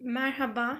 Merhaba. 0.00 0.78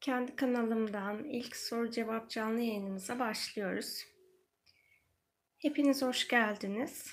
Kendi 0.00 0.36
kanalımdan 0.36 1.24
ilk 1.24 1.56
soru 1.56 1.90
cevap 1.90 2.30
canlı 2.30 2.60
yayınımıza 2.60 3.18
başlıyoruz. 3.18 4.04
Hepiniz 5.58 6.02
hoş 6.02 6.28
geldiniz. 6.28 7.06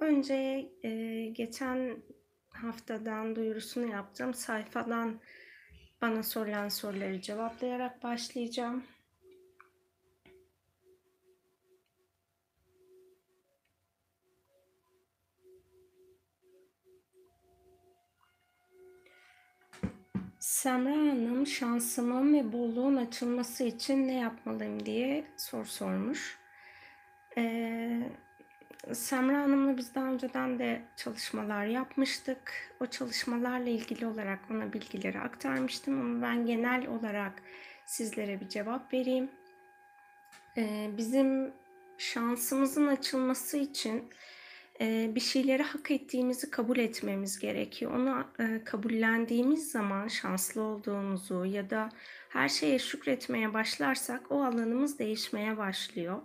Önce 0.00 0.34
e, 0.82 0.90
geçen 1.32 2.02
haftadan 2.48 3.36
duyurusunu 3.36 3.90
yaptığım 3.90 4.34
sayfadan 4.34 5.20
bana 6.02 6.22
sorulan 6.22 6.68
soruları 6.68 7.20
cevaplayarak 7.20 8.02
başlayacağım. 8.02 8.84
Semra 20.64 20.90
Hanım 20.90 21.46
şansımın 21.46 22.34
ve 22.34 22.52
bolluğun 22.52 22.96
açılması 22.96 23.64
için 23.64 24.08
ne 24.08 24.14
yapmalıyım 24.14 24.86
diye 24.86 25.24
soru 25.36 25.64
sormuş. 25.64 26.38
Ee, 27.36 28.00
Semra 28.92 29.42
Hanım'la 29.42 29.76
biz 29.76 29.94
daha 29.94 30.04
önceden 30.04 30.58
de 30.58 30.82
çalışmalar 30.96 31.66
yapmıştık. 31.66 32.52
O 32.80 32.86
çalışmalarla 32.86 33.70
ilgili 33.70 34.06
olarak 34.06 34.38
ona 34.50 34.72
bilgileri 34.72 35.20
aktarmıştım 35.20 36.00
ama 36.00 36.22
ben 36.22 36.46
genel 36.46 36.86
olarak 36.86 37.32
sizlere 37.86 38.40
bir 38.40 38.48
cevap 38.48 38.92
vereyim. 38.92 39.30
Ee, 40.56 40.90
bizim 40.96 41.52
şansımızın 41.98 42.86
açılması 42.86 43.56
için 43.58 44.10
bir 44.80 45.20
şeyleri 45.20 45.62
hak 45.62 45.90
ettiğimizi 45.90 46.50
kabul 46.50 46.78
etmemiz 46.78 47.38
gerekiyor. 47.38 47.92
Onu 47.94 48.24
kabullendiğimiz 48.64 49.70
zaman 49.70 50.08
şanslı 50.08 50.62
olduğumuzu 50.62 51.44
ya 51.44 51.70
da 51.70 51.88
her 52.28 52.48
şeye 52.48 52.78
şükretmeye 52.78 53.54
başlarsak 53.54 54.32
o 54.32 54.44
alanımız 54.44 54.98
değişmeye 54.98 55.56
başlıyor. 55.56 56.22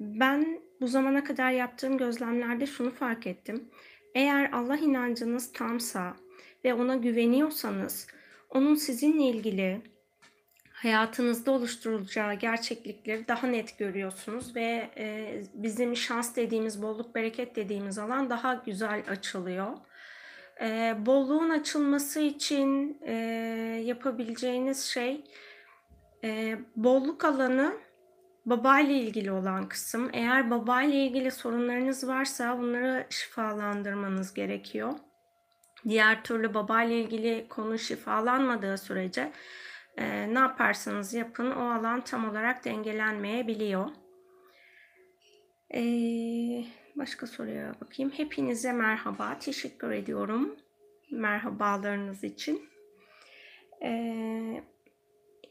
Ben 0.00 0.60
bu 0.80 0.86
zamana 0.86 1.24
kadar 1.24 1.50
yaptığım 1.50 1.98
gözlemlerde 1.98 2.66
şunu 2.66 2.90
fark 2.90 3.26
ettim. 3.26 3.68
Eğer 4.14 4.52
Allah 4.52 4.76
inancınız 4.76 5.52
tamsa 5.52 6.16
ve 6.64 6.74
ona 6.74 6.96
güveniyorsanız 6.96 8.06
onun 8.50 8.74
sizinle 8.74 9.22
ilgili 9.22 9.82
hayatınızda 10.84 11.50
oluşturulacağı 11.50 12.34
gerçeklikleri 12.34 13.28
daha 13.28 13.46
net 13.46 13.78
görüyorsunuz 13.78 14.56
ve 14.56 14.90
e, 14.96 15.40
bizim 15.54 15.96
şans 15.96 16.36
dediğimiz, 16.36 16.82
bolluk, 16.82 17.14
bereket 17.14 17.56
dediğimiz 17.56 17.98
alan 17.98 18.30
daha 18.30 18.54
güzel 18.54 19.02
açılıyor. 19.08 19.68
E, 20.60 20.96
bolluğun 21.06 21.50
açılması 21.50 22.20
için 22.20 22.98
e, 23.02 23.12
yapabileceğiniz 23.84 24.84
şey 24.84 25.24
e, 26.24 26.58
bolluk 26.76 27.24
alanı 27.24 27.74
baba 28.46 28.80
ile 28.80 28.94
ilgili 28.94 29.32
olan 29.32 29.68
kısım. 29.68 30.10
Eğer 30.12 30.50
baba 30.50 30.82
ile 30.82 30.96
ilgili 30.96 31.30
sorunlarınız 31.30 32.08
varsa 32.08 32.58
bunları 32.58 33.06
şifalandırmanız 33.10 34.34
gerekiyor. 34.34 34.92
Diğer 35.88 36.24
türlü 36.24 36.54
baba 36.54 36.82
ile 36.82 37.00
ilgili 37.00 37.46
konu 37.48 37.78
şifalanmadığı 37.78 38.78
sürece 38.78 39.32
e, 39.96 40.34
ne 40.34 40.38
yaparsanız 40.38 41.14
yapın 41.14 41.50
o 41.50 41.70
alan 41.70 42.00
tam 42.00 42.30
olarak 42.30 42.64
dengelenmeyebiliyor. 42.64 43.86
E, 45.74 45.82
başka 46.96 47.26
soruya 47.26 47.74
bakayım. 47.80 48.12
Hepinize 48.16 48.72
merhaba. 48.72 49.38
Teşekkür 49.38 49.90
ediyorum 49.90 50.56
merhabalarınız 51.10 52.24
için. 52.24 52.68
E, 53.82 53.90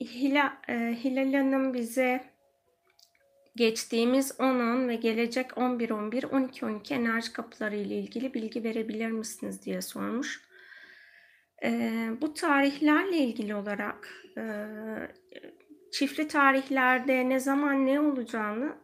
Hilal, 0.01 0.51
e, 0.69 0.97
Hilal 1.03 1.33
Hanım 1.33 1.73
bize 1.73 2.23
geçtiğimiz 3.55 4.31
10-10 4.31 4.87
ve 4.87 4.95
gelecek 4.95 5.51
11-11, 5.57 6.21
12-12 6.21 6.93
enerji 6.93 7.33
kapıları 7.33 7.75
ile 7.75 7.95
ilgili 7.95 8.33
bilgi 8.33 8.63
verebilir 8.63 9.11
misiniz 9.11 9.65
diye 9.65 9.81
sormuş. 9.81 10.41
Ee, 11.63 12.09
bu 12.21 12.33
tarihlerle 12.33 13.17
ilgili 13.17 13.55
olarak 13.55 14.23
e, 14.37 14.43
çiftli 15.91 16.27
tarihlerde 16.27 17.29
ne 17.29 17.39
zaman 17.39 17.85
ne 17.85 17.99
olacağını 17.99 18.75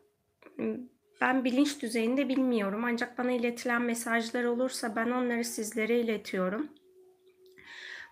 ben 1.21 1.43
bilinç 1.43 1.81
düzeyinde 1.81 2.29
bilmiyorum. 2.29 2.83
Ancak 2.85 3.17
bana 3.17 3.31
iletilen 3.31 3.81
mesajlar 3.81 4.43
olursa 4.43 4.95
ben 4.95 5.11
onları 5.11 5.43
sizlere 5.43 5.99
iletiyorum. 5.99 6.69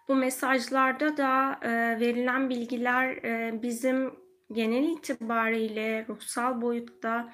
Bu 0.07 0.16
mesajlarda 0.16 1.17
da 1.17 1.59
e, 1.61 1.99
verilen 1.99 2.49
bilgiler 2.49 3.09
e, 3.23 3.61
bizim 3.61 4.13
genel 4.51 4.84
itibariyle 4.84 6.05
ruhsal 6.09 6.61
boyutta 6.61 7.34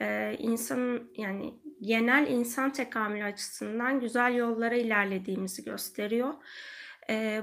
e, 0.00 0.36
insan 0.38 1.00
yani 1.16 1.54
genel 1.80 2.26
insan 2.28 2.72
tekamülü 2.72 3.24
açısından 3.24 4.00
güzel 4.00 4.34
yollara 4.34 4.74
ilerlediğimizi 4.74 5.64
gösteriyor. 5.64 6.34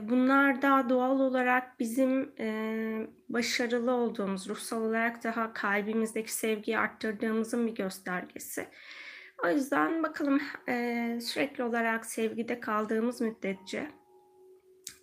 Bunlar 0.02 0.62
da 0.62 0.90
doğal 0.90 1.20
olarak 1.20 1.80
bizim 1.80 2.36
başarılı 3.30 3.92
olduğumuz, 3.92 4.50
ruhsal 4.50 4.82
olarak 4.82 5.24
daha 5.24 5.54
kalbimizdeki 5.54 6.34
sevgiyi 6.34 6.78
arttırdığımızın 6.80 7.68
bir 7.68 7.76
göstergesi. 7.76 8.68
O 9.44 9.50
yüzden 9.50 10.04
bakalım 10.04 10.42
sürekli 11.22 11.64
olarak 11.64 12.06
sevgide 12.06 12.60
kaldığımız 12.60 13.22
müddetçe 13.22 13.88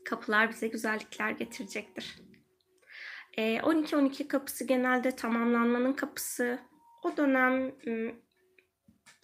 kapılar 0.04 0.50
bize 0.50 0.68
güzellikler 0.68 1.30
getirecektir. 1.30 2.18
12-12 3.36 4.28
kapısı 4.28 4.64
genelde 4.66 5.10
tamamlanmanın 5.10 5.92
kapısı. 5.92 6.58
O 7.02 7.16
dönem 7.16 7.72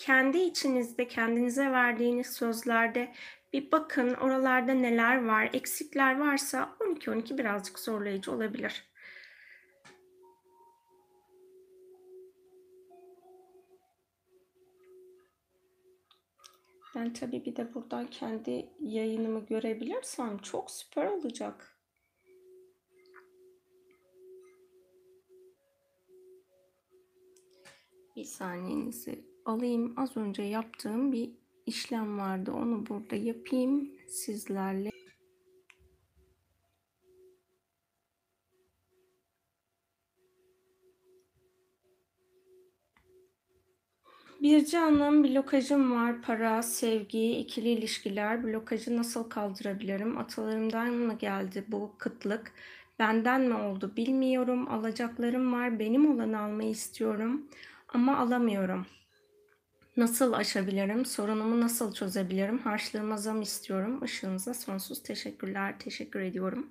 kendi 0.00 0.38
içinizde 0.38 1.08
kendinize 1.08 1.70
verdiğiniz 1.70 2.26
sözlerde 2.26 3.12
bir 3.52 3.72
bakın 3.72 4.14
oralarda 4.14 4.72
neler 4.74 5.24
var, 5.26 5.50
eksikler 5.52 6.18
varsa 6.18 6.76
12-12 6.80 7.38
birazcık 7.38 7.78
zorlayıcı 7.78 8.32
olabilir. 8.32 8.90
Ben 16.94 17.12
tabii 17.12 17.44
bir 17.44 17.56
de 17.56 17.74
buradan 17.74 18.06
kendi 18.06 18.70
yayınımı 18.80 19.46
görebilirsem 19.46 20.38
çok 20.38 20.70
süper 20.70 21.06
olacak. 21.06 21.76
Bir 28.16 28.24
saniyenizi 28.24 29.29
alayım. 29.50 29.94
Az 29.96 30.16
önce 30.16 30.42
yaptığım 30.42 31.12
bir 31.12 31.30
işlem 31.66 32.18
vardı. 32.18 32.52
Onu 32.52 32.86
burada 32.86 33.16
yapayım 33.16 33.90
sizlerle. 34.08 34.90
Bir 44.42 44.64
canım 44.66 45.24
blokajım 45.24 45.92
var. 45.92 46.22
Para, 46.22 46.62
sevgi, 46.62 47.30
ikili 47.38 47.68
ilişkiler. 47.68 48.44
Blokajı 48.44 48.96
nasıl 48.96 49.30
kaldırabilirim? 49.30 50.18
Atalarımdan 50.18 50.92
mı 50.92 51.18
geldi 51.18 51.64
bu 51.68 51.94
kıtlık? 51.98 52.52
Benden 52.98 53.40
mi 53.40 53.54
oldu 53.54 53.92
bilmiyorum. 53.96 54.68
Alacaklarım 54.68 55.52
var. 55.52 55.78
Benim 55.78 56.14
olanı 56.14 56.40
almayı 56.40 56.70
istiyorum 56.70 57.48
ama 57.88 58.16
alamıyorum. 58.18 58.86
Nasıl 60.00 60.32
aşabilirim? 60.32 61.06
Sorunumu 61.06 61.60
nasıl 61.60 61.94
çözebilirim? 61.94 62.58
Harçlığıma 62.58 63.16
zam 63.16 63.42
istiyorum. 63.42 64.04
Işığınıza 64.04 64.54
sonsuz 64.54 65.02
teşekkürler. 65.02 65.74
Teşekkür 65.78 66.20
ediyorum. 66.20 66.66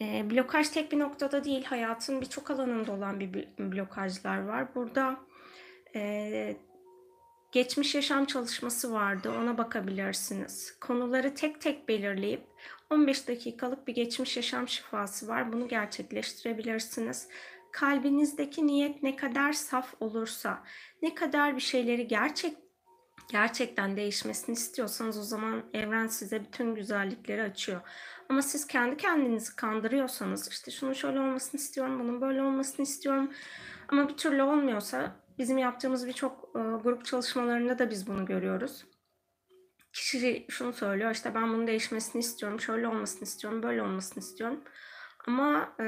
E, 0.00 0.30
blokaj 0.30 0.68
tek 0.68 0.92
bir 0.92 0.98
noktada 0.98 1.44
değil. 1.44 1.64
Hayatın 1.64 2.20
birçok 2.20 2.50
alanında 2.50 2.92
olan 2.92 3.20
bir 3.20 3.48
blokajlar 3.58 4.44
var. 4.44 4.74
Burada 4.74 5.20
e, 5.94 6.56
geçmiş 7.52 7.94
yaşam 7.94 8.24
çalışması 8.24 8.92
vardı. 8.92 9.32
Ona 9.38 9.58
bakabilirsiniz. 9.58 10.78
Konuları 10.80 11.34
tek 11.34 11.60
tek 11.60 11.88
belirleyip 11.88 12.42
15 12.90 13.28
dakikalık 13.28 13.86
bir 13.86 13.94
geçmiş 13.94 14.36
yaşam 14.36 14.68
şifası 14.68 15.28
var. 15.28 15.52
Bunu 15.52 15.68
gerçekleştirebilirsiniz 15.68 17.28
kalbinizdeki 17.72 18.66
niyet 18.66 19.02
ne 19.02 19.16
kadar 19.16 19.52
saf 19.52 19.94
olursa, 20.00 20.64
ne 21.02 21.14
kadar 21.14 21.56
bir 21.56 21.60
şeyleri 21.60 22.06
gerçek 22.06 22.56
gerçekten 23.30 23.96
değişmesini 23.96 24.52
istiyorsanız 24.54 25.18
o 25.18 25.22
zaman 25.22 25.64
evren 25.74 26.06
size 26.06 26.44
bütün 26.44 26.74
güzellikleri 26.74 27.42
açıyor. 27.42 27.80
Ama 28.28 28.42
siz 28.42 28.66
kendi 28.66 28.96
kendinizi 28.96 29.56
kandırıyorsanız 29.56 30.48
işte 30.48 30.70
şunu 30.70 30.94
şöyle 30.94 31.20
olmasını 31.20 31.60
istiyorum, 31.60 32.00
bunun 32.00 32.20
böyle 32.20 32.42
olmasını 32.42 32.82
istiyorum 32.82 33.32
ama 33.88 34.08
bir 34.08 34.16
türlü 34.16 34.42
olmuyorsa 34.42 35.16
bizim 35.38 35.58
yaptığımız 35.58 36.06
birçok 36.06 36.50
e, 36.54 36.58
grup 36.58 37.04
çalışmalarında 37.04 37.78
da 37.78 37.90
biz 37.90 38.06
bunu 38.06 38.26
görüyoruz 38.26 38.84
kişi 39.98 40.46
şunu 40.48 40.72
söylüyor 40.72 41.10
işte 41.10 41.34
ben 41.34 41.54
bunu 41.54 41.66
değişmesini 41.66 42.20
istiyorum, 42.20 42.60
şöyle 42.60 42.88
olmasını 42.88 43.22
istiyorum, 43.22 43.62
böyle 43.62 43.82
olmasını 43.82 44.22
istiyorum. 44.22 44.60
Ama 45.26 45.72
e, 45.80 45.84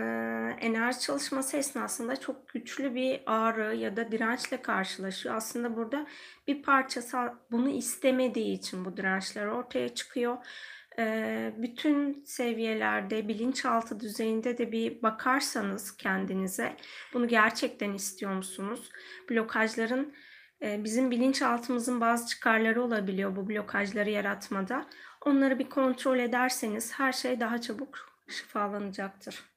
enerji 0.60 1.00
çalışması 1.00 1.56
esnasında 1.56 2.20
çok 2.20 2.48
güçlü 2.48 2.94
bir 2.94 3.20
ağrı 3.26 3.76
ya 3.76 3.96
da 3.96 4.12
dirençle 4.12 4.62
karşılaşıyor. 4.62 5.34
Aslında 5.34 5.76
burada 5.76 6.06
bir 6.48 6.62
parçası 6.62 7.18
bunu 7.50 7.68
istemediği 7.68 8.54
için 8.54 8.84
bu 8.84 8.96
dirençler 8.96 9.46
ortaya 9.46 9.94
çıkıyor. 9.94 10.36
E, 10.98 11.52
bütün 11.56 12.24
seviyelerde, 12.24 13.28
bilinçaltı 13.28 14.00
düzeyinde 14.00 14.58
de 14.58 14.72
bir 14.72 15.02
bakarsanız 15.02 15.96
kendinize 15.96 16.76
bunu 17.14 17.28
gerçekten 17.28 17.92
istiyor 17.92 18.32
musunuz? 18.32 18.90
Blokajların 19.30 20.14
bizim 20.62 21.10
bilinçaltımızın 21.10 22.00
bazı 22.00 22.26
çıkarları 22.26 22.82
olabiliyor 22.82 23.36
bu 23.36 23.48
blokajları 23.48 24.10
yaratmada. 24.10 24.86
Onları 25.20 25.58
bir 25.58 25.70
kontrol 25.70 26.18
ederseniz 26.18 26.92
her 26.92 27.12
şey 27.12 27.40
daha 27.40 27.60
çabuk 27.60 28.09
şifalanacaktır. 28.30 29.50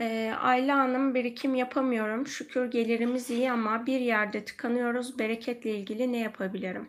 Ee, 0.00 0.32
Ayla 0.40 0.78
Hanım 0.78 1.14
birikim 1.14 1.54
yapamıyorum. 1.54 2.26
Şükür 2.26 2.70
gelirimiz 2.70 3.30
iyi 3.30 3.50
ama 3.52 3.86
bir 3.86 4.00
yerde 4.00 4.44
tıkanıyoruz. 4.44 5.18
Bereketle 5.18 5.70
ilgili 5.70 6.12
ne 6.12 6.18
yapabilirim? 6.18 6.88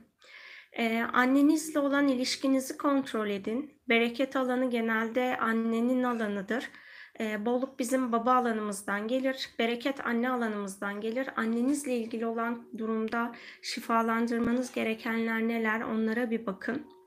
Ee, 0.73 1.01
annenizle 1.13 1.79
olan 1.79 2.07
ilişkinizi 2.07 2.77
kontrol 2.77 3.27
edin. 3.27 3.81
Bereket 3.89 4.35
alanı 4.35 4.69
genelde 4.69 5.38
annenin 5.38 6.03
alanıdır. 6.03 6.69
Ee, 7.19 7.45
bolluk 7.45 7.79
bizim 7.79 8.12
baba 8.12 8.33
alanımızdan 8.33 9.07
gelir. 9.07 9.50
Bereket 9.59 10.05
anne 10.05 10.29
alanımızdan 10.29 11.01
gelir. 11.01 11.29
Annenizle 11.35 11.97
ilgili 11.97 12.25
olan 12.25 12.67
durumda 12.77 13.35
şifalandırmanız 13.62 14.71
gerekenler 14.71 15.47
neler 15.47 15.81
onlara 15.81 16.31
bir 16.31 16.45
bakın 16.45 16.99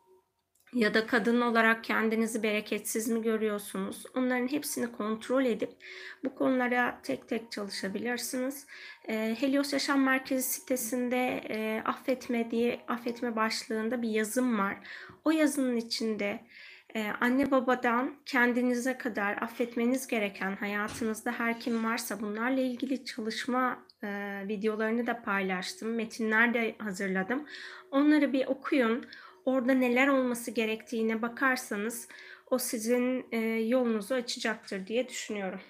ya 0.75 0.95
da 0.95 1.07
kadın 1.07 1.41
olarak 1.41 1.85
kendinizi 1.85 2.43
bereketsiz 2.43 3.09
mi 3.09 3.23
görüyorsunuz? 3.23 4.05
Onların 4.15 4.53
hepsini 4.53 4.93
kontrol 4.93 5.45
edip 5.45 5.73
bu 6.25 6.35
konulara 6.35 7.01
tek 7.03 7.29
tek 7.29 7.53
çalışabilirsiniz. 7.53 8.67
E, 9.09 9.37
Helios 9.41 9.73
Yaşam 9.73 10.03
Merkezi 10.03 10.43
sitesinde 10.43 11.43
e, 11.49 11.83
affetme 11.85 12.51
diye 12.51 12.81
affetme 12.89 13.37
başlığında 13.37 14.03
bir 14.03 14.09
yazım 14.09 14.59
var. 14.59 14.77
O 15.25 15.31
yazının 15.31 15.77
içinde 15.77 16.41
e, 16.95 17.07
anne 17.21 17.51
babadan 17.51 18.15
kendinize 18.27 18.99
kadar 18.99 19.37
affetmeniz 19.43 20.07
gereken 20.07 20.57
hayatınızda 20.57 21.33
her 21.33 21.61
kim 21.61 21.85
varsa 21.85 22.21
bunlarla 22.21 22.61
ilgili 22.61 23.05
çalışma 23.05 23.87
e, 24.03 24.09
videolarını 24.49 25.07
da 25.07 25.23
paylaştım. 25.23 25.95
Metinler 25.95 26.55
de 26.55 26.75
hazırladım. 26.79 27.47
Onları 27.91 28.33
bir 28.33 28.47
okuyun 28.47 29.07
orada 29.45 29.75
neler 29.75 30.09
olması 30.09 30.51
gerektiğine 30.51 31.23
bakarsanız 31.23 32.09
o 32.51 32.59
sizin 32.59 33.27
e, 33.33 33.39
yolunuzu 33.61 34.15
açacaktır 34.15 34.87
diye 34.87 35.09
düşünüyorum. 35.09 35.61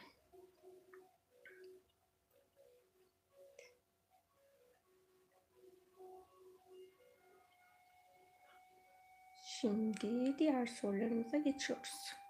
Şimdi 9.61 10.39
diğer 10.39 10.67
sorularımıza 10.67 11.37
geçiyoruz. 11.37 12.22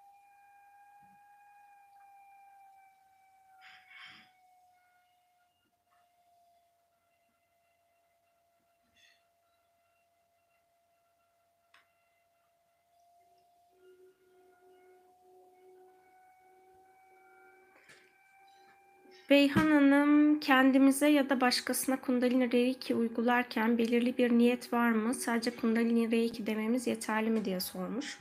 Beyhan 19.31 19.71
Hanım, 19.71 20.41
kendimize 20.41 21.09
ya 21.09 21.31
da 21.31 21.41
başkasına 21.41 22.01
Kundalini 22.01 22.53
Reiki 22.53 22.95
uygularken 22.95 23.79
belirli 23.79 24.19
bir 24.19 24.33
niyet 24.33 24.73
var 24.73 24.91
mı? 24.91 25.15
Sadece 25.15 25.57
Kundalini 25.57 26.11
Reiki 26.11 26.47
dememiz 26.47 26.87
yeterli 26.87 27.31
mi 27.31 27.45
diye 27.45 27.61
sormuş. 27.61 28.19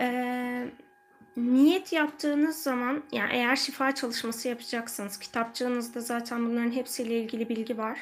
Ee, 0.00 0.66
niyet 1.36 1.92
yaptığınız 1.92 2.62
zaman, 2.62 3.02
yani 3.12 3.32
eğer 3.32 3.56
şifa 3.56 3.94
çalışması 3.94 4.48
yapacaksanız, 4.48 5.18
kitapçığınızda 5.18 6.00
zaten 6.00 6.46
bunların 6.46 6.72
hepsiyle 6.72 7.18
ilgili 7.18 7.48
bilgi 7.48 7.78
var. 7.78 7.98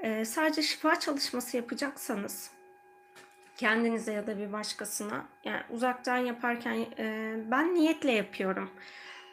Ee, 0.00 0.24
sadece 0.24 0.62
şifa 0.62 1.00
çalışması 1.00 1.56
yapacaksanız, 1.56 2.50
kendinize 3.56 4.12
ya 4.12 4.26
da 4.26 4.38
bir 4.38 4.52
başkasına, 4.52 5.24
yani 5.44 5.62
uzaktan 5.70 6.16
yaparken 6.16 6.86
e, 6.98 7.36
ben 7.50 7.74
niyetle 7.74 8.12
yapıyorum 8.12 8.70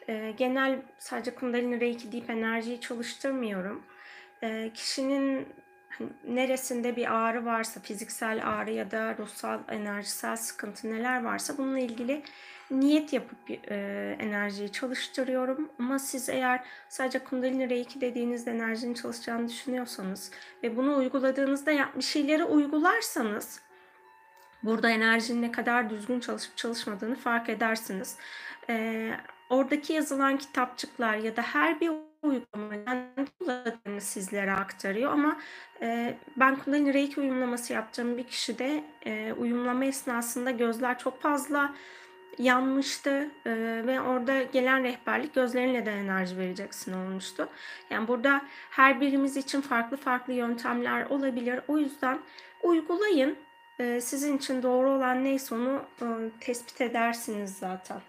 e, 0.08 0.34
genel 0.36 0.78
sadece 0.98 1.34
kundalini 1.34 1.80
reiki 1.80 2.12
deyip 2.12 2.30
enerjiyi 2.30 2.80
çalıştırmıyorum. 2.80 3.82
E, 4.42 4.70
kişinin 4.74 5.48
hani, 5.88 6.10
neresinde 6.28 6.96
bir 6.96 7.14
ağrı 7.14 7.44
varsa, 7.44 7.80
fiziksel 7.80 8.48
ağrı 8.48 8.70
ya 8.70 8.90
da 8.90 9.16
ruhsal, 9.18 9.60
enerjisel 9.68 10.36
sıkıntı 10.36 10.90
neler 10.90 11.24
varsa 11.24 11.58
bununla 11.58 11.78
ilgili 11.78 12.22
niyet 12.70 13.12
yapıp 13.12 13.50
e, 13.50 14.16
enerjiyi 14.20 14.72
çalıştırıyorum. 14.72 15.68
Ama 15.78 15.98
siz 15.98 16.28
eğer 16.28 16.64
sadece 16.88 17.18
kundalini 17.18 17.70
reiki 17.70 18.00
dediğinizde 18.00 18.50
enerjinin 18.50 18.94
çalışacağını 18.94 19.48
düşünüyorsanız 19.48 20.30
ve 20.62 20.76
bunu 20.76 20.96
uyguladığınızda 20.96 21.72
bir 21.96 22.02
şeyleri 22.02 22.44
uygularsanız 22.44 23.60
burada 24.62 24.90
enerjinin 24.90 25.42
ne 25.42 25.52
kadar 25.52 25.90
düzgün 25.90 26.20
çalışıp 26.20 26.56
çalışmadığını 26.56 27.14
fark 27.14 27.48
edersiniz. 27.48 28.16
Ee, 28.70 29.14
oradaki 29.50 29.92
yazılan 29.92 30.38
kitapçıklar 30.38 31.14
ya 31.14 31.36
da 31.36 31.42
her 31.42 31.80
bir 31.80 31.90
uygulama 32.22 32.84
kendi 32.84 34.00
sizlere 34.00 34.52
aktarıyor 34.52 35.12
ama 35.12 35.38
e, 35.82 36.14
ben 36.36 36.56
Kundalini 36.56 36.94
Reiki 36.94 37.20
uyumlaması 37.20 37.72
yaptığım 37.72 38.18
bir 38.18 38.24
kişi 38.24 38.58
de 38.58 38.84
e, 39.06 39.32
uyumlama 39.32 39.84
esnasında 39.84 40.50
gözler 40.50 40.98
çok 40.98 41.22
fazla 41.22 41.74
yanmıştı 42.38 43.30
e, 43.46 43.52
ve 43.86 44.00
orada 44.00 44.42
gelen 44.42 44.84
rehberlik 44.84 45.34
gözlerine 45.34 45.86
de 45.86 45.92
enerji 45.92 46.38
vereceksin 46.38 46.92
olmuştu. 46.92 47.48
Yani 47.90 48.08
burada 48.08 48.42
her 48.70 49.00
birimiz 49.00 49.36
için 49.36 49.60
farklı 49.60 49.96
farklı 49.96 50.32
yöntemler 50.32 51.06
olabilir. 51.06 51.60
O 51.68 51.78
yüzden 51.78 52.18
uygulayın. 52.62 53.36
E, 53.78 54.00
sizin 54.00 54.36
için 54.36 54.62
doğru 54.62 54.90
olan 54.90 55.24
neyse 55.24 55.54
onu 55.54 55.82
e, 56.02 56.06
tespit 56.40 56.80
edersiniz 56.80 57.58
zaten. 57.58 58.00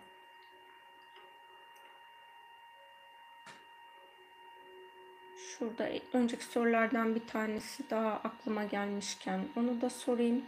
Şurada 5.59 5.89
önceki 6.13 6.43
sorulardan 6.43 7.15
bir 7.15 7.27
tanesi 7.27 7.89
daha 7.89 8.11
aklıma 8.11 8.63
gelmişken 8.63 9.39
onu 9.55 9.81
da 9.81 9.89
sorayım. 9.89 10.45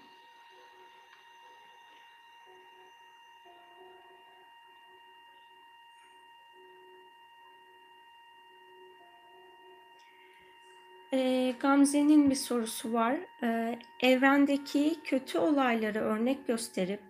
Ee, 11.13 11.55
Gamze'nin 11.59 12.29
bir 12.29 12.35
sorusu 12.35 12.93
var. 12.93 13.15
Ee, 13.43 13.79
evrendeki 13.99 14.99
kötü 15.03 15.37
olayları 15.37 15.99
örnek 15.99 16.47
gösterip 16.47 17.01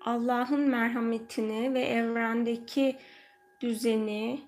Allah'ın 0.00 0.60
merhametini 0.60 1.74
ve 1.74 1.80
evrendeki 1.80 2.96
düzeni, 3.60 4.40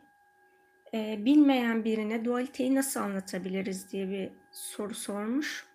e, 0.95 1.25
bilmeyen 1.25 1.85
birine 1.85 2.25
dualiteyi 2.25 2.75
nasıl 2.75 3.00
anlatabiliriz 3.00 3.92
diye 3.92 4.09
bir 4.09 4.30
soru 4.52 4.95
sormuş. 4.95 5.66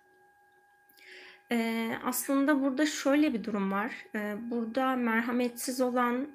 E, 1.52 1.90
aslında 2.04 2.62
burada 2.62 2.86
şöyle 2.86 3.34
bir 3.34 3.44
durum 3.44 3.72
var. 3.72 3.92
E, 4.14 4.36
burada 4.50 4.96
merhametsiz 4.96 5.80
olan 5.80 6.28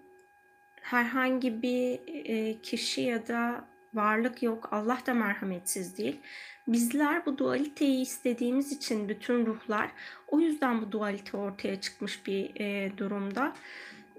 herhangi 0.82 1.62
bir 1.62 2.00
e, 2.08 2.62
kişi 2.62 3.02
ya 3.02 3.28
da 3.28 3.66
varlık 3.94 4.44
yok. 4.44 4.70
Allah 4.72 5.00
da 5.06 5.14
merhametsiz 5.14 5.98
değil. 5.98 6.20
Bizler 6.68 7.26
bu 7.26 7.38
dualiteyi 7.38 8.02
istediğimiz 8.02 8.72
için 8.72 9.10
bütün 9.10 9.46
ruhlar 9.46 9.92
o 10.28 10.40
yüzden 10.40 10.82
bu 10.82 10.92
dualite 10.92 11.38
ortaya 11.38 11.82
çıkmış 11.82 12.28
bir 12.28 12.52
e, 12.60 12.98
durumda. 12.98 13.54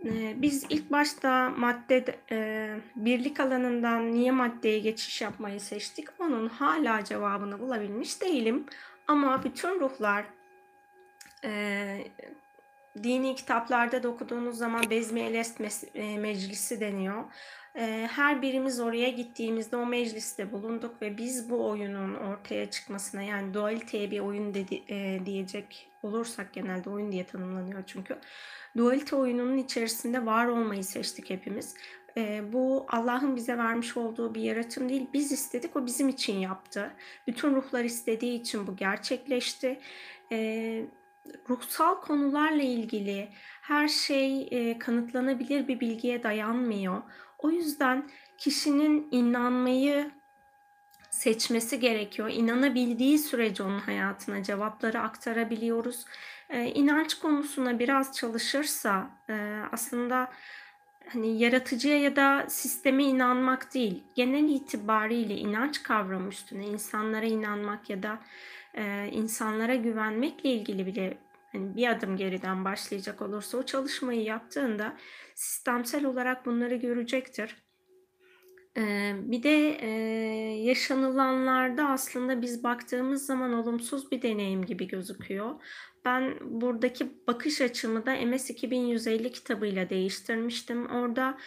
Ee, 0.04 0.34
biz 0.42 0.66
ilk 0.68 0.90
başta 0.92 1.50
madde 1.50 2.04
e, 2.30 2.68
birlik 2.96 3.40
alanından 3.40 4.12
niye 4.12 4.30
maddeye 4.30 4.78
geçiş 4.78 5.20
yapmayı 5.22 5.60
seçtik? 5.60 6.08
Onun 6.18 6.48
hala 6.48 7.04
cevabını 7.04 7.60
bulabilmiş 7.60 8.22
değilim. 8.22 8.66
Ama 9.06 9.44
bütün 9.44 9.80
ruhlar 9.80 10.24
e, 11.44 11.50
dini 13.02 13.34
kitaplarda 13.34 14.02
da 14.02 14.08
okuduğunuz 14.08 14.58
zaman 14.58 14.90
Bezmi 14.90 15.20
Elest 15.20 15.60
Meclisi 15.94 16.80
deniyor. 16.80 17.24
Her 18.08 18.42
birimiz 18.42 18.80
oraya 18.80 19.10
gittiğimizde 19.10 19.76
o 19.76 19.86
mecliste 19.86 20.52
bulunduk 20.52 21.02
ve 21.02 21.18
biz 21.18 21.50
bu 21.50 21.68
oyunun 21.68 22.14
ortaya 22.14 22.70
çıkmasına 22.70 23.22
yani 23.22 23.54
dualiteye 23.54 24.10
bir 24.10 24.20
oyun 24.20 24.54
dedi, 24.54 24.82
diyecek 25.26 25.90
olursak 26.02 26.52
genelde 26.52 26.90
oyun 26.90 27.12
diye 27.12 27.26
tanımlanıyor 27.26 27.82
çünkü. 27.86 28.18
Dualite 28.76 29.16
oyununun 29.16 29.56
içerisinde 29.56 30.26
var 30.26 30.46
olmayı 30.46 30.84
seçtik 30.84 31.30
hepimiz. 31.30 31.74
bu 32.52 32.86
Allah'ın 32.88 33.36
bize 33.36 33.58
vermiş 33.58 33.96
olduğu 33.96 34.34
bir 34.34 34.42
yaratım 34.42 34.88
değil. 34.88 35.06
Biz 35.12 35.32
istedik, 35.32 35.76
o 35.76 35.86
bizim 35.86 36.08
için 36.08 36.38
yaptı. 36.38 36.90
Bütün 37.26 37.54
ruhlar 37.54 37.84
istediği 37.84 38.40
için 38.40 38.66
bu 38.66 38.76
gerçekleşti. 38.76 39.80
Ruhsal 41.48 42.00
konularla 42.00 42.62
ilgili 42.62 43.28
her 43.62 43.88
şey 43.88 44.78
kanıtlanabilir 44.78 45.68
bir 45.68 45.80
bilgiye 45.80 46.22
dayanmıyor. 46.22 47.02
O 47.38 47.50
yüzden 47.50 48.10
kişinin 48.38 49.08
inanmayı 49.10 50.10
seçmesi 51.10 51.80
gerekiyor. 51.80 52.30
İnanabildiği 52.32 53.18
sürece 53.18 53.62
onun 53.62 53.78
hayatına 53.78 54.42
cevapları 54.42 55.00
aktarabiliyoruz. 55.00 56.04
Ee, 56.50 56.64
inanç 56.64 57.14
konusuna 57.14 57.78
biraz 57.78 58.16
çalışırsa 58.16 59.10
e, 59.28 59.62
aslında 59.72 60.30
hani 61.12 61.38
yaratıcıya 61.38 62.00
ya 62.00 62.16
da 62.16 62.46
sisteme 62.48 63.04
inanmak 63.04 63.74
değil, 63.74 64.04
genel 64.14 64.48
itibariyle 64.48 65.34
inanç 65.34 65.82
kavramı 65.82 66.28
üstüne 66.28 66.66
insanlara 66.66 67.26
inanmak 67.26 67.90
ya 67.90 68.02
da 68.02 68.18
e, 68.74 69.08
insanlara 69.12 69.74
güvenmekle 69.74 70.50
ilgili 70.50 70.86
bile 70.86 71.18
hani 71.52 71.76
bir 71.76 71.88
adım 71.88 72.16
geriden 72.16 72.64
başlayacak 72.64 73.22
olursa 73.22 73.58
o 73.58 73.62
çalışmayı 73.62 74.22
yaptığında 74.22 74.96
sistemsel 75.34 76.04
olarak 76.04 76.46
bunları 76.46 76.76
görecektir. 76.76 77.56
Ee, 78.76 79.12
bir 79.16 79.42
de 79.42 79.78
e, 79.80 79.88
yaşanılanlarda 80.62 81.88
aslında 81.88 82.42
biz 82.42 82.64
baktığımız 82.64 83.26
zaman 83.26 83.52
olumsuz 83.52 84.10
bir 84.10 84.22
deneyim 84.22 84.64
gibi 84.64 84.86
gözüküyor. 84.86 85.54
Ben 86.04 86.34
buradaki 86.40 87.26
bakış 87.26 87.60
açımı 87.60 88.06
da 88.06 88.26
MS 88.26 88.50
2150 88.50 89.32
kitabıyla 89.32 89.90
değiştirmiştim. 89.90 90.86
Orada 90.86 91.38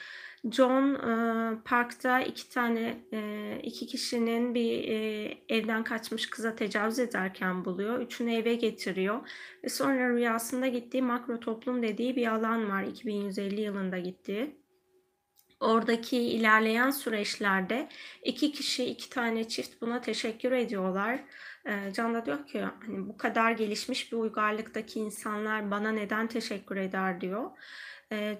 John 0.51 0.95
e, 0.95 1.63
parkta 1.65 2.21
iki 2.21 2.49
tane 2.49 2.97
e, 3.13 3.59
iki 3.63 3.87
kişinin 3.87 4.55
bir 4.55 4.87
e, 4.87 5.37
evden 5.49 5.83
kaçmış 5.83 6.29
kıza 6.29 6.55
tecavüz 6.55 6.99
ederken 6.99 7.65
buluyor. 7.65 7.99
Üçünü 7.99 8.33
eve 8.33 8.55
getiriyor 8.55 9.29
ve 9.63 9.69
sonra 9.69 10.09
rüyasında 10.09 10.67
gittiği 10.67 11.01
makro 11.01 11.39
toplum 11.39 11.83
dediği 11.83 12.15
bir 12.15 12.27
alan 12.27 12.69
var 12.69 12.83
2150 12.83 13.61
yılında 13.61 13.99
gittiği. 13.99 14.63
Oradaki 15.59 16.17
ilerleyen 16.17 16.91
süreçlerde 16.91 17.89
iki 18.23 18.51
kişi, 18.51 18.85
iki 18.85 19.09
tane 19.09 19.47
çift 19.47 19.81
buna 19.81 20.01
teşekkür 20.01 20.51
ediyorlar. 20.51 21.19
Can 21.93 22.13
da 22.13 22.25
diyor 22.25 22.47
ki 22.47 22.61
hani 22.61 23.07
bu 23.07 23.17
kadar 23.17 23.51
gelişmiş 23.51 24.11
bir 24.11 24.17
uygarlıktaki 24.17 24.99
insanlar 24.99 25.71
bana 25.71 25.91
neden 25.91 26.27
teşekkür 26.27 26.77
eder 26.77 27.21
diyor. 27.21 27.51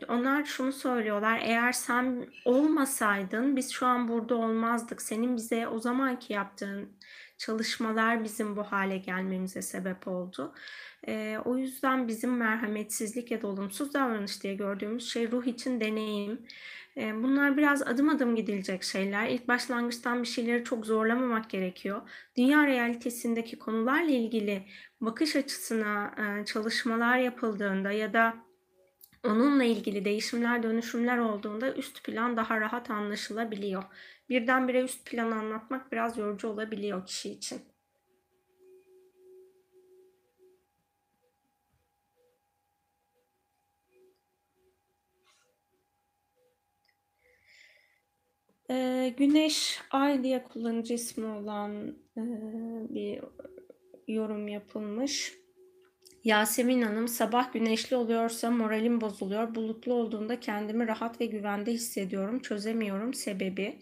Onlar 0.08 0.46
şunu 0.46 0.72
söylüyorlar 0.72 1.40
eğer 1.44 1.72
sen 1.72 2.28
olmasaydın 2.46 3.56
biz 3.56 3.72
şu 3.72 3.86
an 3.86 4.08
burada 4.08 4.36
olmazdık. 4.36 5.02
Senin 5.02 5.36
bize 5.36 5.68
o 5.68 5.80
zamanki 5.80 6.34
yaptığın 6.34 6.90
çalışmalar 7.38 8.24
bizim 8.24 8.56
bu 8.56 8.64
hale 8.64 8.98
gelmemize 8.98 9.62
sebep 9.62 10.08
oldu. 10.08 10.54
O 11.46 11.58
yüzden 11.58 12.08
bizim 12.08 12.38
merhametsizlik 12.38 13.32
ya 13.32 13.42
da 13.42 13.48
olumsuz 13.48 13.94
davranış 13.94 14.44
diye 14.44 14.56
gördüğümüz 14.56 15.10
şey 15.10 15.32
ruh 15.32 15.46
için 15.46 15.80
deneyim. 15.80 16.42
Bunlar 16.98 17.58
biraz 17.58 17.82
adım 17.82 18.10
adım 18.10 18.36
gidilecek 18.36 18.84
şeyler. 18.84 19.28
İlk 19.28 19.48
başlangıçtan 19.48 20.22
bir 20.24 20.28
şeyleri 20.28 20.64
çok 20.64 20.86
zorlamamak 20.86 21.50
gerekiyor. 21.50 22.02
Dünya 22.38 22.68
realitesindeki 22.68 23.60
konularla 23.60 24.12
ilgili 24.12 24.64
bakış 25.02 25.36
açısına 25.36 26.14
çalışmalar 26.46 27.18
yapıldığında 27.18 27.92
ya 27.92 28.14
da 28.14 28.34
onunla 29.24 29.64
ilgili 29.64 30.06
değişimler, 30.06 30.64
dönüşümler 30.64 31.18
olduğunda 31.18 31.74
üst 31.76 32.04
plan 32.04 32.38
daha 32.38 32.60
rahat 32.62 32.90
anlaşılabiliyor. 32.90 33.84
Birdenbire 34.30 34.82
üst 34.82 35.06
plan 35.06 35.32
anlatmak 35.32 35.92
biraz 35.92 36.18
yorucu 36.18 36.48
olabiliyor 36.48 37.06
kişi 37.06 37.30
için. 37.32 37.62
Ee, 48.70 49.14
Güneş 49.18 49.82
Ay 49.92 50.24
diye 50.24 50.44
kullanıcı 50.44 50.94
ismi 50.94 51.26
olan 51.26 51.98
e, 52.18 52.22
bir 52.90 53.22
yorum 54.08 54.48
yapılmış. 54.48 55.43
Yasemin 56.24 56.82
Hanım 56.82 57.08
sabah 57.08 57.54
güneşli 57.54 57.96
oluyorsa 57.96 58.52
moralim 58.52 59.02
bozuluyor. 59.02 59.56
Bulutlu 59.56 59.94
olduğunda 59.94 60.40
kendimi 60.40 60.88
rahat 60.88 61.22
ve 61.22 61.26
güvende 61.26 61.72
hissediyorum. 61.72 62.40
Çözemiyorum 62.40 63.14
sebebi. 63.14 63.80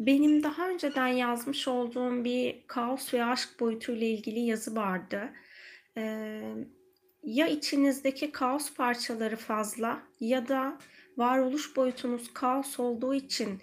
Benim 0.00 0.42
daha 0.42 0.68
önceden 0.68 1.06
yazmış 1.06 1.68
olduğum 1.68 2.24
bir 2.24 2.64
kaos 2.66 3.14
ve 3.14 3.24
aşk 3.24 3.60
boyutuyla 3.60 4.06
ilgili 4.06 4.40
yazı 4.40 4.76
vardı. 4.76 5.32
Ee, 5.96 6.42
ya 7.22 7.46
içinizdeki 7.48 8.32
kaos 8.32 8.74
parçaları 8.74 9.36
fazla 9.36 10.02
ya 10.20 10.48
da 10.48 10.78
varoluş 11.16 11.76
boyutunuz 11.76 12.34
kaos 12.34 12.80
olduğu 12.80 13.14
için 13.14 13.62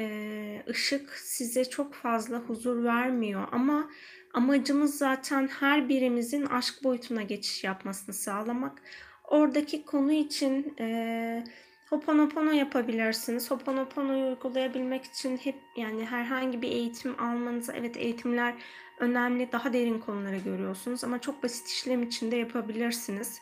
e, 0.00 0.62
ışık 0.68 1.10
size 1.10 1.64
çok 1.64 1.94
fazla 1.94 2.38
huzur 2.38 2.84
vermiyor 2.84 3.48
ama 3.52 3.90
amacımız 4.36 4.98
zaten 4.98 5.48
her 5.48 5.88
birimizin 5.88 6.46
aşk 6.46 6.84
boyutuna 6.84 7.22
geçiş 7.22 7.64
yapmasını 7.64 8.14
sağlamak. 8.14 8.82
Oradaki 9.24 9.84
konu 9.84 10.12
için 10.12 10.74
e, 10.80 11.44
Hoponopono 11.90 12.50
yapabilirsiniz. 12.50 13.50
Hoponopono'yu 13.50 14.26
uygulayabilmek 14.26 15.04
için 15.04 15.36
hep 15.36 15.56
yani 15.76 16.04
herhangi 16.04 16.62
bir 16.62 16.68
eğitim 16.68 17.22
almanız, 17.22 17.70
evet 17.74 17.96
eğitimler 17.96 18.54
önemli, 18.98 19.52
daha 19.52 19.72
derin 19.72 19.98
konuları 19.98 20.36
görüyorsunuz 20.36 21.04
ama 21.04 21.20
çok 21.20 21.42
basit 21.42 21.68
işlem 21.68 22.02
içinde 22.02 22.36
yapabilirsiniz. 22.36 23.40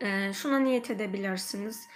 E, 0.00 0.32
şuna 0.32 0.58
niyet 0.58 0.90
edebilirsiniz. 0.90 1.88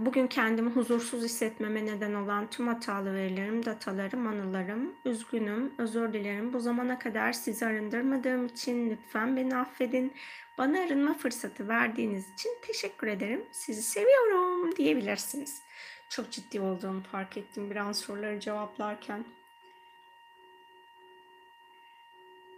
Bugün 0.00 0.26
kendimi 0.26 0.70
huzursuz 0.70 1.24
hissetmeme 1.24 1.86
neden 1.86 2.14
olan 2.14 2.50
tüm 2.50 2.66
hatalı 2.66 3.14
verilerim, 3.14 3.64
datalarım, 3.64 4.26
anılarım, 4.26 4.94
üzgünüm, 5.04 5.74
özür 5.78 6.12
dilerim. 6.12 6.52
Bu 6.52 6.60
zamana 6.60 6.98
kadar 6.98 7.32
sizi 7.32 7.66
arındırmadığım 7.66 8.46
için 8.46 8.90
lütfen 8.90 9.36
beni 9.36 9.56
affedin. 9.56 10.12
Bana 10.58 10.80
arınma 10.80 11.14
fırsatı 11.14 11.68
verdiğiniz 11.68 12.32
için 12.32 12.50
teşekkür 12.62 13.06
ederim. 13.06 13.44
Sizi 13.52 13.82
seviyorum 13.82 14.76
diyebilirsiniz. 14.76 15.62
Çok 16.08 16.30
ciddi 16.30 16.60
olduğumu 16.60 17.02
fark 17.02 17.36
ettim 17.36 17.70
bir 17.70 17.76
an 17.76 17.92
soruları 17.92 18.40
cevaplarken. 18.40 19.24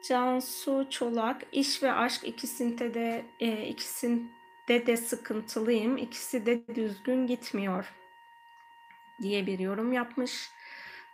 Cansu 0.09 0.87
Çolak, 0.91 1.43
iş 1.53 1.83
ve 1.83 1.93
aşk 1.93 2.25
ikisinde 2.25 2.95
de 2.95 3.25
e, 3.41 3.67
ikisinde 3.67 4.38
de 4.69 4.87
de 4.87 4.97
sıkıntılıyım. 4.97 5.97
İkisi 5.97 6.47
de 6.47 6.75
düzgün 6.75 7.27
gitmiyor 7.27 7.95
diye 9.23 9.47
bir 9.47 9.59
yorum 9.59 9.93
yapmış. 9.93 10.51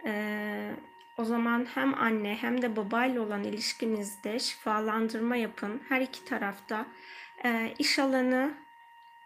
Ee, 0.06 0.70
o 1.18 1.24
zaman 1.24 1.66
hem 1.74 1.94
anne 1.94 2.38
hem 2.40 2.62
de 2.62 2.76
babayla 2.76 3.22
olan 3.22 3.44
ilişkinizde 3.44 4.38
şifalandırma 4.38 5.36
yapın. 5.36 5.82
Her 5.88 6.00
iki 6.00 6.24
tarafta 6.24 6.86
e, 7.44 7.74
iş 7.78 7.98
alanı 7.98 8.54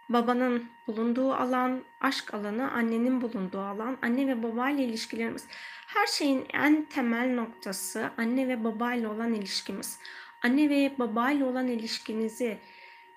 babanın 0.09 0.71
bulunduğu 0.87 1.33
alan, 1.35 1.85
aşk 2.01 2.35
alanı 2.35 2.73
annenin 2.73 3.21
bulunduğu 3.21 3.61
alan, 3.61 3.99
anne 4.03 4.27
ve 4.27 4.43
babayla 4.43 4.85
ilişkilerimiz. 4.85 5.47
Her 5.87 6.07
şeyin 6.07 6.47
en 6.53 6.85
temel 6.85 7.35
noktası 7.35 8.11
anne 8.17 8.49
ve 8.49 8.65
babayla 8.65 9.13
olan 9.13 9.35
ilişkimiz. 9.35 9.99
Anne 10.43 10.71
ve 10.71 10.93
babayla 10.99 11.47
olan 11.47 11.69
ilişkinizi 11.69 12.59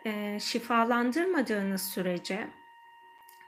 e, 0.06 0.40
şifalandırmadığınız 0.40 1.82
sürece 1.82 2.48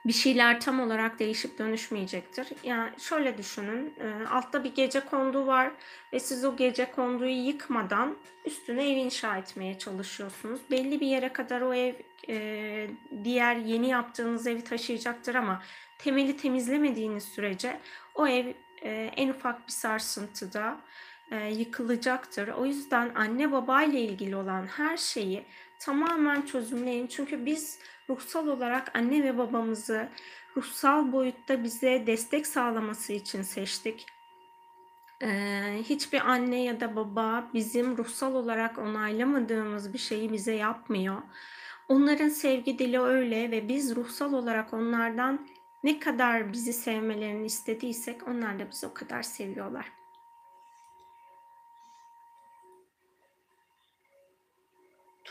bir 0.06 0.12
şeyler 0.12 0.60
tam 0.60 0.80
olarak 0.80 1.18
değişip 1.18 1.58
dönüşmeyecektir. 1.58 2.48
Yani 2.62 2.90
şöyle 2.98 3.38
düşünün, 3.38 3.94
e, 4.00 4.26
altta 4.26 4.64
bir 4.64 4.74
gece 4.74 5.00
kondu 5.00 5.46
var 5.46 5.70
ve 6.12 6.20
siz 6.20 6.44
o 6.44 6.56
gece 6.56 6.90
konduyu 6.90 7.46
yıkmadan 7.46 8.16
üstüne 8.44 8.90
ev 8.92 8.96
inşa 8.96 9.36
etmeye 9.36 9.78
çalışıyorsunuz. 9.78 10.60
Belli 10.70 11.00
bir 11.00 11.06
yere 11.06 11.32
kadar 11.32 11.60
o 11.60 11.74
ev 11.74 11.94
e, 12.28 12.86
diğer 13.24 13.56
yeni 13.56 13.88
yaptığınız 13.88 14.46
evi 14.46 14.64
taşıyacaktır 14.64 15.34
ama 15.34 15.62
temeli 15.98 16.36
temizlemediğiniz 16.36 17.24
sürece 17.24 17.80
o 18.14 18.26
ev 18.26 18.46
e, 18.82 19.10
en 19.16 19.28
ufak 19.28 19.66
bir 19.66 19.72
sarsıntıda 19.72 20.80
e, 21.30 21.50
yıkılacaktır. 21.50 22.48
O 22.48 22.66
yüzden 22.66 23.12
anne 23.14 23.52
baba 23.52 23.82
ile 23.82 24.00
ilgili 24.00 24.36
olan 24.36 24.66
her 24.66 24.96
şeyi 24.96 25.44
tamamen 25.84 26.42
çözümleyin. 26.42 27.06
Çünkü 27.06 27.46
biz 27.46 27.78
ruhsal 28.08 28.46
olarak 28.46 28.96
anne 28.96 29.24
ve 29.24 29.38
babamızı 29.38 30.08
ruhsal 30.56 31.12
boyutta 31.12 31.64
bize 31.64 32.06
destek 32.06 32.46
sağlaması 32.46 33.12
için 33.12 33.42
seçtik. 33.42 34.06
Ee, 35.22 35.78
hiçbir 35.82 36.30
anne 36.30 36.62
ya 36.62 36.80
da 36.80 36.96
baba 36.96 37.50
bizim 37.54 37.96
ruhsal 37.96 38.34
olarak 38.34 38.78
onaylamadığımız 38.78 39.92
bir 39.92 39.98
şeyi 39.98 40.32
bize 40.32 40.52
yapmıyor. 40.52 41.22
Onların 41.88 42.28
sevgi 42.28 42.78
dili 42.78 43.00
öyle 43.00 43.50
ve 43.50 43.68
biz 43.68 43.96
ruhsal 43.96 44.32
olarak 44.32 44.72
onlardan 44.74 45.48
ne 45.84 45.98
kadar 45.98 46.52
bizi 46.52 46.72
sevmelerini 46.72 47.46
istediysek 47.46 48.28
onlar 48.28 48.58
da 48.58 48.70
bizi 48.70 48.86
o 48.86 48.94
kadar 48.94 49.22
seviyorlar. 49.22 49.92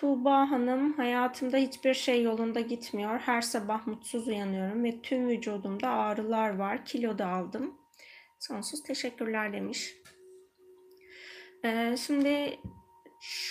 Tuğba 0.03 0.51
Hanım, 0.51 0.93
hayatımda 0.93 1.57
hiçbir 1.57 1.93
şey 1.93 2.23
yolunda 2.23 2.59
gitmiyor. 2.59 3.19
Her 3.19 3.41
sabah 3.41 3.87
mutsuz 3.87 4.27
uyanıyorum 4.27 4.83
ve 4.83 5.01
tüm 5.01 5.27
vücudumda 5.27 5.89
ağrılar 5.89 6.57
var. 6.57 6.85
Kilo 6.85 7.17
da 7.17 7.27
aldım. 7.27 7.77
Sonsuz 8.39 8.83
teşekkürler 8.83 9.53
demiş. 9.53 9.95
Ee, 11.65 11.95
şimdi 11.97 12.59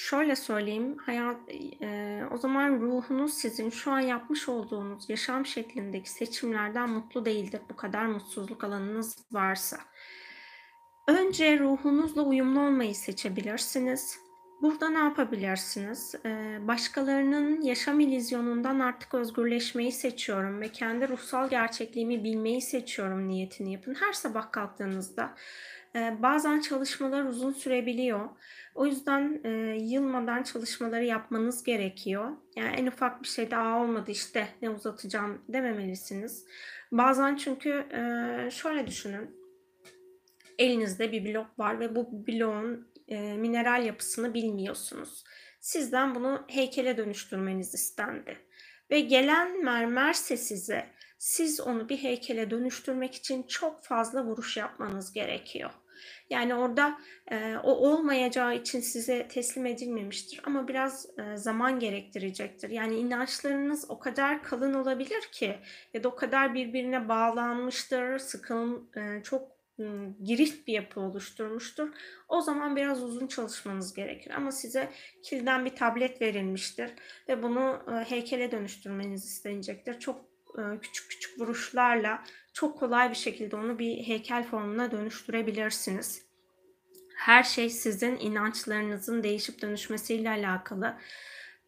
şöyle 0.09 0.37
söyleyeyim. 0.37 0.97
Hayat, 0.99 1.37
e, 1.83 2.23
o 2.33 2.37
zaman 2.37 2.81
ruhunuz 2.81 3.35
sizin 3.35 3.71
şu 3.71 3.93
an 3.93 4.01
yapmış 4.01 4.49
olduğunuz 4.49 5.11
yaşam 5.11 5.47
şeklindeki 5.47 6.11
seçimlerden 6.11 6.91
mutlu 6.91 7.25
değildir. 7.25 7.61
Bu 7.71 7.77
kadar 7.77 8.07
mutsuzluk 8.07 8.65
alanınız 8.65 9.17
varsa. 9.33 9.79
Önce 11.09 11.59
ruhunuzla 11.59 12.23
uyumlu 12.23 12.61
olmayı 12.61 12.95
seçebilirsiniz. 12.95 14.32
Burada 14.63 14.89
ne 14.89 14.99
yapabilirsiniz? 14.99 16.15
Ee, 16.25 16.59
başkalarının 16.69 17.61
yaşam 17.63 18.01
ilizyonundan 18.01 18.81
artık 18.81 19.15
özgürleşmeyi 19.15 19.93
seçiyorum 19.93 20.61
ve 20.61 20.69
kendi 20.69 21.09
ruhsal 21.09 21.51
gerçekliğimi 21.51 22.25
bilmeyi 22.25 22.63
seçiyorum 22.63 23.29
niyetini 23.29 23.73
yapın. 23.73 23.95
Her 23.95 24.13
sabah 24.13 24.53
kalktığınızda 24.53 25.35
e, 25.95 26.23
bazen 26.23 26.61
çalışmalar 26.61 27.25
uzun 27.25 27.53
sürebiliyor. 27.53 28.29
O 28.75 28.87
yüzden 28.87 29.41
e, 29.45 29.49
yılmadan 29.81 30.43
çalışmaları 30.43 31.05
yapmanız 31.05 31.65
gerekiyor. 31.65 32.31
Yani 32.57 32.77
en 32.77 32.87
ufak 32.87 33.23
bir 33.23 33.29
şey 33.29 33.51
daha 33.51 33.83
olmadı 33.83 34.11
işte 34.11 34.49
ne 34.63 34.71
uzatacağım 34.71 35.43
dememelisiniz. 35.49 36.45
Bazen 36.93 37.37
çünkü 37.37 37.71
e, 37.71 38.51
şöyle 38.51 38.87
düşünün. 38.87 39.43
Elinizde 40.59 41.13
bir 41.13 41.35
blok 41.35 41.59
var 41.59 41.81
ve 41.81 41.95
bu 41.95 42.27
bloğun 42.27 42.92
e, 43.09 43.37
mineral 43.37 43.87
yapısını 43.87 44.35
bilmiyorsunuz. 44.35 45.25
Sizden 45.61 46.15
bunu 46.15 46.45
heykele 46.49 46.97
dönüştürmeniz 46.97 47.75
istendi. 47.75 48.39
Ve 48.91 49.01
gelen 49.01 49.65
mermerse 49.65 50.37
size 50.37 50.87
siz 51.19 51.61
onu 51.61 51.89
bir 51.89 51.97
heykele 51.97 52.51
dönüştürmek 52.51 53.15
için 53.15 53.43
çok 53.43 53.85
fazla 53.85 54.25
vuruş 54.25 54.57
yapmanız 54.57 55.13
gerekiyor. 55.13 55.71
Yani 56.31 56.55
orada 56.55 56.99
e, 57.31 57.57
o 57.63 57.71
olmayacağı 57.73 58.57
için 58.57 58.81
size 58.81 59.29
teslim 59.29 59.67
edilmemiştir 59.67 60.41
ama 60.45 60.69
biraz 60.69 61.07
e, 61.19 61.37
zaman 61.37 61.79
gerektirecektir. 61.81 62.71
Yani 62.71 62.97
inançlarınız 62.97 63.91
o 63.91 63.99
kadar 63.99 64.43
kalın 64.43 64.75
olabilir 64.75 65.23
ki 65.33 65.59
ya 65.95 66.05
da 66.05 66.09
o 66.09 66.15
kadar 66.15 66.55
birbirine 66.55 67.09
bağlanmıştır, 67.09 68.19
sıkın, 68.19 68.91
e, 68.97 69.23
çok 69.23 69.52
girift 70.23 70.67
bir 70.67 70.73
yapı 70.73 71.01
oluşturmuştur. 71.01 71.89
O 72.29 72.41
zaman 72.41 72.77
biraz 72.77 73.03
uzun 73.03 73.27
çalışmanız 73.27 73.95
gerekir. 73.95 74.31
Ama 74.31 74.53
size 74.53 74.93
kilden 75.23 75.65
bir 75.65 75.77
tablet 75.77 76.21
verilmiştir 76.21 76.91
ve 77.29 77.43
bunu 77.43 77.83
heykele 78.09 78.53
dönüştürmeniz 78.53 79.25
istenecektir. 79.25 80.01
Çok 80.01 80.25
küçük 80.83 81.11
küçük 81.11 81.41
vuruşlarla 81.41 82.25
çok 82.53 82.79
kolay 82.79 83.11
bir 83.11 83.17
şekilde 83.17 83.57
onu 83.57 83.79
bir 83.79 83.97
heykel 83.97 84.45
formuna 84.45 84.91
dönüştürebilirsiniz. 84.91 86.27
Her 87.17 87.43
şey 87.43 87.71
sizin 87.71 88.17
inançlarınızın 88.17 89.23
değişip 89.23 89.63
dönüşmesiyle 89.63 90.31
alakalı 90.31 90.97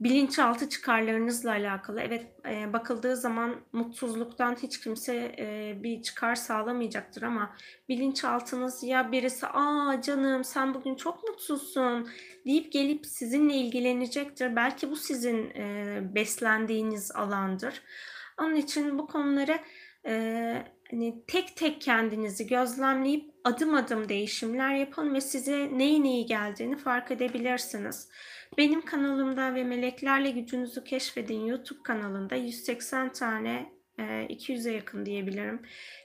bilinçaltı 0.01 0.69
çıkarlarınızla 0.69 1.51
alakalı. 1.51 2.01
Evet 2.01 2.27
e, 2.49 2.73
bakıldığı 2.73 3.17
zaman 3.17 3.57
mutsuzluktan 3.73 4.57
hiç 4.63 4.81
kimse 4.81 5.35
e, 5.39 5.79
bir 5.83 6.03
çıkar 6.03 6.35
sağlamayacaktır 6.35 7.23
ama 7.23 7.57
bilinçaltınız 7.89 8.83
ya 8.83 9.13
birisi 9.13 9.47
aa 9.47 10.01
canım 10.03 10.45
sen 10.45 10.75
bugün 10.75 10.95
çok 10.95 11.29
mutsuzsun 11.29 12.09
deyip 12.47 12.73
gelip 12.73 13.07
sizinle 13.07 13.55
ilgilenecektir. 13.55 14.57
Belki 14.57 14.91
bu 14.91 14.97
sizin 14.97 15.51
e, 15.51 16.01
beslendiğiniz 16.15 17.13
alandır. 17.13 17.83
Onun 18.41 18.55
için 18.55 18.99
bu 18.99 19.07
konuları 19.07 19.59
e, 20.07 20.75
hani 20.91 21.25
tek 21.27 21.57
tek 21.57 21.81
kendinizi 21.81 22.47
gözlemleyip 22.47 23.31
adım 23.45 23.75
adım 23.75 24.09
değişimler 24.09 24.75
yapın 24.75 25.15
ve 25.15 25.21
size 25.21 25.79
neyin 25.79 26.05
iyi 26.05 26.27
geldiğini 26.27 26.77
fark 26.77 27.11
edebilirsiniz. 27.11 28.09
Benim 28.59 28.85
kanalımda 28.85 29.55
ve 29.55 29.65
Meleklerle 29.65 30.31
Gücünüzü 30.31 30.85
Keşfedin 30.85 31.47
YouTube 31.47 31.83
kanalında 31.83 32.35
180 32.35 33.13
tane 33.13 33.75
200'e 33.99 34.73
yakın 34.73 35.07
diyebilirim 35.07 35.63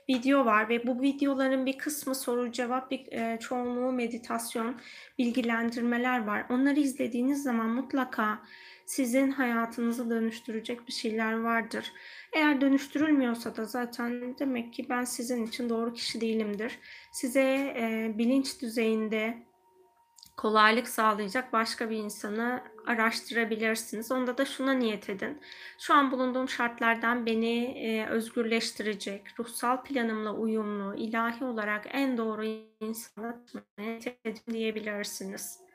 video 0.10 0.46
var 0.46 0.70
ve 0.70 0.88
bu 0.88 1.02
videoların 1.02 1.66
bir 1.66 1.78
kısmı 1.78 2.16
soru 2.16 2.52
cevap 2.52 2.92
bir 2.92 3.12
e, 3.12 3.40
çoğunluğu 3.40 3.92
meditasyon 3.92 4.82
bilgilendirmeler 5.20 6.26
var. 6.26 6.46
Onları 6.50 6.80
izlediğiniz 6.80 7.44
zaman 7.44 7.70
mutlaka 7.70 8.42
sizin 8.86 9.32
hayatınızı 9.32 10.10
dönüştürecek 10.10 10.88
bir 10.88 10.94
şeyler 10.94 11.34
vardır. 11.34 11.92
Eğer 12.34 12.62
dönüştürülmüyorsa 12.62 13.56
da 13.56 13.66
zaten 13.66 14.40
demek 14.40 14.74
ki 14.74 14.86
ben 14.90 15.04
sizin 15.04 15.46
için 15.48 15.70
doğru 15.70 15.94
kişi 15.94 16.22
değilimdir. 16.22 16.80
Size 17.12 17.44
e, 17.78 18.14
bilinç 18.18 18.62
düzeyinde 18.62 19.49
kolaylık 20.40 20.88
sağlayacak 20.88 21.54
başka 21.54 21.90
bir 21.90 21.98
insanı 21.98 22.64
araştırabilirsiniz. 22.86 24.12
Onda 24.12 24.38
da 24.38 24.46
şuna 24.46 24.74
niyet 24.74 25.10
edin. 25.10 25.42
Şu 25.80 25.94
an 25.94 26.12
bulunduğum 26.12 26.50
şartlardan 26.50 27.26
beni 27.26 27.66
e, 27.66 28.06
özgürleştirecek, 28.08 29.40
ruhsal 29.40 29.84
planımla 29.84 30.34
uyumlu, 30.34 30.96
ilahi 30.96 31.46
olarak 31.46 31.86
en 31.92 32.18
doğru 32.18 32.46
insanı 32.80 33.46
edin 34.26 34.54
diyebilirsiniz. 34.54 35.69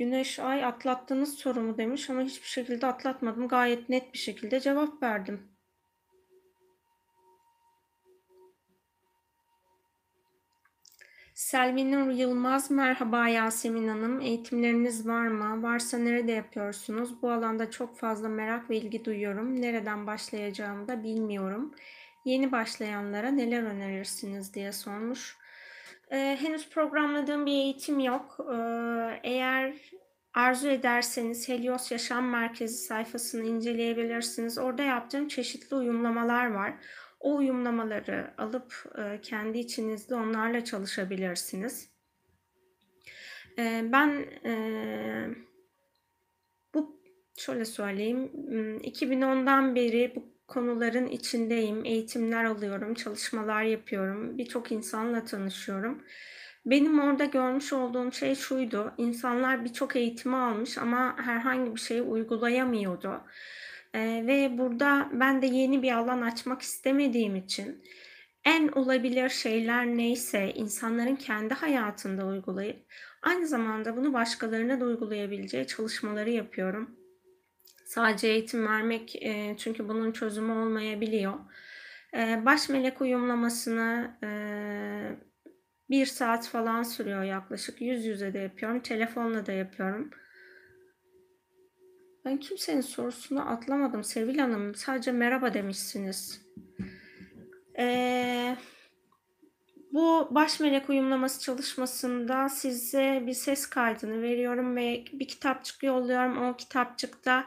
Güneş, 0.00 0.38
ay 0.38 0.64
atlattığınız 0.64 1.34
sorumu 1.34 1.78
demiş 1.78 2.10
ama 2.10 2.22
hiçbir 2.22 2.48
şekilde 2.48 2.86
atlatmadım. 2.86 3.48
Gayet 3.48 3.88
net 3.88 4.12
bir 4.12 4.18
şekilde 4.18 4.60
cevap 4.60 5.02
verdim. 5.02 5.48
Selvi 11.34 11.92
Nur 11.92 12.10
Yılmaz, 12.10 12.70
merhaba 12.70 13.28
Yasemin 13.28 13.88
Hanım. 13.88 14.20
Eğitimleriniz 14.20 15.08
var 15.08 15.26
mı? 15.26 15.62
Varsa 15.62 15.98
nerede 15.98 16.32
yapıyorsunuz? 16.32 17.22
Bu 17.22 17.30
alanda 17.30 17.70
çok 17.70 17.98
fazla 17.98 18.28
merak 18.28 18.70
ve 18.70 18.76
ilgi 18.76 19.04
duyuyorum. 19.04 19.62
Nereden 19.62 20.06
başlayacağımı 20.06 20.88
da 20.88 21.02
bilmiyorum. 21.02 21.74
Yeni 22.24 22.52
başlayanlara 22.52 23.30
neler 23.30 23.62
önerirsiniz 23.62 24.54
diye 24.54 24.72
sormuş. 24.72 25.40
Ee, 26.10 26.38
henüz 26.40 26.70
programladığım 26.70 27.46
bir 27.46 27.52
eğitim 27.52 27.98
yok. 27.98 28.36
Ee, 28.52 29.20
eğer 29.22 29.74
arzu 30.34 30.68
ederseniz 30.68 31.48
Helios 31.48 31.92
Yaşam 31.92 32.28
Merkezi 32.28 32.84
sayfasını 32.84 33.44
inceleyebilirsiniz. 33.46 34.58
Orada 34.58 34.82
yaptığım 34.82 35.28
çeşitli 35.28 35.76
uyumlamalar 35.76 36.50
var. 36.50 36.74
O 37.20 37.36
uyumlamaları 37.36 38.34
alıp 38.38 38.84
e, 38.98 39.20
kendi 39.20 39.58
içinizde 39.58 40.14
onlarla 40.14 40.64
çalışabilirsiniz. 40.64 41.90
Ee, 43.58 43.84
ben 43.92 44.26
e, 44.44 44.54
bu 46.74 47.02
şöyle 47.36 47.64
söyleyeyim 47.64 48.30
2010'dan 48.82 49.74
beri 49.74 50.12
bu 50.16 50.29
konuların 50.50 51.06
içindeyim. 51.06 51.84
Eğitimler 51.84 52.44
alıyorum, 52.44 52.94
çalışmalar 52.94 53.62
yapıyorum. 53.62 54.38
Birçok 54.38 54.72
insanla 54.72 55.24
tanışıyorum. 55.24 56.02
Benim 56.66 57.00
orada 57.00 57.24
görmüş 57.24 57.72
olduğum 57.72 58.12
şey 58.12 58.34
şuydu. 58.34 58.92
İnsanlar 58.98 59.64
birçok 59.64 59.96
eğitimi 59.96 60.36
almış 60.36 60.78
ama 60.78 61.16
herhangi 61.18 61.74
bir 61.74 61.80
şeyi 61.80 62.02
uygulayamıyordu. 62.02 63.20
Ee, 63.94 64.24
ve 64.26 64.58
burada 64.58 65.08
ben 65.12 65.42
de 65.42 65.46
yeni 65.46 65.82
bir 65.82 65.92
alan 65.92 66.22
açmak 66.22 66.62
istemediğim 66.62 67.36
için 67.36 67.84
en 68.44 68.68
olabilir 68.68 69.28
şeyler 69.28 69.86
neyse 69.86 70.52
insanların 70.54 71.16
kendi 71.16 71.54
hayatında 71.54 72.26
uygulayıp 72.26 72.86
Aynı 73.22 73.46
zamanda 73.46 73.96
bunu 73.96 74.12
başkalarına 74.12 74.80
da 74.80 74.84
uygulayabileceği 74.84 75.66
çalışmaları 75.66 76.30
yapıyorum. 76.30 76.99
Sadece 77.90 78.28
eğitim 78.28 78.66
vermek 78.66 79.22
e, 79.22 79.56
çünkü 79.58 79.88
bunun 79.88 80.12
çözümü 80.12 80.52
olmayabiliyor. 80.52 81.34
E, 82.16 82.42
baş 82.46 82.68
melek 82.68 83.00
uyumlamasını 83.00 84.16
e, 84.22 84.30
bir 85.90 86.06
saat 86.06 86.48
falan 86.48 86.82
sürüyor 86.82 87.22
yaklaşık. 87.22 87.80
Yüz 87.80 88.04
yüze 88.04 88.34
de 88.34 88.38
yapıyorum. 88.38 88.80
Telefonla 88.80 89.46
da 89.46 89.52
yapıyorum. 89.52 90.10
Ben 92.24 92.36
kimsenin 92.36 92.80
sorusunu 92.80 93.50
atlamadım 93.50 94.04
Sevil 94.04 94.38
Hanım. 94.38 94.74
Sadece 94.74 95.12
merhaba 95.12 95.54
demişsiniz. 95.54 96.42
Ee, 97.78 98.56
bu 99.92 100.28
baş 100.30 100.60
melek 100.60 100.90
uyumlaması 100.90 101.40
çalışmasında 101.40 102.48
size 102.48 103.22
bir 103.26 103.34
ses 103.34 103.66
kaydını 103.66 104.22
veriyorum 104.22 104.76
ve 104.76 105.04
bir 105.12 105.28
kitapçık 105.28 105.82
yolluyorum. 105.82 106.42
O 106.44 106.56
kitapçıkta 106.56 107.46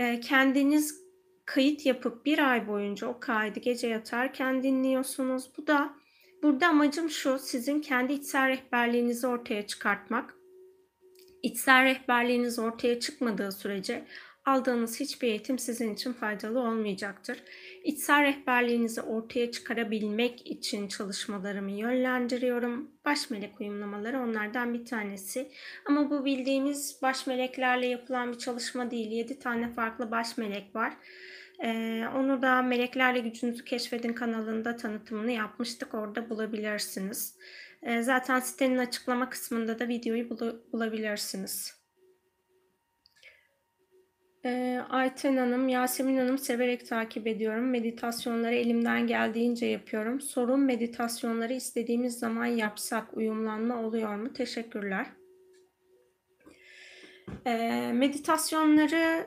e, 0.00 0.20
kendiniz 0.20 1.00
kayıt 1.44 1.86
yapıp 1.86 2.26
bir 2.26 2.50
ay 2.50 2.68
boyunca 2.68 3.06
o 3.06 3.20
kaydı 3.20 3.60
gece 3.60 3.88
yatarken 3.88 4.62
dinliyorsunuz. 4.62 5.50
Bu 5.56 5.66
da 5.66 5.94
burada 6.42 6.68
amacım 6.68 7.10
şu 7.10 7.38
sizin 7.38 7.80
kendi 7.80 8.12
içsel 8.12 8.48
rehberliğinizi 8.48 9.26
ortaya 9.26 9.66
çıkartmak. 9.66 10.34
İçsel 11.42 11.84
rehberliğiniz 11.84 12.58
ortaya 12.58 13.00
çıkmadığı 13.00 13.52
sürece 13.52 14.04
aldığınız 14.44 15.00
hiçbir 15.00 15.28
eğitim 15.28 15.58
sizin 15.58 15.94
için 15.94 16.12
faydalı 16.12 16.60
olmayacaktır. 16.60 17.42
İçsel 17.84 18.22
rehberliğinizi 18.22 19.02
ortaya 19.02 19.50
çıkarabilmek 19.50 20.46
için 20.46 20.88
çalışmalarımı 20.88 21.70
yönlendiriyorum. 21.70 22.90
Baş 23.04 23.30
melek 23.30 23.60
uyumlamaları 23.60 24.20
onlardan 24.20 24.74
bir 24.74 24.84
tanesi. 24.84 25.50
Ama 25.86 26.10
bu 26.10 26.24
bildiğimiz 26.24 26.98
baş 27.02 27.26
meleklerle 27.26 27.86
yapılan 27.86 28.32
bir 28.32 28.38
çalışma 28.38 28.90
değil. 28.90 29.10
7 29.10 29.38
tane 29.38 29.72
farklı 29.72 30.10
baş 30.10 30.38
melek 30.38 30.74
var. 30.74 30.92
Ee, 31.64 32.04
onu 32.16 32.42
da 32.42 32.62
Meleklerle 32.62 33.18
Gücünüzü 33.18 33.64
Keşfedin 33.64 34.12
kanalında 34.12 34.76
tanıtımını 34.76 35.30
yapmıştık. 35.30 35.94
Orada 35.94 36.30
bulabilirsiniz. 36.30 37.36
Ee, 37.82 38.02
zaten 38.02 38.40
sitenin 38.40 38.78
açıklama 38.78 39.30
kısmında 39.30 39.78
da 39.78 39.88
videoyu 39.88 40.30
bulabilirsiniz. 40.72 41.79
Ee, 44.44 44.80
Ayten 44.90 45.36
Hanım, 45.36 45.68
Yasemin 45.68 46.18
Hanım 46.18 46.38
severek 46.38 46.86
takip 46.88 47.26
ediyorum. 47.26 47.70
Meditasyonları 47.70 48.54
elimden 48.54 49.06
geldiğince 49.06 49.66
yapıyorum. 49.66 50.20
Sorun 50.20 50.60
meditasyonları 50.60 51.52
istediğimiz 51.52 52.18
zaman 52.18 52.46
yapsak 52.46 53.16
uyumlanma 53.16 53.82
oluyor 53.82 54.16
mu? 54.16 54.32
Teşekkürler. 54.32 55.06
Ee, 57.46 57.92
meditasyonları 57.94 59.26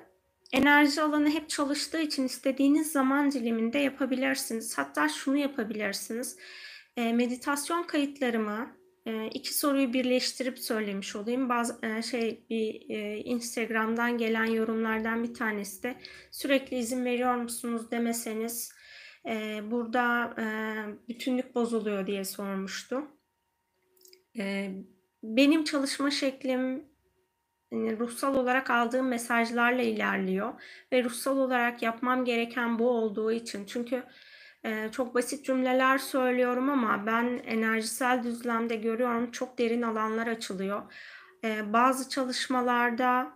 enerji 0.52 1.02
alanı 1.02 1.30
hep 1.30 1.50
çalıştığı 1.50 2.02
için 2.02 2.26
istediğiniz 2.26 2.92
zaman 2.92 3.32
diliminde 3.32 3.80
yapabilirsiniz. 3.80 4.78
Hatta 4.78 5.10
şunu 5.10 5.38
yapabilirsiniz. 5.38 6.38
E, 6.98 7.14
meditasyon 7.14 7.84
kayıtlarımı 7.84 8.83
iki 9.34 9.54
soruyu 9.54 9.94
birleştirip 9.94 10.60
söylemiş 10.60 11.16
olayım. 11.16 11.50
Bazı 11.50 11.80
e, 11.86 12.02
şey 12.02 12.46
bir 12.50 12.90
e, 12.90 13.18
Instagram'dan 13.18 14.18
gelen 14.18 14.46
yorumlardan 14.46 15.24
bir 15.24 15.34
tanesi 15.34 15.84
de 15.84 15.96
sürekli 16.32 16.78
izin 16.78 17.06
veriyor 17.06 17.36
musunuz 17.36 17.92
demeseniz 17.92 18.72
e, 19.28 19.62
burada 19.72 20.34
bütünlük 21.08 21.56
bozuluyor 21.56 22.08
diye 22.08 22.26
sormuştu. 22.26 23.08
Benim 25.24 25.64
çalışma 25.64 26.12
şeklim 26.12 26.86
ruhsal 27.74 28.36
olarak 28.36 28.70
aldığım 28.70 29.08
mesajlarla 29.08 29.82
ilerliyor 29.82 30.54
ve 30.92 31.04
ruhsal 31.04 31.38
olarak 31.38 31.82
yapmam 31.82 32.26
gereken 32.26 32.80
bu 32.80 32.90
olduğu 32.90 33.32
için 33.32 33.66
çünkü 33.66 34.04
e, 34.64 34.90
çok 34.92 35.16
basit 35.16 35.46
cümleler 35.46 35.98
söylüyorum 35.98 36.70
ama 36.70 37.06
ben 37.06 37.42
enerjisel 37.46 38.24
düzlemde 38.24 38.76
görüyorum 38.76 39.32
çok 39.32 39.58
derin 39.58 39.82
alanlar 39.82 40.28
açılıyor. 40.28 40.82
E, 41.44 41.74
bazı 41.74 42.10
çalışmalarda 42.10 43.34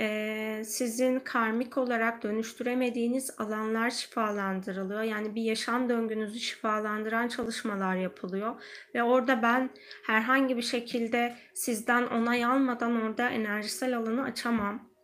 e, 0.00 0.62
sizin 0.66 1.20
karmik 1.20 1.78
olarak 1.78 2.22
dönüştüremediğiniz 2.22 3.30
alanlar 3.38 3.90
şifalandırılıyor. 3.90 5.02
Yani 5.02 5.34
bir 5.34 5.42
yaşam 5.42 5.88
döngünüzü 5.88 6.40
şifalandıran 6.40 7.28
çalışmalar 7.28 7.96
yapılıyor. 7.96 8.62
Ve 8.94 9.02
orada 9.02 9.42
ben 9.42 9.70
herhangi 10.06 10.56
bir 10.56 10.62
şekilde 10.62 11.36
sizden 11.54 12.06
onay 12.06 12.44
almadan 12.44 13.02
orada 13.02 13.28
enerjisel 13.28 13.96
alanı 13.96 14.22
açamam. 14.22 14.95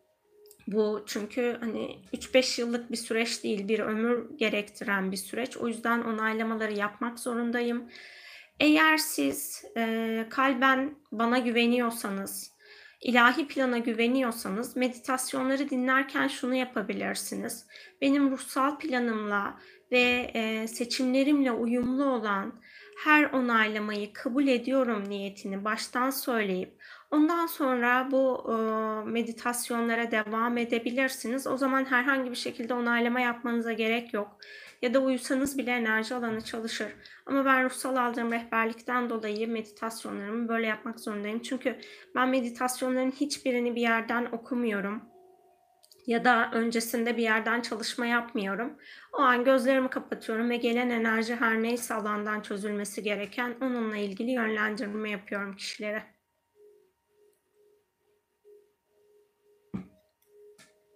Bu 0.66 1.04
çünkü 1.06 1.56
hani 1.60 1.98
3-5 2.14 2.60
yıllık 2.60 2.92
bir 2.92 2.96
süreç 2.96 3.44
değil, 3.44 3.68
bir 3.68 3.78
ömür 3.78 4.38
gerektiren 4.38 5.12
bir 5.12 5.16
süreç. 5.16 5.56
O 5.56 5.68
yüzden 5.68 6.00
onaylamaları 6.00 6.72
yapmak 6.72 7.18
zorundayım. 7.18 7.88
Eğer 8.60 8.96
siz 8.96 9.64
e, 9.76 10.26
kalben 10.30 10.94
bana 11.12 11.38
güveniyorsanız, 11.38 12.52
ilahi 13.00 13.48
plana 13.48 13.78
güveniyorsanız 13.78 14.76
meditasyonları 14.76 15.70
dinlerken 15.70 16.28
şunu 16.28 16.54
yapabilirsiniz. 16.54 17.66
Benim 18.00 18.30
ruhsal 18.30 18.78
planımla 18.78 19.58
ve 19.92 20.30
e, 20.34 20.68
seçimlerimle 20.68 21.52
uyumlu 21.52 22.04
olan 22.04 22.60
her 23.04 23.24
onaylamayı 23.24 24.12
kabul 24.12 24.46
ediyorum 24.46 25.08
niyetini 25.08 25.64
baştan 25.64 26.10
söyleyip 26.10 26.81
ondan 27.12 27.46
sonra 27.46 28.08
bu 28.10 28.44
e, 28.48 28.54
meditasyonlara 29.10 30.10
devam 30.10 30.58
edebilirsiniz. 30.58 31.46
O 31.46 31.56
zaman 31.56 31.84
herhangi 31.84 32.30
bir 32.30 32.36
şekilde 32.36 32.74
onaylama 32.74 33.20
yapmanıza 33.20 33.72
gerek 33.72 34.14
yok. 34.14 34.36
Ya 34.82 34.94
da 34.94 34.98
uyusanız 34.98 35.58
bile 35.58 35.70
enerji 35.70 36.14
alanı 36.14 36.40
çalışır. 36.40 36.88
Ama 37.26 37.44
ben 37.44 37.64
ruhsal 37.64 37.96
aldığım 37.96 38.32
rehberlikten 38.32 39.10
dolayı 39.10 39.48
meditasyonlarımı 39.48 40.48
böyle 40.48 40.66
yapmak 40.66 41.00
zorundayım. 41.00 41.42
Çünkü 41.42 41.76
ben 42.14 42.28
meditasyonların 42.28 43.10
hiçbirini 43.10 43.74
bir 43.76 43.80
yerden 43.80 44.24
okumuyorum 44.32 45.02
ya 46.06 46.24
da 46.24 46.50
öncesinde 46.52 47.16
bir 47.16 47.22
yerden 47.22 47.60
çalışma 47.60 48.06
yapmıyorum. 48.06 48.78
O 49.12 49.18
an 49.18 49.44
gözlerimi 49.44 49.90
kapatıyorum 49.90 50.50
ve 50.50 50.56
gelen 50.56 50.90
enerji 50.90 51.34
her 51.34 51.62
neyse 51.62 51.94
alandan 51.94 52.40
çözülmesi 52.40 53.02
gereken 53.02 53.54
onunla 53.60 53.96
ilgili 53.96 54.30
yönlendirme 54.30 55.10
yapıyorum 55.10 55.56
kişilere. 55.56 56.21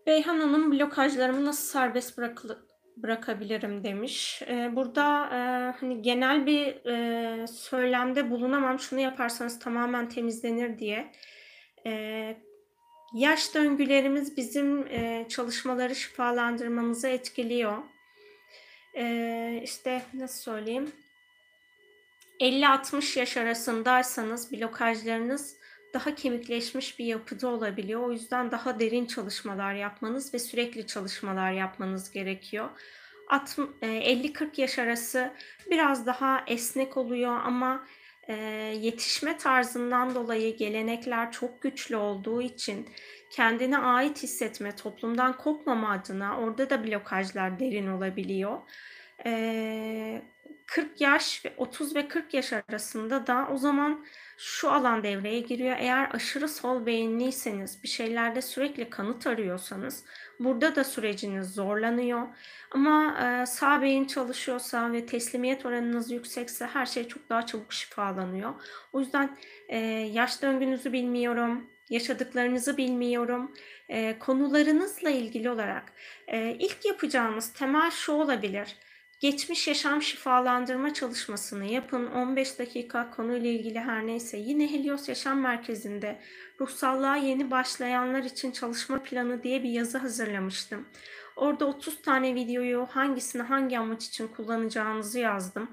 Beyhan 0.06 0.40
Hanım 0.40 0.72
blokajlarımı 0.72 1.44
nasıl 1.44 1.72
serbest 1.72 2.18
bırakı 2.18 2.66
bırakabilirim 2.96 3.84
demiş. 3.84 4.42
Ee, 4.48 4.76
burada 4.76 5.26
e, 5.26 5.38
hani 5.80 6.02
genel 6.02 6.46
bir 6.46 6.86
e, 6.86 7.46
söylemde 7.46 8.30
bulunamam. 8.30 8.78
Şunu 8.78 9.00
yaparsanız 9.00 9.58
tamamen 9.58 10.08
temizlenir 10.08 10.78
diye. 10.78 11.12
E, 11.86 12.36
Yaş 13.14 13.54
döngülerimiz 13.54 14.36
bizim 14.36 14.86
e, 14.86 15.26
çalışmaları 15.28 15.94
şifalandırmamızı 15.94 17.08
etkiliyor. 17.08 17.78
E, 18.96 19.60
işte 19.64 20.02
nasıl 20.14 20.42
söyleyeyim? 20.42 20.92
50-60 22.40 23.18
yaş 23.18 23.36
arasındaysanız 23.36 24.52
blokajlarınız 24.52 25.56
daha 25.94 26.14
kemikleşmiş 26.14 26.98
bir 26.98 27.04
yapıda 27.04 27.48
olabiliyor. 27.48 28.00
O 28.00 28.12
yüzden 28.12 28.50
daha 28.50 28.80
derin 28.80 29.06
çalışmalar 29.06 29.74
yapmanız 29.74 30.34
ve 30.34 30.38
sürekli 30.38 30.86
çalışmalar 30.86 31.52
yapmanız 31.52 32.10
gerekiyor. 32.10 32.68
50-40 33.30 34.44
e, 34.44 34.62
yaş 34.62 34.78
arası 34.78 35.32
biraz 35.70 36.06
daha 36.06 36.44
esnek 36.46 36.96
oluyor 36.96 37.40
ama 37.44 37.86
e, 38.28 38.34
yetişme 38.80 39.38
tarzından 39.38 40.14
dolayı 40.14 40.56
gelenekler 40.56 41.32
çok 41.32 41.62
güçlü 41.62 41.96
olduğu 41.96 42.42
için 42.42 42.88
kendine 43.30 43.78
ait 43.78 44.22
hissetme, 44.22 44.76
toplumdan 44.76 45.36
kopmama 45.36 45.90
adına 45.90 46.40
orada 46.40 46.70
da 46.70 46.84
blokajlar 46.84 47.60
derin 47.60 47.86
olabiliyor. 47.86 48.58
E, 49.24 50.22
40 50.66 51.00
yaş 51.00 51.44
ve 51.44 51.54
30 51.56 51.96
ve 51.96 52.08
40 52.08 52.34
yaş 52.34 52.52
arasında 52.52 53.26
da 53.26 53.48
o 53.52 53.56
zaman 53.56 54.04
şu 54.36 54.72
alan 54.72 55.02
devreye 55.02 55.40
giriyor. 55.40 55.76
Eğer 55.78 56.10
aşırı 56.12 56.48
sol 56.48 56.86
beyinliyseniz, 56.86 57.82
bir 57.82 57.88
şeylerde 57.88 58.42
sürekli 58.42 58.90
kanıt 58.90 59.26
arıyorsanız 59.26 60.04
burada 60.40 60.76
da 60.76 60.84
süreciniz 60.84 61.54
zorlanıyor. 61.54 62.26
Ama 62.70 63.18
e, 63.22 63.46
sağ 63.46 63.82
beyin 63.82 64.04
çalışıyorsa 64.04 64.92
ve 64.92 65.06
teslimiyet 65.06 65.66
oranınız 65.66 66.10
yüksekse 66.10 66.66
her 66.66 66.86
şey 66.86 67.08
çok 67.08 67.28
daha 67.30 67.46
çabuk 67.46 67.72
şifalanıyor. 67.72 68.54
O 68.92 69.00
yüzden 69.00 69.36
e, 69.68 69.78
yaş 70.12 70.42
döngünüzü 70.42 70.92
bilmiyorum, 70.92 71.70
yaşadıklarınızı 71.90 72.76
bilmiyorum. 72.76 73.54
E, 73.88 74.18
konularınızla 74.18 75.10
ilgili 75.10 75.50
olarak 75.50 75.92
e, 76.28 76.56
ilk 76.58 76.84
yapacağımız 76.84 77.52
temel 77.52 77.90
şu 77.90 78.12
olabilir 78.12 78.76
geçmiş 79.20 79.68
yaşam 79.68 80.02
şifalandırma 80.02 80.94
çalışmasını 80.94 81.64
yapın. 81.64 82.06
15 82.06 82.58
dakika 82.58 83.10
konuyla 83.10 83.50
ilgili 83.50 83.80
her 83.80 84.06
neyse. 84.06 84.38
Yine 84.38 84.70
Helios 84.72 85.08
Yaşam 85.08 85.40
Merkezi'nde 85.40 86.20
ruhsallığa 86.60 87.16
yeni 87.16 87.50
başlayanlar 87.50 88.22
için 88.22 88.52
çalışma 88.52 89.02
planı 89.02 89.42
diye 89.42 89.62
bir 89.62 89.70
yazı 89.70 89.98
hazırlamıştım. 89.98 90.88
Orada 91.36 91.66
30 91.66 92.02
tane 92.02 92.34
videoyu 92.34 92.86
hangisini 92.90 93.42
hangi 93.42 93.78
amaç 93.78 94.06
için 94.06 94.28
kullanacağınızı 94.28 95.18
yazdım. 95.18 95.70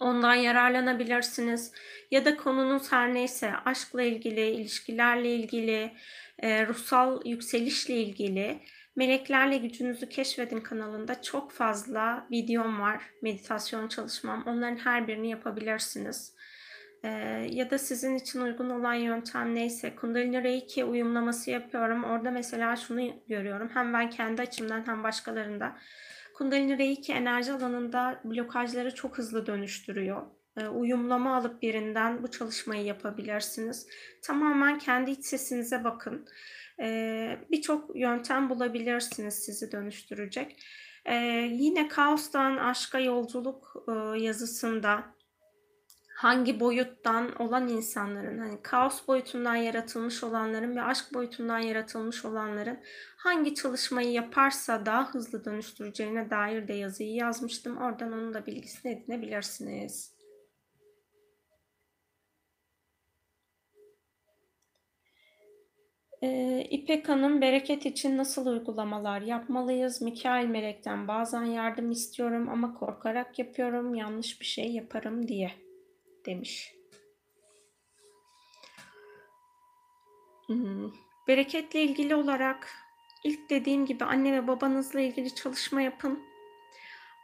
Ondan 0.00 0.34
yararlanabilirsiniz. 0.34 1.72
Ya 2.10 2.24
da 2.24 2.36
konunuz 2.36 2.92
her 2.92 3.14
neyse 3.14 3.52
aşkla 3.64 4.02
ilgili, 4.02 4.50
ilişkilerle 4.50 5.34
ilgili, 5.34 5.92
e, 6.38 6.66
ruhsal 6.66 7.26
yükselişle 7.26 7.94
ilgili 7.94 8.60
Meleklerle 8.98 9.56
Gücünüzü 9.56 10.08
Keşfedin 10.08 10.60
kanalında 10.60 11.22
çok 11.22 11.52
fazla 11.52 12.26
videom 12.30 12.80
var. 12.80 13.02
Meditasyon 13.22 13.88
çalışmam. 13.88 14.44
Onların 14.46 14.76
her 14.76 15.08
birini 15.08 15.30
yapabilirsiniz. 15.30 16.34
Ee, 17.04 17.08
ya 17.50 17.70
da 17.70 17.78
sizin 17.78 18.14
için 18.14 18.40
uygun 18.40 18.70
olan 18.70 18.94
yöntem 18.94 19.54
neyse 19.54 19.94
Kundalini 19.94 20.42
Reiki 20.42 20.84
uyumlaması 20.84 21.50
yapıyorum. 21.50 22.04
Orada 22.04 22.30
mesela 22.30 22.76
şunu 22.76 23.12
görüyorum. 23.28 23.70
Hem 23.74 23.92
ben 23.92 24.10
kendi 24.10 24.42
açımdan 24.42 24.86
hem 24.86 25.04
başkalarında. 25.04 25.76
Kundalini 26.34 26.78
Reiki 26.78 27.12
enerji 27.12 27.52
alanında 27.52 28.20
blokajları 28.24 28.94
çok 28.94 29.18
hızlı 29.18 29.46
dönüştürüyor. 29.46 30.22
Ee, 30.56 30.68
uyumlama 30.68 31.36
alıp 31.36 31.62
birinden 31.62 32.22
bu 32.22 32.30
çalışmayı 32.30 32.84
yapabilirsiniz. 32.84 33.86
Tamamen 34.22 34.78
kendi 34.78 35.10
iç 35.10 35.24
sesinize 35.24 35.84
bakın. 35.84 36.26
Birçok 37.50 37.96
yöntem 37.96 38.50
bulabilirsiniz 38.50 39.34
sizi 39.34 39.72
dönüştürecek. 39.72 40.56
Yine 41.50 41.88
Kaos'tan 41.88 42.56
Aşka 42.56 42.98
Yolculuk 42.98 43.84
yazısında 44.16 45.04
hangi 46.16 46.60
boyuttan 46.60 47.42
olan 47.42 47.68
insanların, 47.68 48.38
hani 48.38 48.62
kaos 48.62 49.08
boyutundan 49.08 49.54
yaratılmış 49.54 50.24
olanların 50.24 50.76
ve 50.76 50.82
aşk 50.82 51.14
boyutundan 51.14 51.58
yaratılmış 51.58 52.24
olanların 52.24 52.78
hangi 53.16 53.54
çalışmayı 53.54 54.10
yaparsa 54.10 54.86
daha 54.86 55.14
hızlı 55.14 55.44
dönüştüreceğine 55.44 56.30
dair 56.30 56.68
de 56.68 56.72
yazıyı 56.72 57.14
yazmıştım. 57.14 57.76
Oradan 57.76 58.12
onun 58.12 58.34
da 58.34 58.46
bilgisini 58.46 58.92
edinebilirsiniz. 58.92 60.17
Ee, 66.22 66.66
İpek 66.70 67.08
Hanım, 67.08 67.40
bereket 67.40 67.86
için 67.86 68.16
nasıl 68.16 68.46
uygulamalar 68.46 69.20
yapmalıyız? 69.20 70.02
Mikail 70.02 70.46
Melek'ten 70.46 71.08
bazen 71.08 71.44
yardım 71.44 71.90
istiyorum 71.90 72.48
ama 72.48 72.74
korkarak 72.74 73.38
yapıyorum, 73.38 73.94
yanlış 73.94 74.40
bir 74.40 74.46
şey 74.46 74.72
yaparım 74.72 75.28
diye 75.28 75.52
demiş. 76.26 76.74
Hmm. 80.46 80.90
Bereketle 81.28 81.82
ilgili 81.82 82.14
olarak 82.14 82.68
ilk 83.24 83.50
dediğim 83.50 83.86
gibi 83.86 84.04
anne 84.04 84.32
ve 84.32 84.46
babanızla 84.46 85.00
ilgili 85.00 85.34
çalışma 85.34 85.82
yapın. 85.82 86.27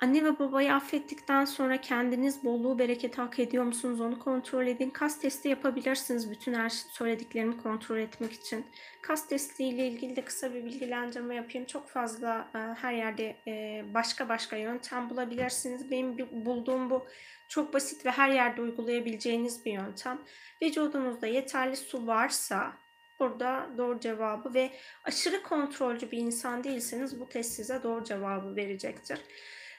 Anne 0.04 0.24
ve 0.24 0.38
babayı 0.38 0.74
affettikten 0.74 1.44
sonra 1.44 1.80
kendiniz 1.80 2.44
bolluğu, 2.44 2.78
bereketi 2.78 3.16
hak 3.16 3.38
ediyor 3.38 3.64
musunuz 3.64 4.00
onu 4.00 4.18
kontrol 4.18 4.66
edin. 4.66 4.90
Kas 4.90 5.20
testi 5.20 5.48
yapabilirsiniz 5.48 6.30
bütün 6.30 6.54
her 6.54 6.68
söylediklerimi 6.68 7.62
kontrol 7.62 7.98
etmek 7.98 8.32
için. 8.32 8.66
Kas 9.02 9.28
testi 9.28 9.64
ile 9.64 9.88
ilgili 9.88 10.16
de 10.16 10.24
kısa 10.24 10.54
bir 10.54 10.64
bilgilendirme 10.64 11.34
yapayım. 11.34 11.66
Çok 11.66 11.88
fazla 11.88 12.48
e, 12.54 12.58
her 12.58 12.92
yerde 12.92 13.36
e, 13.46 13.84
başka 13.94 14.28
başka 14.28 14.56
yöntem 14.56 15.10
bulabilirsiniz. 15.10 15.90
Benim 15.90 16.18
bulduğum 16.18 16.90
bu 16.90 17.06
çok 17.48 17.74
basit 17.74 18.06
ve 18.06 18.10
her 18.10 18.30
yerde 18.30 18.62
uygulayabileceğiniz 18.62 19.64
bir 19.64 19.72
yöntem. 19.72 20.18
Vücudunuzda 20.62 21.26
yeterli 21.26 21.76
su 21.76 22.06
varsa 22.06 22.72
burada 23.20 23.70
doğru 23.78 24.00
cevabı 24.00 24.54
ve 24.54 24.70
aşırı 25.04 25.42
kontrolcü 25.42 26.10
bir 26.10 26.18
insan 26.18 26.64
değilseniz 26.64 27.20
bu 27.20 27.28
test 27.28 27.52
size 27.52 27.82
doğru 27.82 28.04
cevabı 28.04 28.56
verecektir. 28.56 29.18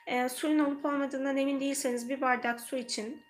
E, 0.08 0.30
suyun 0.30 0.60
olup 0.60 0.86
olmadığından 0.86 1.38
emin 1.38 1.60
değilseniz 1.60 2.10
bir 2.10 2.22
bardak 2.22 2.62
su 2.62 2.78
için 2.78 3.24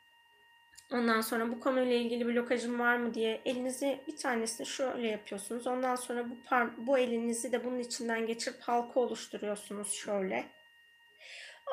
ondan 0.94 1.22
sonra 1.22 1.52
bu 1.52 1.60
konuyla 1.60 1.96
ilgili 1.96 2.28
blokajım 2.28 2.80
var 2.80 2.98
mı 2.98 3.14
diye 3.14 3.42
elinizi 3.46 4.00
bir 4.08 4.18
tanesini 4.18 4.68
şöyle 4.68 5.08
yapıyorsunuz. 5.08 5.68
Ondan 5.68 5.96
sonra 5.96 6.30
bu, 6.30 6.36
par 6.46 6.88
bu 6.88 6.98
elinizi 6.98 7.52
de 7.52 7.66
bunun 7.66 7.80
içinden 7.80 8.28
geçirip 8.28 8.62
halka 8.62 9.00
oluşturuyorsunuz 9.00 9.92
şöyle. 9.92 10.46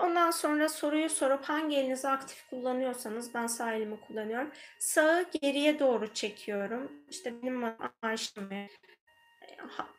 Ondan 0.02 0.30
sonra 0.30 0.68
soruyu 0.68 1.10
sorup 1.10 1.44
hangi 1.44 1.76
elinizi 1.76 2.08
aktif 2.08 2.50
kullanıyorsanız 2.50 3.34
ben 3.34 3.46
sağ 3.46 3.72
elimi 3.72 4.00
kullanıyorum. 4.00 4.50
Sağı 4.78 5.26
geriye 5.40 5.78
doğru 5.78 6.14
çekiyorum. 6.14 6.92
İşte 7.10 7.42
benim 7.42 7.64
Ayşem'e 8.02 8.68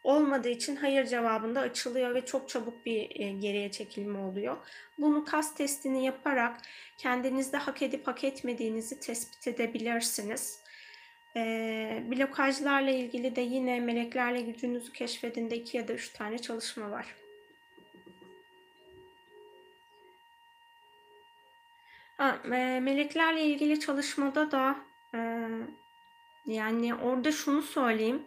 olmadığı 0.04 0.50
için 0.50 0.76
hayır 0.76 1.06
cevabında 1.06 1.60
açılıyor 1.60 2.16
ve 2.16 2.26
çok 2.26 2.50
çabuk 2.50 2.86
bir 2.86 3.20
e, 3.20 3.32
geriye 3.32 3.72
çekilme 3.72 4.20
oluyor. 4.20 4.58
Bunu 4.98 5.26
kas 5.26 5.56
testini 5.56 6.06
yaparak 6.06 6.62
kendinizde 6.98 7.58
hak 7.58 7.82
edip 7.82 8.08
hak 8.08 8.24
etmediğinizi 8.24 9.00
tespit 9.00 9.48
edebilirsiniz. 9.48 10.60
E, 11.36 12.04
blokajlarla 12.12 12.92
ilgili 12.92 13.36
de 13.36 13.42
yine 13.42 13.80
meleklerle 13.80 14.42
gücünüzü 14.42 14.94
keşfedinde 14.94 15.56
iki 15.56 15.78
ya 15.78 15.88
da 15.88 15.94
üç 15.94 16.10
tane 16.10 16.38
çalışma 16.38 16.92
var. 16.92 17.16
Ha, 22.18 22.40
e, 22.46 22.80
meleklerle 22.80 23.44
ilgili 23.46 23.80
çalışmada 23.80 24.52
da 24.52 24.76
e, 25.16 25.48
yani 26.46 26.96
orada 26.96 27.32
şunu 27.32 27.62
söyleyeyim 27.62 28.24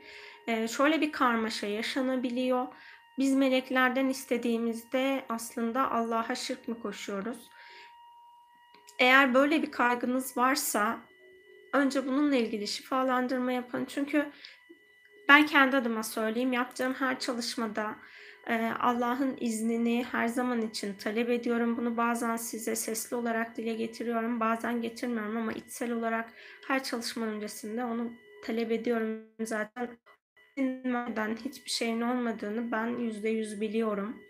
şöyle 0.68 1.00
bir 1.00 1.12
karmaşa 1.12 1.66
yaşanabiliyor. 1.66 2.66
Biz 3.18 3.34
meleklerden 3.34 4.08
istediğimizde 4.08 5.24
aslında 5.28 5.90
Allah'a 5.90 6.34
şirk 6.34 6.68
mi 6.68 6.80
koşuyoruz? 6.82 7.50
Eğer 8.98 9.34
böyle 9.34 9.62
bir 9.62 9.70
kaygınız 9.70 10.36
varsa 10.36 10.98
önce 11.72 12.06
bununla 12.06 12.36
ilgili 12.36 12.68
şifalandırma 12.68 13.52
yapın. 13.52 13.84
Çünkü 13.84 14.26
ben 15.28 15.46
kendi 15.46 15.76
adıma 15.76 16.02
söyleyeyim 16.02 16.52
yapacağım 16.52 16.94
her 16.98 17.18
çalışmada 17.18 17.96
e, 18.46 18.72
Allah'ın 18.80 19.36
iznini 19.40 20.06
her 20.12 20.28
zaman 20.28 20.62
için 20.62 20.94
talep 20.94 21.30
ediyorum. 21.30 21.76
Bunu 21.76 21.96
bazen 21.96 22.36
size 22.36 22.76
sesli 22.76 23.16
olarak 23.16 23.56
dile 23.56 23.74
getiriyorum, 23.74 24.40
bazen 24.40 24.82
getirmiyorum 24.82 25.36
ama 25.36 25.52
içsel 25.52 25.92
olarak 25.92 26.32
her 26.68 26.84
çalışma 26.84 27.26
öncesinde 27.26 27.84
onu 27.84 28.12
talep 28.44 28.72
ediyorum. 28.72 29.24
Zaten 29.40 29.88
dinlemeden 30.56 31.36
hiçbir 31.44 31.70
şeyin 31.70 32.00
olmadığını 32.00 32.72
ben 32.72 32.86
yüzde 32.86 33.28
yüz 33.28 33.60
biliyorum. 33.60 34.22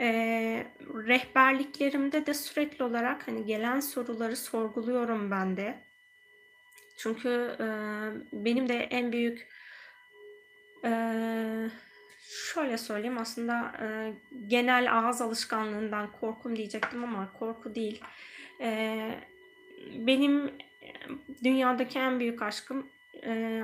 Ee, 0.00 0.66
rehberliklerimde 0.94 2.26
de 2.26 2.34
sürekli 2.34 2.84
olarak 2.84 3.28
hani 3.28 3.44
gelen 3.44 3.80
soruları 3.80 4.36
sorguluyorum 4.36 5.30
ben 5.30 5.56
de. 5.56 5.78
Çünkü 6.96 7.56
e, 7.60 7.66
benim 8.32 8.68
de 8.68 8.74
en 8.74 9.12
büyük 9.12 9.48
e, 10.84 10.90
şöyle 12.52 12.78
söyleyeyim 12.78 13.18
aslında 13.18 13.72
e, 13.82 14.12
genel 14.46 14.98
ağız 14.98 15.20
alışkanlığından 15.20 16.12
korkum 16.12 16.56
diyecektim 16.56 17.04
ama 17.04 17.32
korku 17.38 17.74
değil. 17.74 18.00
E, 18.60 18.98
benim 19.94 20.50
dünyadaki 21.44 21.98
en 21.98 22.20
büyük 22.20 22.42
aşkım 22.42 22.86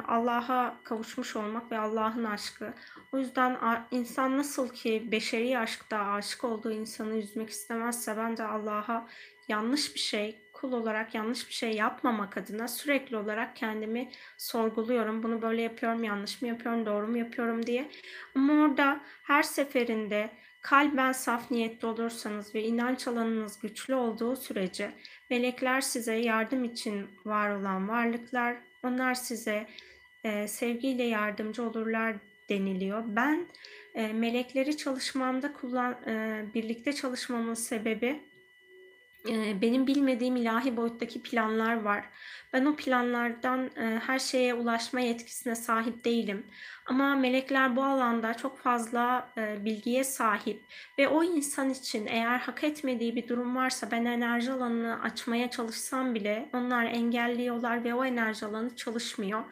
Allah'a 0.09 0.77
kavuşmuş 0.85 1.37
olmak 1.37 1.73
ve 1.73 1.79
Allah'ın 1.79 2.25
aşkı. 2.25 2.75
O 3.13 3.19
yüzden 3.19 3.59
insan 3.91 4.39
nasıl 4.39 4.69
ki 4.69 5.09
beşeri 5.13 5.59
aşkta 5.59 5.99
aşık 5.99 6.45
olduğu 6.45 6.73
insanı 6.73 7.17
üzmek 7.17 7.51
istemezse 7.51 8.17
bence 8.17 8.45
Allah'a 8.45 9.07
yanlış 9.49 9.95
bir 9.95 10.01
şey, 10.01 10.43
kul 10.53 10.73
olarak 10.73 11.15
yanlış 11.15 11.49
bir 11.49 11.55
şey 11.55 11.73
yapmamak 11.73 12.37
adına 12.37 12.69
sürekli 12.69 13.17
olarak 13.17 13.57
kendimi 13.57 14.11
sorguluyorum. 14.37 15.23
Bunu 15.23 15.43
böyle 15.43 15.63
yapıyorum, 15.63 16.05
yanlış 16.05 16.43
mı 16.43 16.49
yapıyorum, 16.49 16.87
doğru 16.87 17.09
mu 17.09 17.19
yapıyorum 17.19 17.67
diye. 17.67 17.91
Ama 18.35 18.53
orada 18.53 19.01
her 19.23 19.43
seferinde 19.43 20.31
kalben 20.63 21.13
saf 21.13 21.51
niyetli 21.51 21.87
olursanız 21.87 22.55
ve 22.55 22.63
inanç 22.63 23.09
alanınız 23.09 23.61
güçlü 23.61 23.95
olduğu 23.95 24.37
sürece 24.37 24.93
melekler 25.31 25.81
size 25.81 26.15
yardım 26.15 26.65
için 26.65 27.11
var 27.25 27.51
olan 27.51 27.89
varlıklar, 27.89 28.57
onlar 28.87 29.15
size 29.15 29.67
e, 30.25 30.49
sevgiyle 30.49 31.03
yardımcı 31.03 31.63
olurlar 31.63 32.17
deniliyor. 32.49 33.05
Ben 33.07 33.47
e, 33.95 34.13
melekleri 34.13 34.77
çalışmamda 34.77 35.53
kullan 35.53 35.93
e, 36.07 36.45
birlikte 36.55 36.93
çalışmamın 36.93 37.55
sebebi 37.55 38.21
benim 39.63 39.87
bilmediğim 39.87 40.37
ilahi 40.37 40.77
boyuttaki 40.77 41.23
planlar 41.23 41.83
var. 41.83 42.05
Ben 42.53 42.65
o 42.65 42.77
planlardan, 42.77 43.71
her 44.07 44.19
şeye 44.19 44.55
ulaşma 44.55 45.01
yetkisine 45.01 45.55
sahip 45.55 46.05
değilim 46.05 46.47
ama 46.87 47.15
melekler 47.15 47.77
bu 47.77 47.85
alanda 47.85 48.35
çok 48.35 48.59
fazla, 48.59 49.29
bilgiye 49.37 50.05
sahip 50.05 50.61
ve 50.99 51.09
o 51.09 51.25
insan 51.25 51.71
için 51.71 52.07
eğer 52.07 52.39
hak 52.39 52.65
etmediği 52.65 53.17
bir 53.17 53.29
durum 53.29 53.57
varsa 53.57 53.91
ben 53.91 54.05
enerji 54.05 54.53
alanını 54.53 55.03
açmaya 55.03 55.51
çalışsam 55.51 56.15
bile 56.15 56.49
onlar 56.55 56.85
engelliyorlar 56.85 57.85
ve 57.85 57.95
o 57.95 58.05
enerji 58.05 58.47
alanı 58.47 58.77
çalışmıyor. 58.77 59.45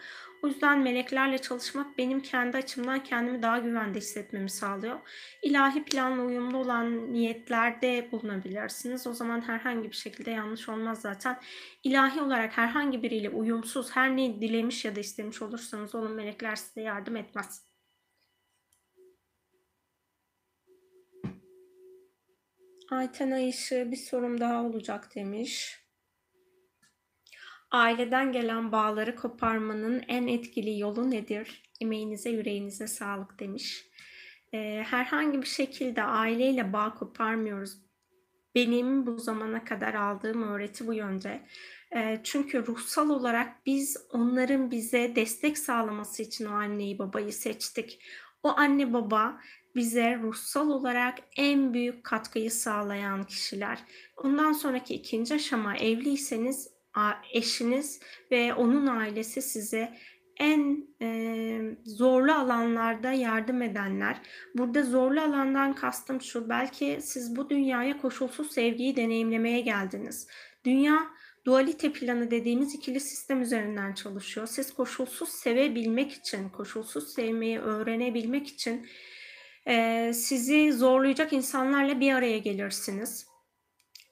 O 0.45 0.47
yüzden 0.47 0.79
meleklerle 0.79 1.39
çalışmak 1.39 1.99
benim 1.99 2.21
kendi 2.23 2.57
açımdan 2.57 3.03
kendimi 3.03 3.43
daha 3.43 3.59
güvende 3.59 3.99
hissetmemi 3.99 4.51
sağlıyor. 4.51 5.01
İlahi 5.43 5.85
planla 5.85 6.23
uyumlu 6.23 6.59
olan 6.59 7.13
niyetlerde 7.13 8.09
bulunabilirsiniz. 8.13 9.07
O 9.07 9.13
zaman 9.13 9.41
herhangi 9.41 9.91
bir 9.91 9.97
şekilde 9.97 10.31
yanlış 10.31 10.69
olmaz 10.69 11.01
zaten. 11.01 11.41
İlahi 11.85 12.21
olarak 12.21 12.57
herhangi 12.59 13.03
biriyle 13.03 13.31
uyumsuz 13.31 13.97
her 13.97 14.17
ne 14.17 14.41
dilemiş 14.41 14.85
ya 14.85 14.97
da 14.97 15.01
istemiş 15.01 15.43
olursanız 15.43 15.95
olun 15.95 16.13
melekler 16.13 16.57
size 16.57 16.81
yardım 16.81 17.17
etmez. 17.17 17.65
Ayten 22.91 23.31
Ayışı 23.31 23.89
bir 23.91 23.97
sorum 23.97 24.41
daha 24.41 24.63
olacak 24.63 25.15
demiş. 25.15 25.84
Aileden 27.75 28.33
gelen 28.33 28.73
bağları 28.73 29.17
koparmanın 29.17 30.03
en 30.09 30.27
etkili 30.27 30.79
yolu 30.79 31.11
nedir? 31.11 31.63
Emeğinize, 31.81 32.31
yüreğinize 32.31 32.87
sağlık 32.87 33.41
demiş. 33.41 33.87
Ee, 34.53 34.85
herhangi 34.91 35.43
bir 35.43 35.47
şekilde 35.47 36.03
aileyle 36.03 36.73
bağ 36.73 36.95
koparmıyoruz. 36.95 37.77
Benim 38.55 39.07
bu 39.07 39.19
zamana 39.19 39.65
kadar 39.65 39.95
aldığım 39.95 40.43
öğreti 40.43 40.87
bu 40.87 40.95
yönde. 40.95 41.47
Ee, 41.97 42.21
çünkü 42.25 42.67
ruhsal 42.67 43.11
olarak 43.11 43.67
biz 43.67 43.97
onların 44.13 44.71
bize 44.71 45.17
destek 45.17 45.59
sağlaması 45.59 46.23
için 46.23 46.45
o 46.45 46.53
anneyi 46.53 46.99
babayı 46.99 47.33
seçtik. 47.33 48.03
O 48.43 48.49
anne 48.57 48.93
baba 48.93 49.41
bize 49.75 50.19
ruhsal 50.19 50.71
olarak 50.71 51.19
en 51.37 51.75
büyük 51.75 52.05
katkıyı 52.05 52.51
sağlayan 52.51 53.25
kişiler. 53.25 53.79
Ondan 54.17 54.53
sonraki 54.53 54.95
ikinci 54.95 55.35
aşama 55.35 55.77
evliyseniz 55.77 56.74
eşiniz 57.33 58.01
ve 58.31 58.55
onun 58.55 58.87
ailesi 58.87 59.43
size 59.43 59.95
en 60.37 60.89
e, 61.03 61.61
zorlu 61.85 62.33
alanlarda 62.33 63.13
yardım 63.13 63.63
edenler. 63.63 64.17
Burada 64.55 64.83
zorlu 64.83 65.21
alandan 65.21 65.75
kastım 65.75 66.21
şu, 66.21 66.49
belki 66.49 66.99
siz 67.03 67.37
bu 67.37 67.51
dünyaya 67.51 67.99
koşulsuz 67.99 68.53
sevgiyi 68.53 68.97
deneyimlemeye 68.97 69.61
geldiniz. 69.61 70.29
Dünya 70.65 71.07
dualite 71.45 71.93
planı 71.93 72.31
dediğimiz 72.31 72.75
ikili 72.75 73.01
sistem 73.01 73.43
üzerinden 73.43 73.93
çalışıyor. 73.93 74.47
Siz 74.47 74.75
koşulsuz 74.75 75.29
sevebilmek 75.29 76.13
için, 76.13 76.49
koşulsuz 76.49 77.13
sevmeyi 77.13 77.59
öğrenebilmek 77.59 78.47
için 78.47 78.87
e, 79.67 80.13
sizi 80.15 80.73
zorlayacak 80.73 81.33
insanlarla 81.33 82.01
bir 82.01 82.13
araya 82.13 82.39
gelirsiniz. 82.39 83.34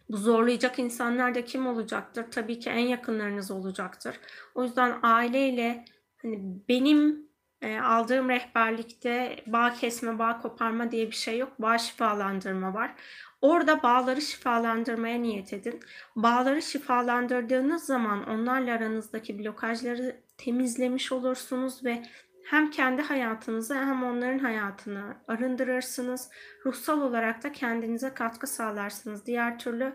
Bu 0.08 0.16
zorlayacak 0.16 0.78
insanlar 0.78 1.34
da 1.34 1.44
kim 1.44 1.66
olacaktır? 1.66 2.24
Tabii 2.30 2.58
ki 2.58 2.70
en 2.70 2.78
yakınlarınız 2.78 3.50
olacaktır. 3.50 4.20
O 4.54 4.64
yüzden 4.64 4.98
aileyle 5.02 5.84
hani 6.22 6.40
benim 6.68 7.28
e, 7.62 7.78
aldığım 7.80 8.28
rehberlikte 8.28 9.44
bağ 9.46 9.74
kesme, 9.74 10.18
bağ 10.18 10.40
koparma 10.40 10.90
diye 10.90 11.06
bir 11.06 11.16
şey 11.16 11.38
yok. 11.38 11.52
Bağ 11.58 11.78
şifalandırma 11.78 12.74
var. 12.74 12.94
Orada 13.40 13.82
bağları 13.82 14.20
şifalandırmaya 14.20 15.18
niyet 15.18 15.52
edin. 15.52 15.80
Bağları 16.16 16.62
şifalandırdığınız 16.62 17.84
zaman 17.84 18.28
onlarla 18.28 18.74
aranızdaki 18.74 19.38
blokajları 19.38 20.16
temizlemiş 20.38 21.12
olursunuz 21.12 21.84
ve 21.84 22.02
hem 22.44 22.70
kendi 22.70 23.02
hayatınızı 23.02 23.74
hem 23.74 24.05
onların 24.05 24.38
hayatını 24.38 25.16
arındırırsınız. 25.28 26.31
Ruhsal 26.66 27.00
olarak 27.00 27.42
da 27.42 27.52
kendinize 27.52 28.14
katkı 28.14 28.46
sağlarsınız. 28.46 29.26
Diğer 29.26 29.59
türlü 29.59 29.92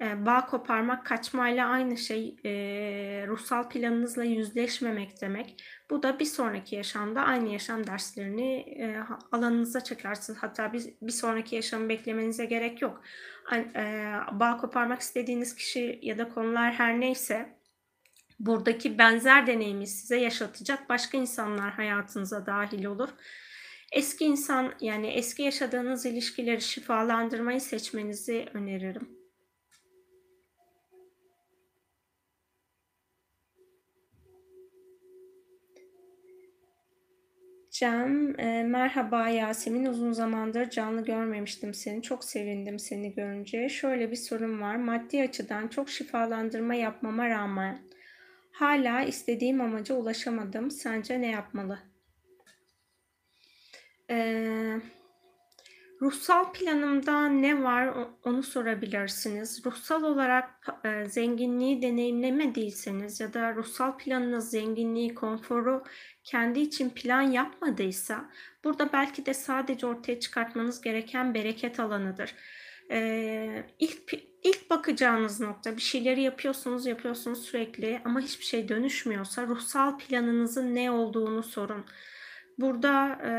e, 0.00 0.26
bağ 0.26 0.46
koparmak 0.46 1.06
kaçmayla 1.06 1.68
aynı 1.68 1.96
şey 1.96 2.36
e, 2.44 2.50
ruhsal 3.26 3.68
planınızla 3.68 4.24
yüzleşmemek 4.24 5.20
demek. 5.20 5.64
Bu 5.90 6.02
da 6.02 6.18
bir 6.18 6.24
sonraki 6.24 6.76
yaşamda 6.76 7.22
aynı 7.22 7.48
yaşam 7.48 7.86
derslerini 7.86 8.56
e, 8.56 8.96
alanınıza 9.32 9.84
çekersiniz. 9.84 10.38
Hatta 10.42 10.72
bir, 10.72 10.84
bir 11.02 11.12
sonraki 11.12 11.56
yaşamı 11.56 11.88
beklemenize 11.88 12.44
gerek 12.44 12.82
yok. 12.82 13.02
E, 13.54 14.14
bağ 14.32 14.56
koparmak 14.56 15.00
istediğiniz 15.00 15.54
kişi 15.54 15.98
ya 16.02 16.18
da 16.18 16.28
konular 16.28 16.72
her 16.72 17.00
neyse 17.00 17.61
buradaki 18.40 18.98
benzer 18.98 19.46
deneyimi 19.46 19.86
size 19.86 20.16
yaşatacak 20.16 20.88
başka 20.88 21.18
insanlar 21.18 21.70
hayatınıza 21.72 22.46
dahil 22.46 22.84
olur. 22.84 23.08
Eski 23.92 24.24
insan 24.24 24.74
yani 24.80 25.06
eski 25.06 25.42
yaşadığınız 25.42 26.06
ilişkileri 26.06 26.60
şifalandırmayı 26.60 27.60
seçmenizi 27.60 28.46
öneririm. 28.54 29.22
Cem, 37.72 38.40
e, 38.40 38.62
merhaba 38.64 39.28
Yasemin. 39.28 39.84
Uzun 39.84 40.12
zamandır 40.12 40.70
canlı 40.70 41.04
görmemiştim 41.04 41.74
seni. 41.74 42.02
Çok 42.02 42.24
sevindim 42.24 42.78
seni 42.78 43.14
görünce. 43.14 43.68
Şöyle 43.68 44.10
bir 44.10 44.16
sorun 44.16 44.60
var. 44.60 44.76
Maddi 44.76 45.22
açıdan 45.22 45.68
çok 45.68 45.90
şifalandırma 45.90 46.74
yapmama 46.74 47.28
rağmen 47.28 47.78
Hala 48.62 49.02
istediğim 49.02 49.60
amaca 49.60 49.94
ulaşamadım. 49.94 50.70
Sence 50.70 51.20
ne 51.20 51.30
yapmalı? 51.30 51.78
Ee, 54.10 54.80
ruhsal 56.00 56.52
planımda 56.52 57.28
ne 57.28 57.62
var 57.62 57.94
onu 58.24 58.42
sorabilirsiniz. 58.42 59.66
Ruhsal 59.66 60.02
olarak 60.02 60.66
e, 60.84 61.04
zenginliği 61.04 61.82
deneyimlemediyseniz 61.82 63.20
ya 63.20 63.34
da 63.34 63.54
ruhsal 63.54 63.98
planınız 63.98 64.50
zenginliği, 64.50 65.14
konforu 65.14 65.84
kendi 66.24 66.60
için 66.60 66.90
plan 66.90 67.22
yapmadıysa 67.22 68.30
burada 68.64 68.92
belki 68.92 69.26
de 69.26 69.34
sadece 69.34 69.86
ortaya 69.86 70.20
çıkartmanız 70.20 70.80
gereken 70.80 71.34
bereket 71.34 71.80
alanıdır. 71.80 72.34
Ee, 72.90 73.64
ilk 73.78 74.31
bakacağınız 74.72 75.40
nokta 75.40 75.76
bir 75.76 75.82
şeyleri 75.82 76.22
yapıyorsunuz 76.22 76.86
yapıyorsunuz 76.86 77.42
sürekli 77.42 78.00
ama 78.04 78.20
hiçbir 78.20 78.44
şey 78.44 78.68
dönüşmüyorsa 78.68 79.46
ruhsal 79.46 79.98
planınızın 79.98 80.74
ne 80.74 80.90
olduğunu 80.90 81.42
sorun. 81.42 81.84
Burada 82.58 83.18
e, 83.24 83.32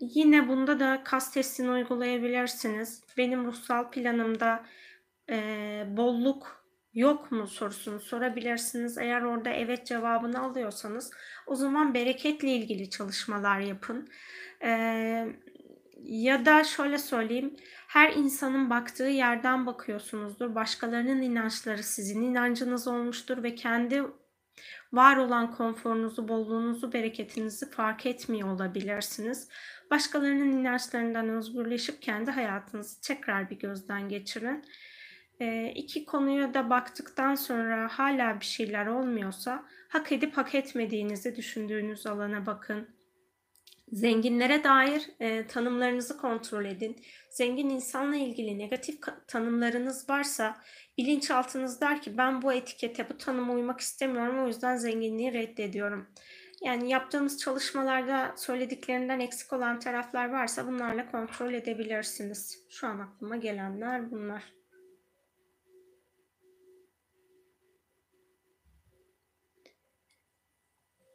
yine 0.00 0.48
bunda 0.48 0.80
da 0.80 1.02
kas 1.04 1.32
testini 1.32 1.70
uygulayabilirsiniz. 1.70 3.02
Benim 3.16 3.44
ruhsal 3.46 3.90
planımda 3.90 4.64
e, 5.30 5.36
bolluk 5.88 6.64
yok 6.94 7.32
mu 7.32 7.46
sorusunu 7.46 8.00
sorabilirsiniz. 8.00 8.98
Eğer 8.98 9.22
orada 9.22 9.50
evet 9.50 9.86
cevabını 9.86 10.42
alıyorsanız 10.42 11.10
o 11.46 11.54
zaman 11.54 11.94
bereketle 11.94 12.48
ilgili 12.48 12.90
çalışmalar 12.90 13.60
yapın. 13.60 14.08
E, 14.62 14.70
ya 16.02 16.46
da 16.46 16.64
şöyle 16.64 16.98
söyleyeyim 16.98 17.56
her 17.92 18.12
insanın 18.12 18.70
baktığı 18.70 19.08
yerden 19.08 19.66
bakıyorsunuzdur. 19.66 20.54
Başkalarının 20.54 21.22
inançları 21.22 21.82
sizin 21.82 22.22
inancınız 22.22 22.88
olmuştur 22.88 23.42
ve 23.42 23.54
kendi 23.54 24.02
var 24.92 25.16
olan 25.16 25.54
konforunuzu, 25.54 26.28
bolluğunuzu, 26.28 26.92
bereketinizi 26.92 27.70
fark 27.70 28.06
etmiyor 28.06 28.48
olabilirsiniz. 28.48 29.48
Başkalarının 29.90 30.52
inançlarından 30.52 31.28
özgürleşip 31.28 32.02
kendi 32.02 32.30
hayatınızı 32.30 33.00
tekrar 33.00 33.50
bir 33.50 33.58
gözden 33.58 34.08
geçirin. 34.08 34.64
E, 35.40 35.72
iki 35.74 36.04
konuya 36.04 36.54
da 36.54 36.70
baktıktan 36.70 37.34
sonra 37.34 37.88
hala 37.92 38.40
bir 38.40 38.44
şeyler 38.44 38.86
olmuyorsa 38.86 39.64
hak 39.88 40.12
edip 40.12 40.36
hak 40.36 40.54
etmediğinizi 40.54 41.36
düşündüğünüz 41.36 42.06
alana 42.06 42.46
bakın 42.46 42.88
Zenginlere 43.92 44.64
dair 44.64 45.10
e, 45.20 45.46
tanımlarınızı 45.46 46.16
kontrol 46.18 46.64
edin. 46.64 46.96
Zengin 47.30 47.68
insanla 47.68 48.16
ilgili 48.16 48.58
negatif 48.58 48.98
tanımlarınız 49.28 50.08
varsa 50.08 50.56
bilinçaltınız 50.98 51.80
der 51.80 52.02
ki 52.02 52.18
ben 52.18 52.42
bu 52.42 52.52
etikete, 52.52 53.08
bu 53.10 53.18
tanıma 53.18 53.52
uymak 53.52 53.80
istemiyorum 53.80 54.44
o 54.44 54.46
yüzden 54.46 54.76
zenginliği 54.76 55.32
reddediyorum. 55.32 56.08
Yani 56.62 56.90
yaptığımız 56.90 57.38
çalışmalarda 57.38 58.34
söylediklerinden 58.36 59.20
eksik 59.20 59.52
olan 59.52 59.80
taraflar 59.80 60.30
varsa 60.30 60.66
bunlarla 60.66 61.10
kontrol 61.10 61.52
edebilirsiniz. 61.52 62.58
Şu 62.70 62.86
an 62.86 62.98
aklıma 62.98 63.36
gelenler 63.36 64.10
bunlar. 64.10 64.61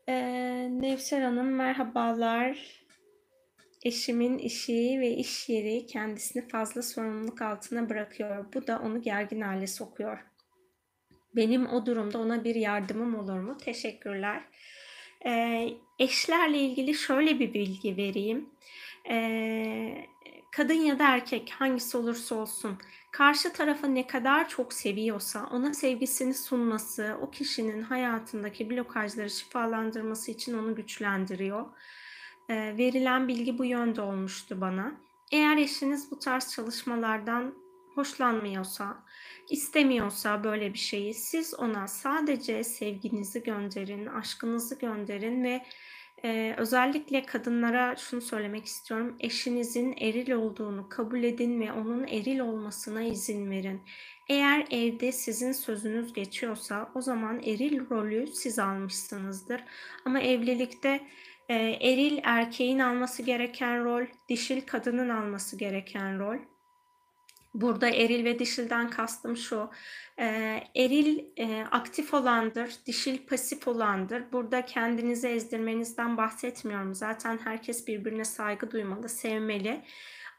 Ee, 0.09 0.67
Nevser 0.71 1.21
Hanım 1.21 1.47
merhabalar. 1.47 2.57
Eşimin 3.83 4.37
işi 4.37 4.97
ve 4.99 5.09
iş 5.09 5.49
yeri 5.49 5.85
kendisini 5.85 6.47
fazla 6.47 6.81
sorumluluk 6.81 7.41
altına 7.41 7.89
bırakıyor. 7.89 8.53
Bu 8.53 8.67
da 8.67 8.81
onu 8.85 9.01
gergin 9.01 9.41
hale 9.41 9.67
sokuyor. 9.67 10.19
Benim 11.35 11.67
o 11.67 11.85
durumda 11.85 12.19
ona 12.19 12.43
bir 12.43 12.55
yardımım 12.55 13.15
olur 13.15 13.39
mu? 13.39 13.57
Teşekkürler. 13.57 14.43
Ee, 15.25 15.69
eşlerle 15.99 16.57
ilgili 16.57 16.93
şöyle 16.93 17.39
bir 17.39 17.53
bilgi 17.53 17.97
vereyim. 17.97 18.49
Ee, 19.09 20.05
kadın 20.57 20.73
ya 20.73 20.99
da 20.99 21.07
erkek 21.07 21.53
hangisi 21.59 21.97
olursa 21.97 22.35
olsun 22.35 22.77
karşı 23.11 23.53
tarafı 23.53 23.95
ne 23.95 24.07
kadar 24.07 24.49
çok 24.49 24.73
seviyorsa 24.73 25.49
ona 25.51 25.73
sevgisini 25.73 26.33
sunması, 26.33 27.17
o 27.21 27.31
kişinin 27.31 27.81
hayatındaki 27.81 28.69
blokajları 28.69 29.29
şifalandırması 29.29 30.31
için 30.31 30.57
onu 30.57 30.75
güçlendiriyor. 30.75 31.65
Ee, 32.49 32.55
verilen 32.77 33.27
bilgi 33.27 33.57
bu 33.57 33.65
yönde 33.65 34.01
olmuştu 34.01 34.61
bana. 34.61 34.91
Eğer 35.31 35.57
eşiniz 35.57 36.11
bu 36.11 36.19
tarz 36.19 36.51
çalışmalardan 36.51 37.53
hoşlanmıyorsa, 37.95 39.03
istemiyorsa 39.49 40.43
böyle 40.43 40.73
bir 40.73 40.79
şeyi 40.79 41.13
siz 41.13 41.53
ona 41.53 41.87
sadece 41.87 42.63
sevginizi 42.63 43.43
gönderin, 43.43 44.05
aşkınızı 44.05 44.79
gönderin 44.79 45.43
ve 45.43 45.65
ee, 46.23 46.53
özellikle 46.57 47.25
kadınlara 47.25 47.95
şunu 47.95 48.21
söylemek 48.21 48.65
istiyorum. 48.65 49.15
Eşinizin 49.19 49.95
eril 49.99 50.31
olduğunu 50.31 50.89
kabul 50.89 51.23
edin 51.23 51.61
ve 51.61 51.71
onun 51.71 52.07
eril 52.07 52.39
olmasına 52.39 53.01
izin 53.01 53.51
verin. 53.51 53.81
Eğer 54.29 54.67
evde 54.71 55.11
sizin 55.11 55.51
sözünüz 55.51 56.13
geçiyorsa 56.13 56.91
o 56.95 57.01
zaman 57.01 57.39
eril 57.43 57.89
rolü 57.89 58.27
siz 58.27 58.59
almışsınızdır. 58.59 59.63
Ama 60.05 60.19
evlilikte 60.19 61.01
e, 61.49 61.55
eril 61.81 62.19
erkeğin 62.23 62.79
alması 62.79 63.23
gereken 63.23 63.83
rol, 63.83 64.05
dişil 64.29 64.61
kadının 64.61 65.09
alması 65.09 65.57
gereken 65.57 66.19
rol. 66.19 66.37
Burada 67.61 67.89
eril 67.89 68.25
ve 68.25 68.39
dişilden 68.39 68.89
kastım 68.89 69.37
şu. 69.37 69.69
E, 70.19 70.25
eril 70.75 71.25
e, 71.37 71.65
aktif 71.71 72.13
olandır, 72.13 72.71
dişil 72.85 73.17
pasif 73.27 73.67
olandır. 73.67 74.23
Burada 74.31 74.65
kendinizi 74.65 75.27
ezdirmenizden 75.27 76.17
bahsetmiyorum. 76.17 76.95
Zaten 76.95 77.39
herkes 77.43 77.87
birbirine 77.87 78.25
saygı 78.25 78.71
duymalı, 78.71 79.09
sevmeli. 79.09 79.81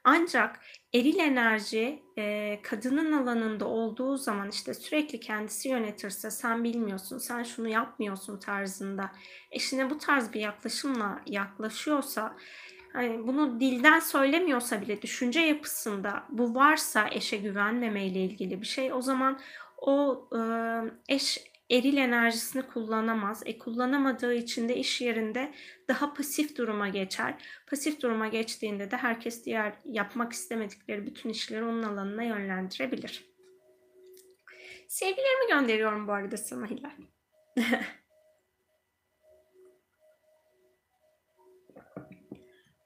Ancak 0.04 0.60
eril 0.94 1.18
enerji 1.18 2.02
e, 2.18 2.58
kadının 2.62 3.12
alanında 3.12 3.66
olduğu 3.66 4.16
zaman 4.16 4.50
işte 4.50 4.74
sürekli 4.74 5.20
kendisi 5.20 5.68
yönetirse 5.68 6.30
sen 6.30 6.64
bilmiyorsun, 6.64 7.18
sen 7.18 7.42
şunu 7.42 7.68
yapmıyorsun 7.68 8.38
tarzında 8.38 9.10
eşine 9.50 9.90
bu 9.90 9.98
tarz 9.98 10.32
bir 10.32 10.40
yaklaşımla 10.40 11.22
yaklaşıyorsa 11.26 12.36
hani 12.98 13.26
bunu 13.26 13.60
dilden 13.60 14.00
söylemiyorsa 14.00 14.80
bile 14.82 15.02
düşünce 15.02 15.40
yapısında 15.40 16.24
bu 16.28 16.54
varsa 16.54 17.08
eşe 17.12 17.36
güvenmeme 17.36 18.06
ile 18.06 18.20
ilgili 18.20 18.60
bir 18.60 18.66
şey 18.66 18.92
o 18.92 19.02
zaman 19.02 19.40
o 19.76 20.28
e, 20.36 20.40
eş 21.08 21.38
eril 21.70 21.96
enerjisini 21.96 22.62
kullanamaz. 22.62 23.42
E 23.46 23.58
kullanamadığı 23.58 24.34
için 24.34 24.68
de 24.68 24.76
iş 24.76 25.00
yerinde 25.00 25.52
daha 25.88 26.14
pasif 26.14 26.58
duruma 26.58 26.88
geçer. 26.88 27.34
Pasif 27.66 28.02
duruma 28.02 28.28
geçtiğinde 28.28 28.90
de 28.90 28.96
herkes 28.96 29.44
diğer 29.44 29.72
yapmak 29.84 30.32
istemedikleri 30.32 31.06
bütün 31.06 31.30
işleri 31.30 31.64
onun 31.64 31.82
alanına 31.82 32.22
yönlendirebilir. 32.22 33.24
Sevgilerimi 34.88 35.48
gönderiyorum 35.48 36.08
bu 36.08 36.12
arada 36.12 36.36
sana 36.36 36.66
Hilal. 36.66 36.90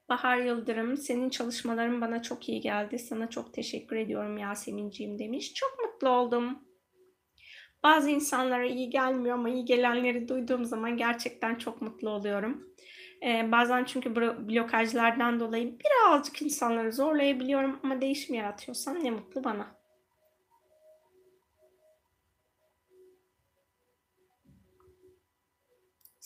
Bahar 0.09 0.37
Yıldırım, 0.37 0.97
senin 0.97 1.29
çalışmaların 1.29 2.01
bana 2.01 2.21
çok 2.21 2.49
iyi 2.49 2.61
geldi. 2.61 2.99
Sana 2.99 3.29
çok 3.29 3.53
teşekkür 3.53 3.95
ediyorum 3.95 4.37
Yasemin'ciğim 4.37 5.19
demiş. 5.19 5.53
Çok 5.53 5.77
mutlu 5.79 6.09
oldum. 6.09 6.59
Bazı 7.83 8.09
insanlara 8.09 8.65
iyi 8.65 8.89
gelmiyor 8.89 9.35
ama 9.35 9.49
iyi 9.49 9.65
gelenleri 9.65 10.27
duyduğum 10.27 10.65
zaman 10.65 10.97
gerçekten 10.97 11.55
çok 11.55 11.81
mutlu 11.81 12.09
oluyorum. 12.09 12.67
Ee, 13.25 13.51
bazen 13.51 13.83
çünkü 13.83 14.15
blokajlardan 14.15 15.39
dolayı 15.39 15.79
birazcık 15.79 16.41
insanları 16.41 16.93
zorlayabiliyorum 16.93 17.79
ama 17.83 18.01
değişim 18.01 18.35
yaratıyorsam 18.35 19.03
ne 19.03 19.11
mutlu 19.11 19.43
bana. 19.43 19.82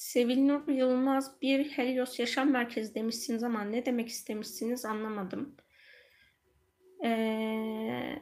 Sevil 0.08 0.41
Nur 0.41 0.68
Yılmaz 0.68 1.41
bir 1.41 1.66
Helios 1.66 2.20
Yaşam 2.20 2.51
Merkezi 2.51 2.95
demişsiniz 2.95 3.43
ama 3.43 3.62
ne 3.62 3.86
demek 3.86 4.10
istemişsiniz 4.10 4.86
anlamadım. 4.86 5.55
Ee, 7.03 8.22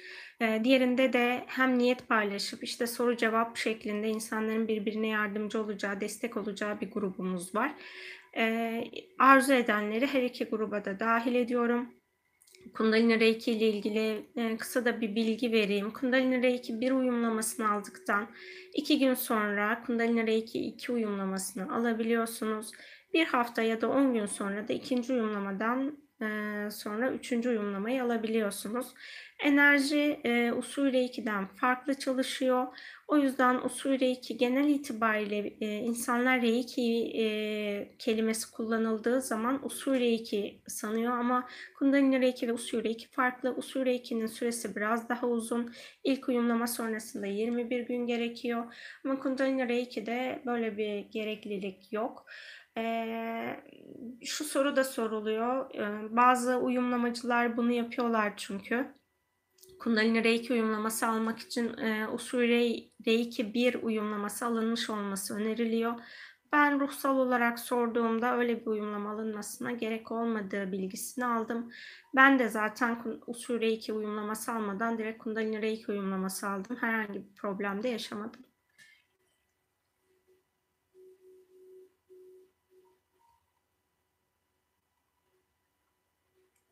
E, 0.40 0.60
diğerinde 0.64 1.12
de 1.12 1.44
hem 1.46 1.78
niyet 1.78 2.08
paylaşıp 2.08 2.64
işte 2.64 2.86
soru 2.86 3.16
cevap 3.16 3.56
şeklinde 3.56 4.08
insanların 4.08 4.68
birbirine 4.68 5.08
yardımcı 5.08 5.62
olacağı, 5.62 6.00
destek 6.00 6.36
olacağı 6.36 6.80
bir 6.80 6.90
grubumuz 6.90 7.54
var. 7.54 7.74
E, 8.36 8.84
arzu 9.18 9.52
edenleri 9.52 10.06
her 10.06 10.22
iki 10.22 10.44
gruba 10.44 10.84
da 10.84 11.00
dahil 11.00 11.34
ediyorum. 11.34 11.94
Kundalini 12.74 13.20
Reiki 13.20 13.52
ile 13.52 13.68
ilgili 13.68 14.26
e, 14.36 14.56
kısa 14.56 14.84
da 14.84 15.00
bir 15.00 15.14
bilgi 15.16 15.52
vereyim. 15.52 15.90
Kundalini 15.90 16.42
Reiki 16.42 16.80
bir 16.80 16.92
uyumlamasını 16.92 17.70
aldıktan 17.72 18.28
iki 18.74 18.98
gün 18.98 19.14
sonra 19.14 19.82
Kundalini 19.86 20.26
Reiki 20.26 20.58
iki 20.66 20.92
uyumlamasını 20.92 21.74
alabiliyorsunuz. 21.76 22.72
Bir 23.14 23.26
hafta 23.26 23.62
ya 23.62 23.80
da 23.80 23.88
on 23.88 24.14
gün 24.14 24.26
sonra 24.26 24.68
da 24.68 24.72
ikinci 24.72 25.12
uyumlamadan 25.12 26.05
sonra 26.70 27.10
üçüncü 27.12 27.48
uyumlamayı 27.48 28.02
alabiliyorsunuz. 28.02 28.94
Enerji 29.38 30.20
e, 30.24 30.52
usul 30.52 30.86
2'den 30.86 31.46
farklı 31.46 31.94
çalışıyor. 31.94 32.66
O 33.08 33.16
yüzden 33.16 33.54
usul 33.54 34.00
Reiki 34.00 34.36
genel 34.36 34.68
itibariyle 34.68 35.56
e, 35.60 35.66
insanlar 35.78 36.42
Reiki 36.42 37.12
e, 37.18 37.96
kelimesi 37.98 38.50
kullanıldığı 38.50 39.22
zaman 39.22 39.66
usul 39.66 39.94
Reiki 39.94 40.60
sanıyor 40.66 41.18
ama 41.18 41.48
Kundalini 41.78 42.20
Reiki 42.20 42.48
ve 42.48 42.52
usul 42.52 42.84
Reiki 42.84 43.08
farklı. 43.08 43.54
Usul 43.56 43.84
Reiki'nin 43.84 44.26
süresi 44.26 44.76
biraz 44.76 45.08
daha 45.08 45.26
uzun. 45.26 45.74
İlk 46.04 46.28
uyumlama 46.28 46.66
sonrasında 46.66 47.26
21 47.26 47.80
gün 47.80 48.06
gerekiyor. 48.06 48.74
Ama 49.04 49.18
Kundalini 49.18 49.68
Reiki'de 49.68 50.42
böyle 50.46 50.76
bir 50.76 50.98
gereklilik 50.98 51.92
yok. 51.92 52.26
Şu 54.24 54.44
soru 54.44 54.76
da 54.76 54.84
soruluyor. 54.84 55.70
Bazı 56.10 56.56
uyumlamacılar 56.56 57.56
bunu 57.56 57.72
yapıyorlar 57.72 58.32
çünkü. 58.36 58.96
Kundalini 59.78 60.24
Reiki 60.24 60.52
uyumlaması 60.52 61.06
almak 61.06 61.38
için 61.38 61.76
e, 61.78 62.06
Reiki 63.06 63.54
1 63.54 63.74
uyumlaması 63.82 64.46
alınmış 64.46 64.90
olması 64.90 65.34
öneriliyor. 65.34 65.94
Ben 66.52 66.80
ruhsal 66.80 67.18
olarak 67.18 67.58
sorduğumda 67.58 68.36
öyle 68.36 68.60
bir 68.60 68.66
uyumlama 68.66 69.10
alınmasına 69.10 69.72
gerek 69.72 70.12
olmadığı 70.12 70.72
bilgisini 70.72 71.24
aldım. 71.24 71.72
Ben 72.16 72.38
de 72.38 72.48
zaten 72.48 73.02
usul 73.26 73.60
Reiki 73.60 73.92
uyumlaması 73.92 74.52
almadan 74.52 74.98
direkt 74.98 75.22
Kundalini 75.22 75.62
Reiki 75.62 75.92
uyumlaması 75.92 76.48
aldım. 76.48 76.76
Herhangi 76.80 77.14
bir 77.14 77.34
problem 77.34 77.82
de 77.82 77.88
yaşamadım. 77.88 78.40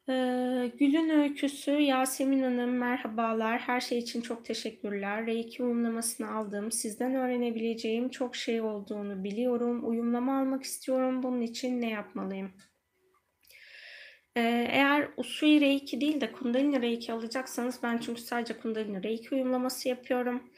Ee, 0.08 0.72
Gül'ün 0.78 1.08
öyküsü 1.08 1.70
Yasemin 1.70 2.42
Hanım 2.42 2.70
merhabalar. 2.70 3.60
Her 3.60 3.80
şey 3.80 3.98
için 3.98 4.20
çok 4.20 4.44
teşekkürler. 4.44 5.26
Reiki 5.26 5.62
uyumlamasını 5.62 6.30
aldım. 6.30 6.72
Sizden 6.72 7.14
öğrenebileceğim 7.14 8.08
çok 8.08 8.36
şey 8.36 8.60
olduğunu 8.60 9.24
biliyorum. 9.24 9.88
Uyumlama 9.88 10.40
almak 10.40 10.62
istiyorum. 10.62 11.22
Bunun 11.22 11.40
için 11.40 11.80
ne 11.80 11.90
yapmalıyım? 11.90 12.52
Ee, 14.36 14.66
eğer 14.70 15.08
Usui 15.16 15.60
Reiki 15.60 16.00
değil 16.00 16.20
de 16.20 16.32
Kundalini 16.32 16.82
Reiki 16.82 17.12
alacaksanız 17.12 17.82
ben 17.82 17.98
çünkü 17.98 18.20
sadece 18.20 18.56
Kundalini 18.58 19.02
Reiki 19.02 19.34
uyumlaması 19.34 19.88
yapıyorum. 19.88 20.50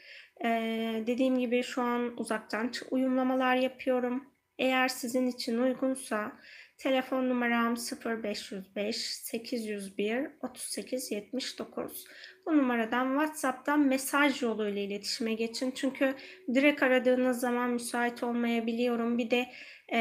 Ee, 0.45 1.03
dediğim 1.07 1.39
gibi 1.39 1.63
şu 1.63 1.81
an 1.81 2.19
uzaktan 2.21 2.71
uyumlamalar 2.91 3.55
yapıyorum. 3.55 4.33
Eğer 4.59 4.87
sizin 4.87 5.27
için 5.27 5.57
uygunsa 5.57 6.31
Telefon 6.77 7.29
numaram 7.29 7.75
0505 8.05 8.97
801 8.97 10.29
38 10.41 11.11
79. 11.11 12.05
Bu 12.45 12.57
numaradan 12.57 13.07
WhatsApp'tan 13.07 13.79
mesaj 13.79 14.41
yoluyla 14.41 14.81
iletişime 14.81 15.33
geçin. 15.33 15.71
Çünkü 15.71 16.15
direkt 16.53 16.83
aradığınız 16.83 17.39
zaman 17.39 17.69
müsait 17.69 18.23
olmayabiliyorum. 18.23 19.17
Bir 19.17 19.31
de 19.31 19.45
e, 19.87 19.97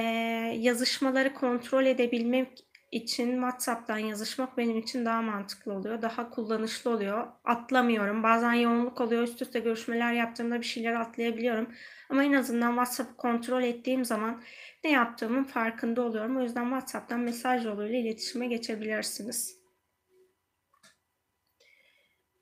yazışmaları 0.59 1.35
kontrol 1.35 1.87
edebilmek 1.87 2.66
için 2.93 3.33
WhatsApp'tan 3.33 3.99
yazışmak 3.99 4.59
benim 4.59 4.79
için 4.79 5.05
daha 5.05 5.22
mantıklı 5.22 5.72
oluyor. 5.72 6.03
Daha 6.03 6.31
kullanışlı 6.31 6.91
oluyor. 6.91 7.27
Atlamıyorum. 7.45 8.22
Bazen 8.22 8.53
yoğunluk 8.53 9.01
oluyor. 9.01 9.22
Üst 9.22 9.43
üste 9.43 9.61
görüşmeler 9.61 10.12
yaptığımda 10.12 10.61
bir 10.61 10.66
şeyler 10.66 10.95
atlayabiliyorum. 10.95 11.68
Ama 12.11 12.24
en 12.24 12.33
azından 12.33 12.70
WhatsApp'ı 12.70 13.16
kontrol 13.16 13.62
ettiğim 13.62 14.05
zaman 14.05 14.43
ne 14.87 14.93
yaptığımın 14.93 15.45
farkında 15.45 16.03
oluyorum. 16.03 16.37
O 16.37 16.43
yüzden 16.43 16.64
WhatsApp'tan 16.64 17.20
mesaj 17.20 17.64
yoluyla 17.64 17.99
iletişime 17.99 18.47
geçebilirsiniz. 18.47 19.59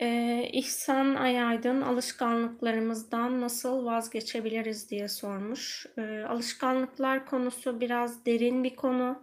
Ee, 0.01 0.49
İhsan 0.53 1.14
Ayaydın 1.14 1.80
alışkanlıklarımızdan 1.80 3.40
nasıl 3.40 3.84
vazgeçebiliriz 3.84 4.90
diye 4.90 5.09
sormuş. 5.09 5.86
Ee, 5.99 6.24
alışkanlıklar 6.28 7.26
konusu 7.26 7.80
biraz 7.80 8.26
derin 8.26 8.64
bir 8.64 8.76
konu. 8.76 9.22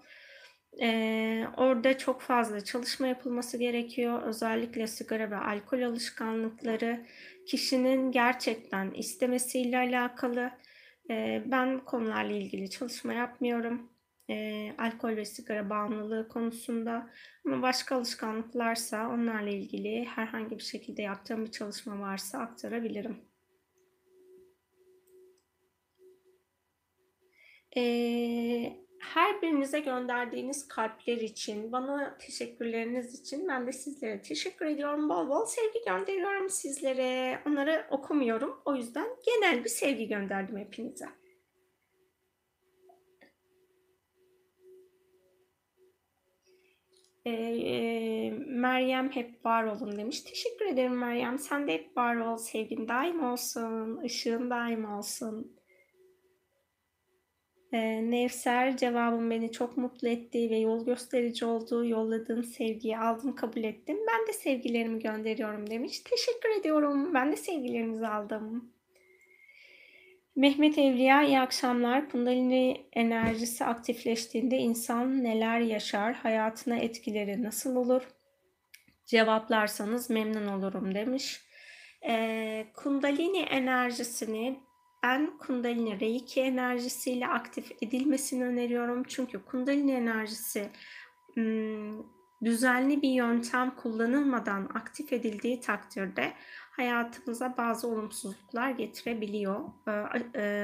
Ee, 0.81 1.45
orada 1.57 1.97
çok 1.97 2.21
fazla 2.21 2.63
çalışma 2.63 3.07
yapılması 3.07 3.57
gerekiyor. 3.57 4.21
Özellikle 4.23 4.87
sigara 4.87 5.31
ve 5.31 5.37
alkol 5.37 5.81
alışkanlıkları 5.81 7.05
kişinin 7.47 8.11
gerçekten 8.11 8.91
istemesiyle 8.91 9.77
alakalı. 9.77 10.51
Ben 11.45 11.85
konularla 11.85 12.31
ilgili 12.33 12.69
çalışma 12.69 13.13
yapmıyorum. 13.13 13.89
E, 14.29 14.75
alkol 14.77 15.15
ve 15.15 15.25
sigara 15.25 15.69
bağımlılığı 15.69 16.27
konusunda. 16.27 17.09
Ama 17.45 17.61
başka 17.61 17.95
alışkanlıklarsa 17.95 19.09
onlarla 19.09 19.49
ilgili 19.49 20.05
herhangi 20.05 20.57
bir 20.57 20.63
şekilde 20.63 21.01
yaptığım 21.01 21.45
bir 21.45 21.51
çalışma 21.51 21.99
varsa 21.99 22.39
aktarabilirim. 22.39 23.17
Ee, 27.77 28.77
her 29.01 29.41
birinize 29.41 29.79
gönderdiğiniz 29.79 30.67
kalpler 30.67 31.17
için, 31.17 31.71
bana 31.71 32.17
teşekkürleriniz 32.17 33.19
için 33.21 33.47
ben 33.47 33.67
de 33.67 33.71
sizlere 33.71 34.21
teşekkür 34.21 34.65
ediyorum. 34.65 35.09
Bol 35.09 35.29
bol 35.29 35.45
sevgi 35.45 35.79
gönderiyorum 35.85 36.49
sizlere. 36.49 37.39
Onları 37.47 37.87
okumuyorum. 37.91 38.61
O 38.65 38.75
yüzden 38.75 39.07
genel 39.25 39.63
bir 39.63 39.69
sevgi 39.69 40.07
gönderdim 40.07 40.57
hepinize. 40.57 41.05
Ee, 47.25 48.31
Meryem 48.47 49.11
hep 49.11 49.45
var 49.45 49.63
olun 49.63 49.97
demiş. 49.97 50.21
Teşekkür 50.21 50.65
ederim 50.65 50.97
Meryem. 50.97 51.39
Sen 51.39 51.67
de 51.67 51.73
hep 51.73 51.97
var 51.97 52.15
ol. 52.15 52.37
Sevgin 52.37 52.87
daim 52.87 53.23
olsun. 53.23 53.97
ışığın 54.03 54.49
daim 54.49 54.85
olsun. 54.91 55.60
Ee, 57.73 58.11
Nevser 58.11 58.77
cevabım 58.77 59.29
beni 59.29 59.51
çok 59.51 59.77
mutlu 59.77 60.07
etti 60.07 60.49
ve 60.49 60.57
yol 60.57 60.85
gösterici 60.85 61.45
oldu. 61.45 61.85
Yolladığın 61.85 62.41
sevgiyi 62.41 62.97
aldım 62.97 63.35
kabul 63.35 63.63
ettim. 63.63 63.97
Ben 64.07 64.27
de 64.27 64.33
sevgilerimi 64.33 64.99
gönderiyorum 64.99 65.69
demiş. 65.69 65.99
Teşekkür 65.99 66.59
ediyorum. 66.59 67.13
Ben 67.13 67.31
de 67.31 67.35
sevgilerinizi 67.35 68.07
aldım. 68.07 68.71
Mehmet 70.35 70.77
Evliya 70.77 71.23
iyi 71.23 71.39
akşamlar. 71.39 72.09
Kundalini 72.09 72.85
enerjisi 72.93 73.65
aktifleştiğinde 73.65 74.57
insan 74.57 75.23
neler 75.23 75.59
yaşar? 75.59 76.13
Hayatına 76.13 76.77
etkileri 76.77 77.43
nasıl 77.43 77.75
olur? 77.75 78.01
Cevaplarsanız 79.05 80.09
memnun 80.09 80.47
olurum 80.47 80.95
demiş. 80.95 81.41
Ee, 82.07 82.65
kundalini 82.73 83.39
enerjisini 83.39 84.59
ben 85.03 85.37
Kundalini 85.37 85.99
Reiki 85.99 86.41
enerjisiyle 86.41 87.27
aktif 87.27 87.71
edilmesini 87.81 88.45
öneriyorum. 88.45 89.03
Çünkü 89.03 89.45
Kundalini 89.45 89.91
enerjisi 89.91 90.69
düzenli 92.43 93.01
bir 93.01 93.09
yöntem 93.09 93.75
kullanılmadan 93.75 94.69
aktif 94.73 95.13
edildiği 95.13 95.61
takdirde 95.61 96.33
hayatımıza 96.71 97.57
bazı 97.57 97.87
olumsuzluklar 97.87 98.69
getirebiliyor. 98.69 99.59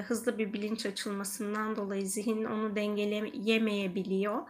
Hızlı 0.03 0.38
bir 0.38 0.53
bilinç 0.53 0.85
açılmasından 0.85 1.75
dolayı 1.75 2.07
zihin 2.07 2.43
onu 2.43 2.75
dengeleyemeyebiliyor 2.75 4.41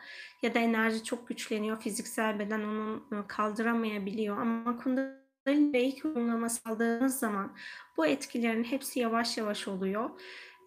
ya 0.42 0.54
da 0.54 0.60
enerji 0.60 1.04
çok 1.04 1.28
güçleniyor, 1.28 1.82
fiziksel 1.82 2.40
beden 2.40 2.64
onu 2.64 3.04
kaldıramayabiliyor. 3.28 4.38
Ama 4.38 4.78
Kundalini 4.78 5.27
Reiki 5.48 6.08
uygulaması 6.08 6.70
aldığınız 6.70 7.20
zaman 7.20 7.56
bu 7.98 8.06
etkilerin 8.06 8.64
hepsi 8.64 9.00
yavaş 9.00 9.38
yavaş 9.38 9.68
oluyor. 9.68 10.10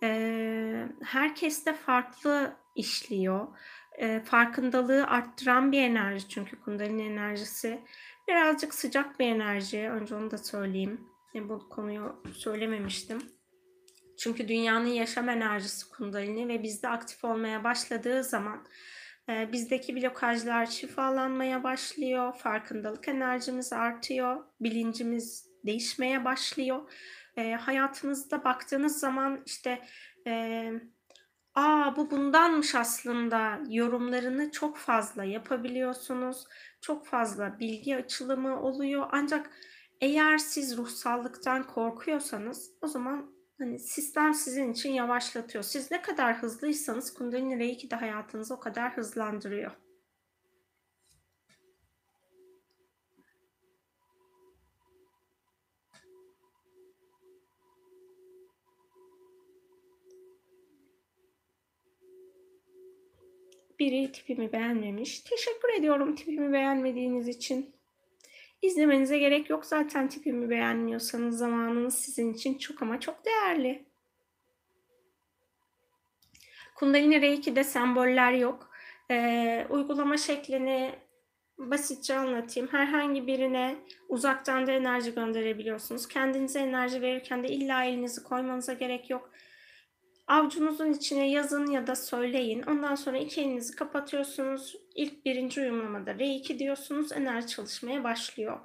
Ee, 0.02 0.88
herkes 1.02 1.66
de 1.66 1.74
farklı 1.74 2.56
işliyor. 2.76 3.46
Ee, 3.98 4.22
farkındalığı 4.24 5.06
arttıran 5.06 5.72
bir 5.72 5.82
enerji 5.82 6.28
çünkü 6.28 6.60
kundalini 6.60 7.02
enerjisi. 7.02 7.80
Birazcık 8.28 8.74
sıcak 8.74 9.20
bir 9.20 9.26
enerji. 9.26 9.90
Önce 9.90 10.14
onu 10.14 10.30
da 10.30 10.38
söyleyeyim. 10.38 11.00
Yani 11.34 11.48
bu 11.48 11.68
konuyu 11.68 12.22
söylememiştim. 12.32 13.22
Çünkü 14.18 14.48
dünyanın 14.48 14.86
yaşam 14.86 15.28
enerjisi 15.28 15.88
kundalini 15.90 16.48
ve 16.48 16.62
bizde 16.62 16.88
aktif 16.88 17.24
olmaya 17.24 17.64
başladığı 17.64 18.24
zaman 18.24 18.56
e, 18.56 18.99
bizdeki 19.28 19.96
blokajlar 19.96 20.66
şifalanmaya 20.66 21.64
başlıyor, 21.64 22.34
farkındalık 22.34 23.08
enerjimiz 23.08 23.72
artıyor, 23.72 24.44
bilincimiz 24.60 25.50
değişmeye 25.64 26.24
başlıyor. 26.24 26.92
E, 27.36 27.52
hayatınızda 27.52 28.44
baktığınız 28.44 29.00
zaman 29.00 29.42
işte 29.46 29.82
e, 30.26 30.72
aa 31.54 31.96
bu 31.96 32.10
bundanmış 32.10 32.74
aslında 32.74 33.60
yorumlarını 33.68 34.50
çok 34.50 34.76
fazla 34.76 35.24
yapabiliyorsunuz. 35.24 36.46
Çok 36.80 37.06
fazla 37.06 37.58
bilgi 37.58 37.96
açılımı 37.96 38.62
oluyor. 38.62 39.06
Ancak 39.12 39.50
eğer 40.00 40.38
siz 40.38 40.76
ruhsallıktan 40.76 41.66
korkuyorsanız 41.66 42.70
o 42.80 42.86
zaman 42.86 43.39
Hani 43.60 43.78
sistem 43.78 44.34
sizin 44.34 44.72
için 44.72 44.92
yavaşlatıyor. 44.92 45.64
Siz 45.64 45.90
ne 45.90 46.02
kadar 46.02 46.42
hızlıysanız 46.42 47.14
Kundalini 47.14 47.58
Reiki 47.58 47.90
de 47.90 47.96
hayatınızı 47.96 48.54
o 48.54 48.60
kadar 48.60 48.96
hızlandırıyor. 48.96 49.70
Biri 63.78 64.12
tipimi 64.12 64.52
beğenmemiş. 64.52 65.20
Teşekkür 65.20 65.68
ediyorum 65.78 66.14
tipimi 66.14 66.52
beğenmediğiniz 66.52 67.28
için. 67.28 67.79
İzlemenize 68.62 69.18
gerek 69.18 69.50
yok 69.50 69.66
zaten 69.66 70.08
tipimi 70.08 70.50
beğenmiyorsanız 70.50 71.38
zamanınız 71.38 71.98
sizin 71.98 72.34
için 72.34 72.58
çok 72.58 72.82
ama 72.82 73.00
çok 73.00 73.24
değerli. 73.24 73.84
Kundalini 76.74 77.20
Reiki'de 77.20 77.64
semboller 77.64 78.32
yok. 78.32 78.70
Ee, 79.10 79.66
uygulama 79.70 80.16
şeklini 80.16 80.94
basitçe 81.58 82.14
anlatayım. 82.14 82.68
Herhangi 82.72 83.26
birine 83.26 83.76
uzaktan 84.08 84.66
da 84.66 84.72
enerji 84.72 85.14
gönderebiliyorsunuz. 85.14 86.08
Kendinize 86.08 86.58
enerji 86.58 87.02
verirken 87.02 87.42
de 87.42 87.48
illa 87.48 87.84
elinizi 87.84 88.22
koymanıza 88.22 88.72
gerek 88.72 89.10
yok. 89.10 89.30
Avucunuzun 90.30 90.92
içine 90.92 91.30
yazın 91.30 91.66
ya 91.66 91.86
da 91.86 91.96
söyleyin. 91.96 92.62
Ondan 92.62 92.94
sonra 92.94 93.18
iki 93.18 93.40
elinizi 93.40 93.76
kapatıyorsunuz. 93.76 94.76
İlk 94.94 95.24
birinci 95.24 95.60
uyumlamada 95.60 96.10
R2 96.10 96.58
diyorsunuz. 96.58 97.12
Enerji 97.12 97.46
çalışmaya 97.46 98.04
başlıyor. 98.04 98.60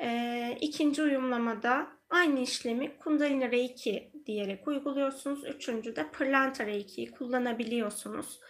Ee, 0.00 0.58
ikinci 0.60 1.02
uyumlamada 1.02 1.86
aynı 2.10 2.40
işlemi 2.40 2.98
Kundalini 2.98 3.44
R2 3.44 4.02
diyerek 4.26 4.68
uyguluyorsunuz. 4.68 5.44
Üçüncü 5.44 5.96
de 5.96 6.10
Pırlanta 6.12 6.64
R2'yi 6.64 7.10
kullanabiliyorsunuz. 7.10 8.40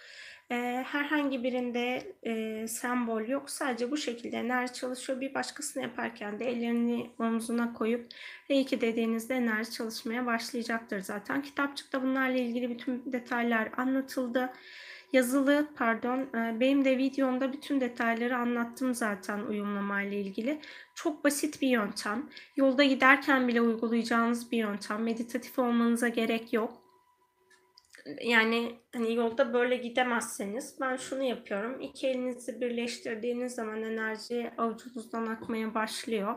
Ee, 0.50 0.84
herhangi 0.86 1.42
birinde 1.42 2.14
e, 2.22 2.68
sembol 2.68 3.22
yok. 3.22 3.50
Sadece 3.50 3.90
bu 3.90 3.96
şekilde 3.96 4.36
enerji 4.36 4.72
çalışıyor. 4.72 5.20
Bir 5.20 5.34
başkasını 5.34 5.82
yaparken 5.82 6.38
de 6.40 6.50
ellerini 6.50 7.10
omzuna 7.18 7.72
koyup 7.72 8.06
R2 8.50 8.80
dediğinizde 8.80 9.34
enerji 9.34 9.70
çalışmaya 9.70 10.26
başlayacaktır 10.26 11.00
zaten. 11.00 11.42
Kitapçıkta 11.42 12.02
bunlarla 12.02 12.38
ilgili 12.38 12.70
bütün 12.70 13.12
detaylar 13.12 13.68
anlatıldı. 13.76 14.52
Yazılı 15.12 15.68
pardon 15.76 16.18
e, 16.18 16.60
benim 16.60 16.84
de 16.84 16.98
videomda 16.98 17.52
bütün 17.52 17.80
detayları 17.80 18.36
anlattım 18.36 18.94
zaten 18.94 19.38
uyumlama 19.38 20.02
ile 20.02 20.20
ilgili. 20.20 20.60
Çok 20.94 21.24
basit 21.24 21.62
bir 21.62 21.68
yöntem. 21.68 22.30
Yolda 22.56 22.84
giderken 22.84 23.48
bile 23.48 23.60
uygulayacağınız 23.60 24.52
bir 24.52 24.58
yöntem. 24.58 25.02
Meditatif 25.02 25.58
olmanıza 25.58 26.08
gerek 26.08 26.52
yok 26.52 26.83
yani 28.22 28.78
hani 28.94 29.14
yolda 29.14 29.54
böyle 29.54 29.76
gidemezseniz 29.76 30.76
ben 30.80 30.96
şunu 30.96 31.22
yapıyorum. 31.22 31.80
İki 31.80 32.06
elinizi 32.06 32.60
birleştirdiğiniz 32.60 33.54
zaman 33.54 33.82
enerji 33.82 34.50
avucunuzdan 34.58 35.26
akmaya 35.26 35.74
başlıyor. 35.74 36.34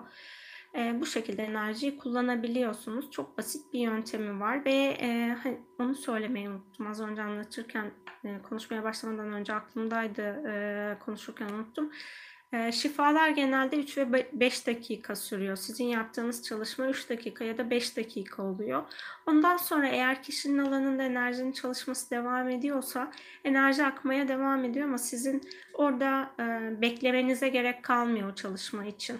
E, 0.76 1.02
bu 1.02 1.06
şekilde 1.06 1.44
enerjiyi 1.44 1.98
kullanabiliyorsunuz. 1.98 3.12
Çok 3.12 3.38
basit 3.38 3.74
bir 3.74 3.80
yöntemi 3.80 4.40
var 4.40 4.66
ve 4.66 4.98
e, 5.02 5.38
hani 5.44 5.62
onu 5.80 5.96
söylemeyi 5.96 6.50
unuttum. 6.50 6.88
Az 6.88 7.02
önce 7.02 7.22
anlatırken 7.22 7.92
e, 8.24 8.42
konuşmaya 8.42 8.84
başlamadan 8.84 9.34
önce 9.34 9.54
aklımdaydı 9.54 10.22
e, 10.48 10.98
konuşurken 11.06 11.50
unuttum. 11.50 11.92
E, 12.54 12.72
şifalar 12.72 13.30
genelde 13.30 13.78
3 13.78 13.98
ve 13.98 14.30
5 14.34 14.68
dakika 14.68 15.16
sürüyor. 15.16 15.56
Sizin 15.56 15.86
yaptığınız 15.86 16.44
çalışma 16.44 16.88
3 16.88 17.10
dakika 17.10 17.44
ya 17.44 17.58
da 17.58 17.70
5 17.70 17.98
dakika 17.98 18.44
oluyor. 18.44 18.84
Ondan 19.28 19.58
sonra 19.58 19.88
eğer 19.88 20.24
kişinin 20.24 20.58
alanında 20.58 21.04
enerjinin 21.04 21.52
çalışması 21.52 22.12
devam 22.12 22.50
ediyorsa 22.50 23.12
enerji 23.44 23.86
akmaya 23.86 24.28
devam 24.28 24.66
ediyor 24.66 24.88
ama 24.88 24.98
sizin 24.98 25.42
orada 25.74 26.32
e, 26.40 26.82
beklemenize 26.82 27.50
gerek 27.50 27.84
kalmıyor 27.84 28.36
çalışma 28.36 28.86
için. 28.86 29.20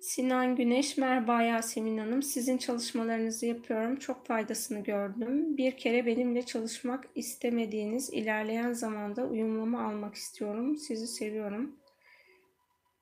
Sinan 0.00 0.56
Güneş, 0.56 0.96
merhaba 0.96 1.42
Yasemin 1.42 1.98
Hanım. 1.98 2.22
Sizin 2.22 2.58
çalışmalarınızı 2.58 3.46
yapıyorum. 3.46 3.96
Çok 3.96 4.26
faydasını 4.26 4.80
gördüm. 4.80 5.56
Bir 5.56 5.76
kere 5.76 6.06
benimle 6.06 6.42
çalışmak 6.42 7.04
istemediğiniz 7.14 8.12
ilerleyen 8.12 8.72
zamanda 8.72 9.24
uyumlama 9.24 9.88
almak 9.88 10.14
istiyorum. 10.14 10.76
Sizi 10.76 11.06
seviyorum. 11.06 11.76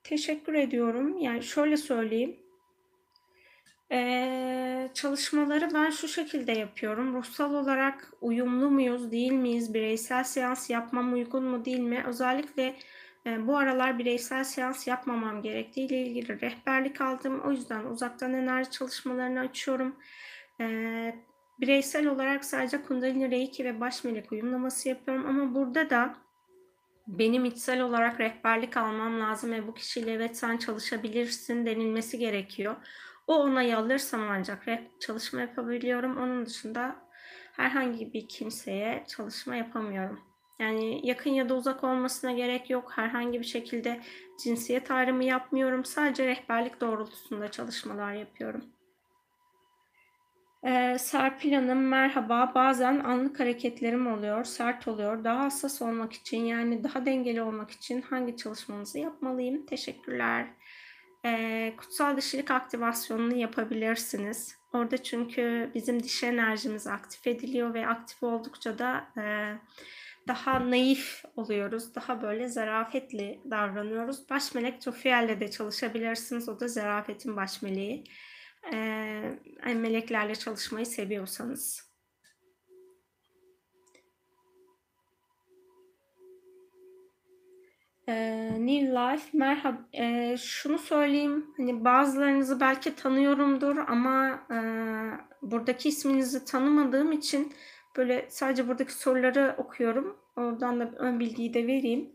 Teşekkür 0.03 0.53
ediyorum. 0.53 1.17
Yani 1.17 1.43
şöyle 1.43 1.77
söyleyeyim. 1.77 2.35
Ee, 3.91 4.89
çalışmaları 4.93 5.69
ben 5.73 5.89
şu 5.89 6.07
şekilde 6.07 6.51
yapıyorum. 6.51 7.15
Ruhsal 7.15 7.53
olarak 7.53 8.13
uyumlu 8.21 8.71
muyuz, 8.71 9.11
değil 9.11 9.31
miyiz? 9.31 9.73
Bireysel 9.73 10.23
seans 10.23 10.69
yapmam 10.69 11.13
uygun 11.13 11.43
mu, 11.43 11.65
değil 11.65 11.79
mi? 11.79 12.03
Özellikle 12.07 12.75
bu 13.25 13.57
aralar 13.57 13.99
bireysel 13.99 14.43
seans 14.43 14.87
yapmamam 14.87 15.41
gerektiği 15.41 15.85
ile 15.85 16.01
ilgili 16.01 16.41
rehberlik 16.41 17.01
aldım. 17.01 17.41
O 17.45 17.51
yüzden 17.51 17.85
uzaktan 17.85 18.33
enerji 18.33 18.71
çalışmalarını 18.71 19.39
açıyorum. 19.39 19.95
Ee, 20.61 21.15
bireysel 21.59 22.07
olarak 22.07 22.45
sadece 22.45 22.81
Kundalini 22.81 23.31
Reiki 23.31 23.65
ve 23.65 23.79
baş 23.79 24.03
melek 24.03 24.31
uyumlaması 24.31 24.89
yapıyorum 24.89 25.25
ama 25.27 25.55
burada 25.55 25.89
da 25.89 26.15
benim 27.07 27.45
içsel 27.45 27.81
olarak 27.81 28.19
rehberlik 28.19 28.77
almam 28.77 29.21
lazım 29.21 29.51
ve 29.51 29.67
bu 29.67 29.73
kişiyle 29.73 30.13
evet 30.13 30.37
sen 30.37 30.57
çalışabilirsin 30.57 31.65
denilmesi 31.65 32.17
gerekiyor. 32.17 32.75
O 33.27 33.35
onayı 33.35 33.77
alırsam 33.77 34.21
ancak 34.29 34.65
çalışma 34.99 35.41
yapabiliyorum. 35.41 36.17
Onun 36.17 36.45
dışında 36.45 36.95
herhangi 37.51 38.13
bir 38.13 38.27
kimseye 38.27 39.05
çalışma 39.07 39.55
yapamıyorum. 39.55 40.28
Yani 40.59 41.07
yakın 41.07 41.29
ya 41.29 41.49
da 41.49 41.55
uzak 41.55 41.83
olmasına 41.83 42.31
gerek 42.31 42.69
yok. 42.69 42.91
Herhangi 42.95 43.39
bir 43.39 43.45
şekilde 43.45 44.01
cinsiyet 44.43 44.91
ayrımı 44.91 45.23
yapmıyorum. 45.23 45.85
Sadece 45.85 46.27
rehberlik 46.27 46.81
doğrultusunda 46.81 47.51
çalışmalar 47.51 48.13
yapıyorum. 48.13 48.63
Ee, 50.63 50.97
Serpil 50.99 51.53
Hanım 51.53 51.87
merhaba. 51.87 52.51
Bazen 52.55 52.99
anlık 52.99 53.39
hareketlerim 53.39 54.07
oluyor, 54.07 54.43
sert 54.43 54.87
oluyor. 54.87 55.23
Daha 55.23 55.39
hassas 55.39 55.81
olmak 55.81 56.13
için 56.13 56.45
yani 56.45 56.83
daha 56.83 57.05
dengeli 57.05 57.41
olmak 57.41 57.71
için 57.71 58.01
hangi 58.01 58.37
çalışmanızı 58.37 58.99
yapmalıyım? 58.99 59.65
Teşekkürler. 59.65 60.47
Ee, 61.25 61.73
kutsal 61.77 62.17
dişilik 62.17 62.51
aktivasyonunu 62.51 63.35
yapabilirsiniz. 63.35 64.59
Orada 64.73 65.03
çünkü 65.03 65.71
bizim 65.75 66.03
dişi 66.03 66.25
enerjimiz 66.25 66.87
aktif 66.87 67.27
ediliyor 67.27 67.73
ve 67.73 67.87
aktif 67.87 68.23
oldukça 68.23 68.79
da 68.79 69.07
e, 69.17 69.23
daha 70.29 70.71
naif 70.71 71.23
oluyoruz. 71.35 71.95
Daha 71.95 72.21
böyle 72.21 72.47
zarafetli 72.47 73.41
davranıyoruz. 73.51 74.29
Baş 74.29 74.55
melek 74.55 74.81
Tofiel'le 74.81 75.39
de 75.39 75.51
çalışabilirsiniz. 75.51 76.49
O 76.49 76.59
da 76.59 76.67
zarafetin 76.67 77.35
baş 77.35 77.61
meleği. 77.61 78.03
Ee, 78.73 79.73
meleklerle 79.75 80.35
çalışmayı 80.35 80.85
seviyorsanız. 80.85 81.89
Ee, 88.07 88.49
New 88.59 88.87
Life 88.87 89.37
merhaba. 89.37 89.87
Ee, 89.93 90.37
şunu 90.39 90.77
söyleyeyim. 90.77 91.45
Hani 91.57 91.85
bazılarınızı 91.85 92.59
belki 92.59 92.95
tanıyorumdur 92.95 93.77
ama 93.77 94.45
e, 94.51 94.57
buradaki 95.41 95.89
isminizi 95.89 96.45
tanımadığım 96.45 97.11
için 97.11 97.53
Böyle 97.97 98.27
sadece 98.29 98.67
buradaki 98.67 98.93
soruları 98.93 99.55
okuyorum. 99.57 100.18
Oradan 100.35 100.79
da 100.79 100.91
ön 100.97 101.19
bilgiyi 101.19 101.53
de 101.53 101.67
vereyim. 101.67 102.09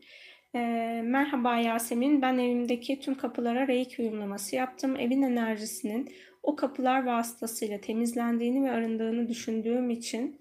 E, 0.55 0.59
merhaba 1.05 1.57
Yasemin, 1.57 2.23
ben 2.23 2.39
evimdeki 2.39 3.01
tüm 3.01 3.15
kapılara 3.15 3.69
reiki 3.69 4.03
uyumlaması 4.03 4.57
yaptım. 4.57 4.97
Evin 4.97 5.23
enerjisinin 5.23 6.15
o 6.43 6.57
kapılar 6.57 7.07
vasıtasıyla 7.07 7.81
temizlendiğini 7.81 8.65
ve 8.65 8.71
arındığını 8.71 9.29
düşündüğüm 9.29 9.91
için 9.91 10.41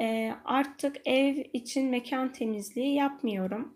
e, 0.00 0.32
artık 0.44 0.96
ev 1.04 1.36
için 1.52 1.90
mekan 1.90 2.32
temizliği 2.32 2.94
yapmıyorum. 2.94 3.74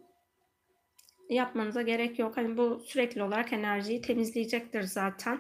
Yapmanıza 1.31 1.83
gerek 1.83 2.19
yok. 2.19 2.37
Hani 2.37 2.57
bu 2.57 2.81
sürekli 2.87 3.23
olarak 3.23 3.53
enerjiyi 3.53 4.01
temizleyecektir 4.01 4.83
zaten. 4.83 5.39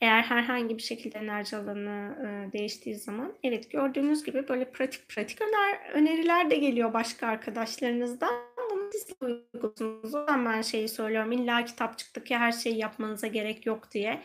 Eğer 0.00 0.22
herhangi 0.22 0.76
bir 0.76 0.82
şekilde 0.82 1.18
enerji 1.18 1.56
alanı 1.56 2.16
e, 2.20 2.52
değiştiği 2.52 2.96
zaman 2.96 3.34
evet 3.42 3.70
gördüğünüz 3.70 4.24
gibi 4.24 4.48
böyle 4.48 4.70
pratik 4.70 5.08
pratik 5.08 5.42
öner, 5.42 5.90
öneriler 5.92 6.50
de 6.50 6.56
geliyor 6.56 6.92
başka 6.92 7.26
arkadaşlarınızdan. 7.26 8.34
Bunu 8.70 8.90
siz 8.92 9.08
de 9.08 9.14
uyguluyorsunuz. 9.20 10.14
O 10.14 10.20
yüzden 10.20 10.46
ben 10.46 10.62
şeyi 10.62 10.88
söylüyorum. 10.88 11.32
İlla 11.32 11.64
kitapçıktaki 11.64 12.36
her 12.36 12.52
şeyi 12.52 12.78
yapmanıza 12.78 13.26
gerek 13.26 13.66
yok 13.66 13.90
diye. 13.92 14.22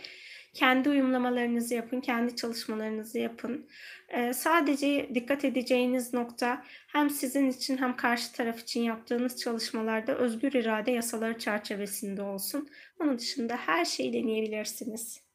Kendi 0.53 0.89
uyumlamalarınızı 0.89 1.75
yapın, 1.75 2.01
kendi 2.01 2.35
çalışmalarınızı 2.35 3.19
yapın. 3.19 3.67
Ee, 4.09 4.33
sadece 4.33 5.09
dikkat 5.15 5.45
edeceğiniz 5.45 6.13
nokta 6.13 6.63
hem 6.87 7.09
sizin 7.09 7.49
için 7.49 7.77
hem 7.77 7.95
karşı 7.95 8.33
taraf 8.33 8.59
için 8.59 8.81
yaptığınız 8.81 9.41
çalışmalarda 9.41 10.17
özgür 10.17 10.53
irade 10.53 10.91
yasaları 10.91 11.37
çerçevesinde 11.39 12.21
olsun. 12.21 12.69
Onun 12.99 13.17
dışında 13.17 13.57
her 13.57 13.85
şeyi 13.85 14.13
deneyebilirsiniz. 14.13 15.28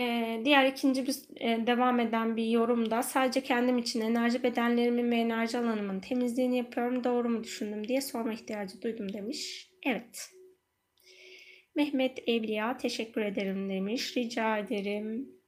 Ee, 0.00 0.40
diğer 0.44 0.66
ikinci 0.66 1.06
bir 1.06 1.16
e, 1.40 1.66
devam 1.66 2.00
eden 2.00 2.36
bir 2.36 2.44
yorumda 2.44 3.02
sadece 3.02 3.40
kendim 3.40 3.78
için 3.78 4.00
enerji 4.00 4.42
bedenlerimin 4.42 5.10
ve 5.10 5.16
enerji 5.16 5.58
alanımın 5.58 6.00
temizliğini 6.00 6.56
yapıyorum 6.56 7.04
doğru 7.04 7.28
mu 7.28 7.44
düşündüm 7.44 7.88
diye 7.88 8.00
sorma 8.00 8.32
ihtiyacı 8.32 8.82
duydum 8.82 9.12
demiş. 9.12 9.70
Evet. 9.86 10.30
Mehmet 11.76 12.18
Evliya 12.26 12.76
teşekkür 12.76 13.20
ederim 13.20 13.70
demiş. 13.70 14.16
Rica 14.16 14.58
ederim. 14.58 15.39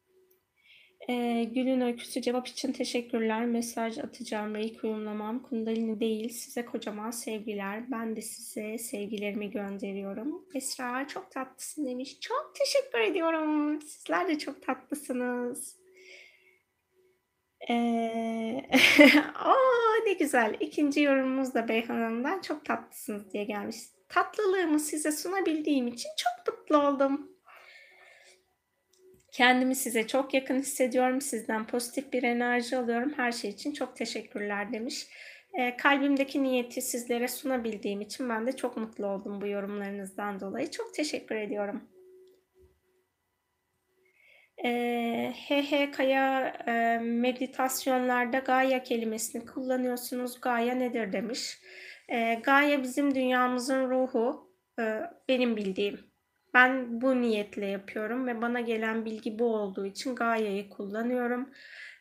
Eee, 1.09 1.45
Gül'ün 1.45 1.81
öyküsü 1.81 2.23
cevap 2.23 2.49
için 2.49 2.73
teşekkürler. 2.73 3.45
Mesaj 3.47 3.99
atacağım 3.99 4.55
reiki 4.55 4.87
uyumlamam. 4.87 5.43
Kundalini 5.43 6.01
değil. 6.01 6.29
Size 6.29 6.65
kocaman 6.65 7.11
sevgiler. 7.11 7.91
Ben 7.91 8.17
de 8.17 8.23
size 8.23 8.79
sevgilerimi 8.79 9.51
gönderiyorum. 9.51 10.45
Esra 10.55 11.09
çok 11.09 11.31
tatlısın 11.31 11.87
demiş. 11.87 12.21
Çok 12.21 12.55
teşekkür 12.59 12.99
ediyorum. 12.99 13.83
Sizler 13.83 14.29
de 14.29 14.39
çok 14.39 14.63
tatlısınız. 14.63 15.77
Eee, 17.69 18.69
a! 19.35 19.55
Ne 20.07 20.13
güzel. 20.13 20.57
2'nci 20.61 21.01
yorumumuz 21.03 21.55
da 21.55 21.69
Beyhan 21.69 21.95
Hanım'dan 22.01 22.41
çok 22.41 22.65
tatlısınız 22.65 23.33
diye 23.33 23.45
gelmiş. 23.45 23.77
Tatlılığımı 24.09 24.81
size 24.81 25.13
sunabildiğim 25.13 25.87
için 25.89 26.11
çok 26.17 26.57
mutlu 26.57 26.77
oldum. 26.89 27.32
Kendimi 29.33 29.75
size 29.77 30.07
çok 30.07 30.35
yakın 30.35 30.59
hissediyorum. 30.59 31.21
Sizden 31.21 31.67
pozitif 31.67 32.13
bir 32.13 32.23
enerji 32.23 32.77
alıyorum. 32.77 33.13
Her 33.17 33.33
şey 33.33 33.51
için 33.51 33.73
çok 33.73 33.97
teşekkürler 33.97 34.73
demiş. 34.73 35.07
Eee, 35.59 35.77
kalbimdeki 35.77 36.43
niyeti 36.43 36.83
sizlere 36.83 37.29
sunabildiğim 37.29 38.01
için 38.01 38.29
ben 38.29 38.47
de 38.47 38.57
çok 38.57 38.77
mutlu 38.77 39.07
oldum 39.07 39.41
bu 39.41 39.47
yorumlarınızdan 39.47 40.41
dolayı. 40.41 40.71
Çok 40.71 40.95
teşekkür 40.95 41.35
ediyorum. 41.37 41.89
Eee, 44.65 45.33
H.H. 45.49 45.91
Kaya 45.91 46.53
eee, 46.67 46.99
meditasyonlarda 46.99 48.39
Gaia 48.39 48.83
kelimesini 48.83 49.47
kullanıyorsunuz. 49.47 50.41
Gaia 50.41 50.75
nedir 50.75 51.13
demiş. 51.13 51.59
Eee, 52.09 52.41
Gaia 52.45 52.83
bizim 52.83 53.15
dünyamızın 53.15 53.91
ruhu. 53.91 54.53
Eee, 54.79 55.11
benim 55.29 55.57
bildiğim. 55.57 56.12
Ben 56.55 57.01
bu 57.01 57.21
niyetle 57.21 57.67
yapıyorum 57.67 58.27
ve 58.27 58.43
bana 58.43 58.61
gelen 58.61 59.05
bilgi 59.05 59.39
bu 59.39 59.57
olduğu 59.57 59.87
için 59.87 60.15
Gaia'yı 60.15 60.69
kullanıyorum. 60.69 61.51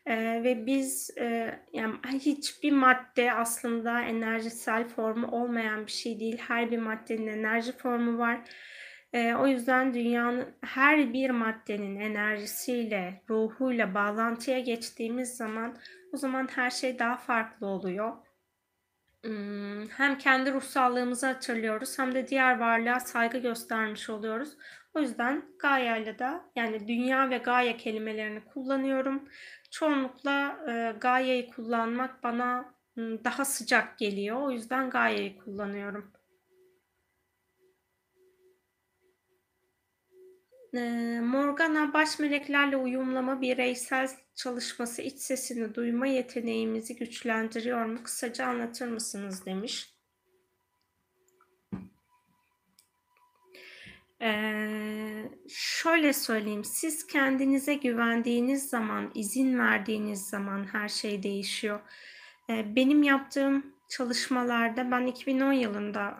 Eee, 0.07 0.43
ve 0.43 0.65
biz 0.65 1.09
eee, 1.17 1.59
yani 1.73 1.95
hiçbir 2.19 2.71
madde 2.71 3.33
aslında 3.33 4.01
enerjisel 4.01 4.87
formu 4.89 5.27
olmayan 5.27 5.85
bir 5.85 5.91
şey 5.91 6.19
değil. 6.19 6.37
Her 6.47 6.71
bir 6.71 6.77
maddenin 6.79 7.27
enerji 7.27 7.71
formu 7.71 8.17
var. 8.17 8.39
Eee, 9.13 9.35
o 9.35 9.47
yüzden 9.47 9.93
dünyanın 9.93 10.45
her 10.63 11.13
bir 11.13 11.29
maddenin 11.29 11.99
enerjisiyle, 11.99 13.21
ruhuyla 13.29 13.93
bağlantıya 13.95 14.59
geçtiğimiz 14.59 15.37
zaman 15.37 15.77
o 16.13 16.17
zaman 16.17 16.47
her 16.55 16.69
şey 16.69 16.99
daha 16.99 17.17
farklı 17.17 17.67
oluyor. 17.67 18.13
Imm, 19.23 19.87
hem 19.89 20.17
kendi 20.17 20.53
ruhsallığımızı 20.53 21.25
hatırlıyoruz 21.27 21.99
hem 21.99 22.15
de 22.15 22.27
diğer 22.27 22.59
varlığa 22.59 22.99
saygı 22.99 23.37
göstermiş 23.37 24.09
oluyoruz. 24.09 24.57
O 24.93 24.99
yüzden 24.99 25.45
Gaia'yla 25.59 26.19
da 26.19 26.51
yani 26.55 26.87
dünya 26.87 27.29
ve 27.29 27.37
Gaia 27.37 27.77
kelimelerini 27.77 28.45
kullanıyorum. 28.45 29.29
Çoğunlukla 29.71 30.57
eee, 30.67 30.95
Gaia'yı 31.01 31.49
kullanmak 31.51 32.23
bana 32.23 32.73
ımm, 32.97 33.23
daha 33.23 33.45
sıcak 33.45 33.97
geliyor. 33.99 34.41
O 34.41 34.51
yüzden 34.51 34.89
Gaia'yı 34.89 35.37
kullanıyorum. 35.37 36.13
Morgana 41.21 41.93
baş 41.93 42.19
meleklerle 42.19 42.77
uyumlama 42.77 43.41
bireysel 43.41 44.09
çalışması 44.35 45.01
iç 45.01 45.19
sesini 45.19 45.75
duyma 45.75 46.07
yeteneğimizi 46.07 46.95
güçlendiriyor 46.95 47.85
mu? 47.85 48.03
Kısaca 48.03 48.45
anlatır 48.45 48.87
mısınız 48.87 49.45
demiş. 49.45 49.93
Eee, 54.21 55.31
şöyle 55.49 56.13
söyleyeyim, 56.13 56.63
siz 56.63 57.07
kendinize 57.07 57.75
güvendiğiniz 57.75 58.69
zaman, 58.69 59.11
izin 59.15 59.59
verdiğiniz 59.59 60.29
zaman 60.29 60.63
her 60.73 60.89
şey 60.89 61.23
değişiyor. 61.23 61.79
Eee, 62.49 62.65
benim 62.75 63.03
yaptığım 63.03 63.65
çalışmalarda 63.89 64.91
ben 64.91 65.05
2010 65.07 65.53
yılında 65.53 66.17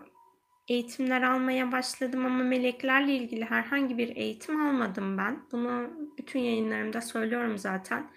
eğitimler 0.72 1.22
almaya 1.22 1.72
başladım 1.72 2.26
ama 2.26 2.44
meleklerle 2.44 3.14
ilgili 3.16 3.46
herhangi 3.46 3.98
bir 3.98 4.16
eğitim 4.16 4.62
almadım 4.68 5.18
ben. 5.18 5.40
Bunu 5.52 5.90
bütün 6.18 6.40
yayınlarımda 6.40 7.02
söylüyorum 7.02 7.58
zaten. 7.58 8.12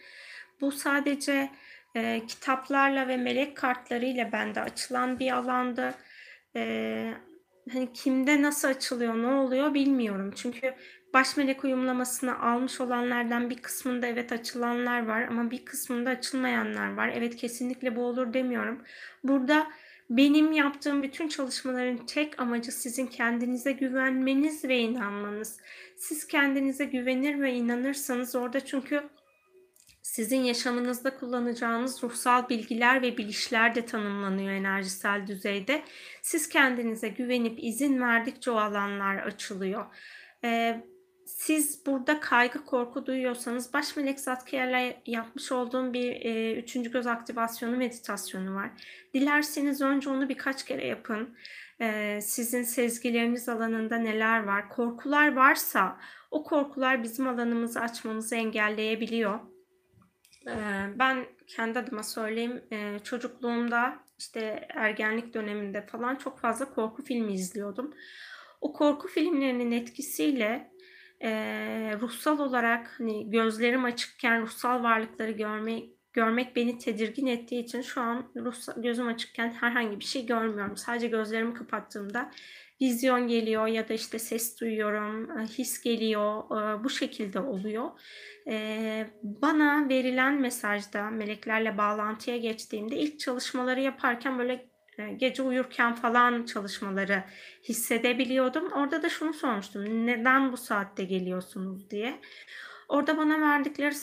Bu 0.60 0.72
sadece 0.72 1.50
eee, 1.94 2.22
kitaplarla 2.28 3.08
ve 3.08 3.16
melek 3.16 3.56
kartlarıyla 3.56 4.32
bende 4.32 4.60
açılan 4.60 5.18
bir 5.18 5.32
alandı. 5.32 5.94
Eee, 6.54 7.14
hani 7.72 7.92
kimde 7.92 8.42
nasıl 8.42 8.68
açılıyor, 8.68 9.14
ne 9.22 9.26
oluyor 9.26 9.74
bilmiyorum. 9.74 10.32
Çünkü 10.36 10.74
baş 11.14 11.36
melek 11.36 11.64
uyumlamasını 11.64 12.40
almış 12.42 12.80
olanlardan 12.80 13.50
bir 13.50 13.56
kısmında 13.62 14.06
evet 14.06 14.32
açılanlar 14.32 15.06
var 15.06 15.22
ama 15.22 15.50
bir 15.50 15.64
kısmında 15.64 16.10
açılmayanlar 16.10 16.94
var. 16.94 17.10
Evet 17.14 17.36
kesinlikle 17.36 17.96
bu 17.96 18.04
olur 18.04 18.32
demiyorum. 18.34 18.82
Burada 19.24 19.66
benim 20.16 20.52
yaptığım 20.52 21.02
bütün 21.02 21.28
çalışmaların 21.28 22.06
tek 22.06 22.40
amacı 22.40 22.72
sizin 22.72 23.06
kendinize 23.06 23.72
güvenmeniz 23.72 24.64
ve 24.64 24.78
inanmanız. 24.78 25.56
Siz 25.96 26.26
kendinize 26.26 26.84
güvenir 26.84 27.40
ve 27.40 27.54
inanırsanız 27.54 28.34
orada 28.34 28.60
çünkü 28.60 29.02
sizin 30.02 30.40
yaşamınızda 30.40 31.16
kullanacağınız 31.16 32.02
ruhsal 32.02 32.48
bilgiler 32.48 33.02
ve 33.02 33.18
bilişler 33.18 33.74
de 33.74 33.86
tanımlanıyor 33.86 34.52
enerjisel 34.52 35.26
düzeyde. 35.26 35.82
Siz 36.22 36.48
kendinize 36.48 37.08
güvenip 37.08 37.58
izin 37.64 38.00
verdikçe 38.00 38.50
o 38.50 38.56
alanlar 38.56 39.16
açılıyor. 39.16 39.86
Ee, 40.44 40.84
siz 41.26 41.86
burada 41.86 42.20
kaygı 42.20 42.64
korku 42.64 43.06
duyuyorsanız 43.06 43.74
baş 43.74 43.96
melek 43.96 44.20
Zatkiyer'le 44.20 44.96
yapmış 45.06 45.52
olduğum 45.52 45.92
bir 45.92 46.12
e, 46.12 46.54
üçüncü 46.54 46.92
göz 46.92 47.06
aktivasyonu 47.06 47.76
meditasyonu 47.76 48.54
var. 48.54 48.70
Dilerseniz 49.14 49.80
önce 49.80 50.10
onu 50.10 50.28
birkaç 50.28 50.64
kere 50.64 50.86
yapın. 50.86 51.36
Ee, 51.80 52.20
sizin 52.22 52.62
sezgileriniz 52.62 53.48
alanında 53.48 53.96
neler 53.96 54.44
var? 54.44 54.68
Korkular 54.68 55.36
varsa 55.36 56.00
o 56.30 56.44
korkular 56.44 57.02
bizim 57.02 57.28
alanımızı 57.28 57.80
açmamızı 57.80 58.34
engelleyebiliyor. 58.34 59.40
Ee, 60.48 60.86
ben 60.98 61.26
kendi 61.46 61.78
adıma 61.78 62.02
söyleyeyim 62.02 62.64
e, 62.70 62.98
çocukluğumda 62.98 63.96
işte 64.18 64.68
ergenlik 64.68 65.34
döneminde 65.34 65.86
falan 65.86 66.16
çok 66.16 66.38
fazla 66.38 66.74
korku 66.74 67.02
filmi 67.02 67.34
izliyordum. 67.34 67.94
O 68.60 68.72
korku 68.72 69.08
filmlerinin 69.08 69.70
etkisiyle 69.70 70.73
e, 71.24 71.30
ruhsal 72.00 72.38
olarak 72.38 72.94
hani 72.98 73.30
gözlerim 73.30 73.84
açıkken 73.84 74.42
ruhsal 74.42 74.82
varlıkları 74.82 75.30
görmek 75.30 75.94
görmek 76.12 76.56
beni 76.56 76.78
tedirgin 76.78 77.26
ettiği 77.26 77.64
için 77.64 77.82
şu 77.82 78.00
an 78.00 78.32
ruhsal, 78.36 78.82
gözüm 78.82 79.06
açıkken 79.08 79.50
herhangi 79.50 80.00
bir 80.00 80.04
şey 80.04 80.26
görmüyorum. 80.26 80.76
Sadece 80.76 81.08
gözlerimi 81.08 81.54
kapattığımda 81.54 82.30
vizyon 82.82 83.28
geliyor 83.28 83.66
ya 83.66 83.88
da 83.88 83.94
işte 83.94 84.18
ses 84.18 84.60
duyuyorum, 84.60 85.40
his 85.46 85.82
geliyor. 85.82 86.44
Bu 86.84 86.90
şekilde 86.90 87.40
oluyor. 87.40 87.90
Bana 89.22 89.88
verilen 89.88 90.40
mesajda 90.40 91.10
meleklerle 91.10 91.78
bağlantıya 91.78 92.36
geçtiğimde 92.36 92.96
ilk 92.96 93.20
çalışmaları 93.20 93.80
yaparken 93.80 94.38
böyle 94.38 94.73
gece 95.16 95.42
uyurken 95.42 95.94
falan 95.94 96.44
çalışmaları 96.44 97.24
hissedebiliyordum. 97.62 98.72
Orada 98.72 99.02
da 99.02 99.08
şunu 99.08 99.32
sormuştum. 99.34 100.06
Neden 100.06 100.52
bu 100.52 100.56
saatte 100.56 101.04
geliyorsunuz 101.04 101.90
diye. 101.90 102.20
Orada 102.88 103.16
bana 103.18 103.40
verdikleri 103.40 103.94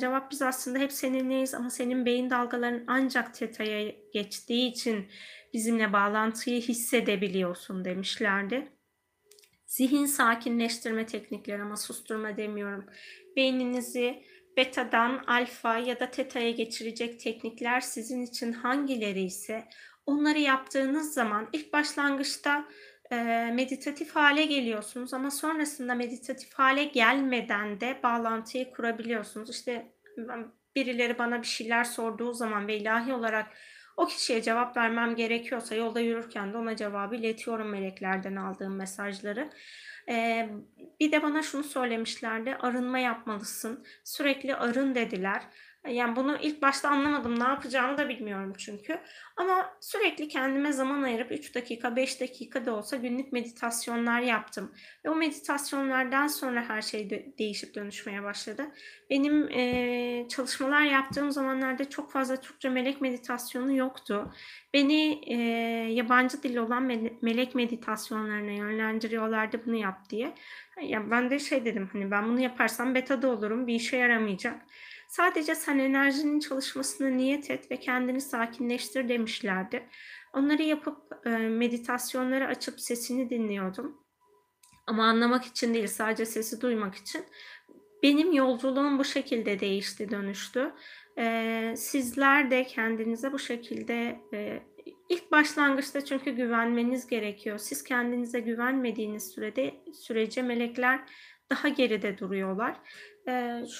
cevap 0.00 0.30
biz 0.30 0.42
aslında 0.42 0.78
hep 0.78 0.92
seninleyiz 0.92 1.54
ama 1.54 1.70
senin 1.70 2.06
beyin 2.06 2.30
dalgaların 2.30 2.84
ancak 2.86 3.34
teta'ya 3.34 3.92
geçtiği 4.12 4.70
için 4.70 5.06
bizimle 5.52 5.92
bağlantıyı 5.92 6.60
hissedebiliyorsun 6.60 7.84
demişlerdi. 7.84 8.68
Zihin 9.66 10.06
sakinleştirme 10.06 11.06
teknikleri 11.06 11.62
ama 11.62 11.76
susturma 11.76 12.36
demiyorum. 12.36 12.86
Beyninizi 13.36 14.22
beta'dan 14.56 15.24
alfa 15.26 15.78
ya 15.78 16.00
da 16.00 16.10
teta'ya 16.10 16.50
geçirecek 16.50 17.20
teknikler 17.20 17.80
sizin 17.80 18.22
için 18.22 18.52
hangileri 18.52 19.22
ise 19.22 19.64
onları 20.06 20.38
yaptığınız 20.38 21.14
zaman 21.14 21.48
ilk 21.52 21.72
başlangıçta 21.72 22.64
e, 23.12 23.16
meditatif 23.54 24.16
hale 24.16 24.46
geliyorsunuz 24.46 25.14
ama 25.14 25.30
sonrasında 25.30 25.94
meditatif 25.94 26.54
hale 26.54 26.84
gelmeden 26.84 27.80
de 27.80 28.00
bağlantıyı 28.02 28.70
kurabiliyorsunuz. 28.70 29.50
İşte 29.50 29.92
birileri 30.76 31.18
bana 31.18 31.42
bir 31.42 31.46
şeyler 31.46 31.84
sorduğu 31.84 32.32
zaman 32.32 32.68
ve 32.68 32.76
ilahi 32.76 33.12
olarak 33.12 33.46
o 33.96 34.06
kişiye 34.06 34.42
cevap 34.42 34.76
vermem 34.76 35.16
gerekiyorsa 35.16 35.74
yolda 35.74 36.00
yürürken 36.00 36.52
de 36.52 36.56
ona 36.56 36.76
cevabı 36.76 37.16
iletiyorum 37.16 37.68
meleklerden 37.68 38.36
aldığım 38.36 38.76
mesajları. 38.76 39.50
Ee, 40.08 40.48
bir 41.00 41.12
de 41.12 41.22
bana 41.22 41.42
şunu 41.42 41.64
söylemişlerdi 41.64 42.56
arınma 42.56 42.98
yapmalısın 42.98 43.84
sürekli 44.04 44.56
arın 44.56 44.94
dediler 44.94 45.42
Yani 45.88 46.16
bunu 46.16 46.36
ilk 46.42 46.62
başta 46.62 46.88
anlamadım. 46.88 47.40
Ne 47.40 47.44
yapacağımı 47.44 47.98
da 47.98 48.08
bilmiyorum 48.08 48.52
çünkü. 48.58 48.98
Ama 49.36 49.76
sürekli 49.80 50.28
kendime 50.28 50.72
zaman 50.72 51.02
ayırıp 51.02 51.32
3 51.32 51.54
dakika, 51.54 51.96
5 51.96 52.20
dakika 52.20 52.66
da 52.66 52.74
olsa 52.74 52.96
günlük 52.96 53.32
meditasyonlar 53.32 54.20
yaptım. 54.20 54.72
Ve 55.04 55.10
o 55.10 55.14
meditasyonlardan 55.14 56.26
sonra 56.26 56.64
her 56.68 56.82
şey 56.82 57.10
de 57.10 57.34
değişip 57.38 57.74
dönüşmeye 57.74 58.22
başladı. 58.22 58.66
Benim 59.10 59.48
e, 59.50 60.26
çalışmalar 60.28 60.82
yaptığım 60.82 61.30
zamanlarda 61.30 61.90
çok 61.90 62.12
fazla 62.12 62.36
Türkçe 62.36 62.68
melek 62.68 63.00
meditasyonu 63.00 63.76
yoktu. 63.76 64.32
Beni 64.74 65.20
e, 65.26 65.36
yabancı 65.92 66.42
dil 66.42 66.56
olan 66.56 66.82
melek 67.22 67.54
meditasyonlarına 67.54 68.50
yönlendiriyorlardı 68.50 69.66
bunu 69.66 69.76
yap 69.76 70.10
diye. 70.10 70.34
Ya 70.82 71.10
ben 71.10 71.30
de 71.30 71.38
şey 71.38 71.64
dedim 71.64 71.88
hani 71.92 72.10
ben 72.10 72.28
bunu 72.28 72.40
yaparsam 72.40 72.94
betada 72.94 73.28
olurum 73.28 73.66
bir 73.66 73.74
işe 73.74 73.96
yaramayacak. 73.96 74.60
Sadece 75.08 75.54
sen 75.54 75.78
enerjinin 75.78 76.40
çalışmasını 76.40 77.16
niyet 77.16 77.50
et 77.50 77.70
ve 77.70 77.76
kendini 77.76 78.20
sakinleştir 78.20 79.08
demişlerdi. 79.08 79.88
Onları 80.32 80.62
yapıp 80.62 81.26
e, 81.26 81.30
meditasyonları 81.30 82.46
açıp 82.46 82.80
sesini 82.80 83.30
dinliyordum. 83.30 84.04
Ama 84.86 85.04
anlamak 85.04 85.44
için 85.44 85.74
değil 85.74 85.86
sadece 85.86 86.26
sesi 86.26 86.60
duymak 86.60 86.94
için. 86.94 87.24
Benim 88.02 88.32
yolculuğum 88.32 88.98
bu 88.98 89.04
şekilde 89.04 89.60
değişti, 89.60 90.10
dönüştü. 90.10 90.72
Ee, 91.18 91.74
sizler 91.76 92.50
de 92.50 92.64
kendinize 92.64 93.32
bu 93.32 93.38
şekilde 93.38 94.20
e, 94.34 94.62
ilk 95.08 95.32
başlangıçta 95.32 96.04
çünkü 96.04 96.30
güvenmeniz 96.30 97.06
gerekiyor. 97.06 97.58
Siz 97.58 97.84
kendinize 97.84 98.40
güvenmediğiniz 98.40 99.30
sürede 99.30 99.74
sürece 99.92 100.42
melekler 100.42 101.00
daha 101.50 101.68
geride 101.68 102.18
duruyorlar. 102.18 102.80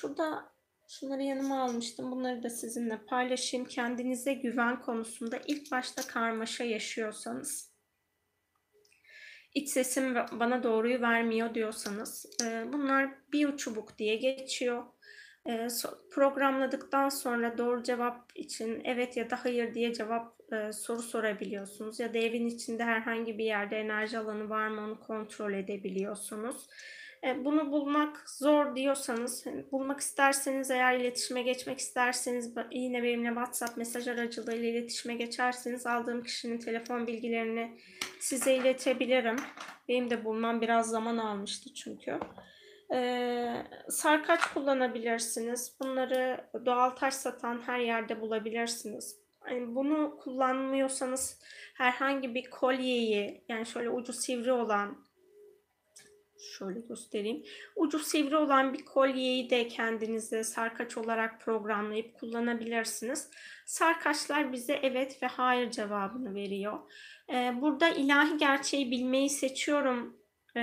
Şurada 0.01 0.54
Şunları 0.89 1.23
yanıma 1.23 1.63
almıştım. 1.63 2.11
Bunları 2.11 2.43
da 2.43 2.51
sizinle 2.51 2.99
paylaşayım. 3.07 3.67
Kendinize 3.67 4.35
güven 4.35 4.83
konusunda 4.83 5.39
ilk 5.47 5.73
başta 5.73 6.03
karmaşa 6.03 6.65
yaşıyorsanız, 6.65 7.75
iç 9.55 9.69
sesim 9.69 10.15
bana 10.15 10.63
doğruyu 10.63 11.01
vermiyor 11.01 11.55
diyorsanız, 11.55 12.27
e, 12.45 12.73
bunlar 12.73 13.11
bir 13.33 13.57
çubuk 13.57 13.99
diye 13.99 14.17
geçiyor. 14.17 14.85
E, 15.49 15.69
programladıktan 16.11 17.09
sonra 17.09 17.59
doğru 17.59 17.83
cevap 17.83 18.33
için 18.35 18.83
evet 18.85 19.17
ya 19.17 19.31
da 19.31 19.45
hayır 19.45 19.75
diye 19.75 19.95
cevap 19.95 20.53
e, 20.53 20.73
soru 20.73 21.03
sorabiliyorsunuz. 21.03 22.01
Ya 22.01 22.15
da 22.15 22.19
evin 22.19 22.47
içinde 22.47 22.85
herhangi 22.85 23.39
bir 23.39 23.45
yerde 23.45 23.77
enerji 23.77 24.19
alanı 24.19 24.49
var 24.49 24.69
mı 24.69 24.81
onu 24.81 25.01
kontrol 25.01 25.53
edebiliyorsunuz. 25.53 26.67
E, 27.25 27.45
bunu 27.45 27.73
bulmak 27.73 28.31
zor 28.31 28.77
diyorsanız, 28.77 29.47
hani 29.47 29.73
bulmak 29.73 30.01
isterseniz 30.01 30.71
eğer 30.71 30.99
iletişime 30.99 31.43
geçmek 31.43 31.79
isterseniz 31.79 32.55
yine 32.71 33.03
benimle 33.03 33.29
WhatsApp 33.29 33.77
mesaj 33.77 34.09
aracılığıyla 34.09 34.69
iletişime 34.69 35.15
geçerseniz 35.15 35.87
aldığım 35.87 36.23
kişinin 36.23 36.59
telefon 36.59 37.07
bilgilerini 37.07 37.79
size 38.21 38.55
iletebilirim. 38.55 39.37
Benim 39.89 40.11
de 40.11 40.25
bulmam 40.25 40.61
biraz 40.61 40.91
zaman 40.91 41.17
almıştı 41.17 41.75
çünkü. 41.75 42.19
Ee, 42.95 43.63
sarkaç 43.89 44.41
kullanabilirsiniz. 44.41 45.77
Bunları 45.81 46.51
doğal 46.67 46.91
taş 46.91 47.15
satan 47.15 47.63
her 47.67 47.79
yerde 47.79 48.21
bulabilirsiniz. 48.21 49.17
Yani 49.51 49.75
bunu 49.75 50.17
kullanmıyorsanız 50.23 51.41
herhangi 51.75 52.35
bir 52.35 52.51
kolyeyi 52.51 53.45
yani 53.49 53.67
şöyle 53.67 53.91
ucu 53.91 54.13
sivri 54.13 54.53
olan 54.53 55.04
Şöyle 56.59 56.81
göstereyim. 56.81 57.45
Ucu 57.77 57.99
sivri 57.99 58.37
olan 58.37 58.73
bir 58.73 58.85
kolyeyi 58.85 59.51
de 59.51 59.69
kendinize 59.69 60.45
sarkaç 60.45 60.97
olarak 60.97 61.41
programlayıp 61.41 62.15
kullanabilirsiniz. 62.15 63.31
Sarkaçlar 63.67 64.53
bize 64.53 64.81
evet 64.83 65.23
ve 65.23 65.27
hayır 65.27 65.71
cevabını 65.71 66.35
veriyor. 66.35 66.79
Ee, 67.31 67.53
burada 67.61 67.89
ilahi 67.89 68.37
gerçeği 68.37 68.91
bilmeyi 68.91 69.31
seçiyorum 69.31 70.17
e, 70.57 70.63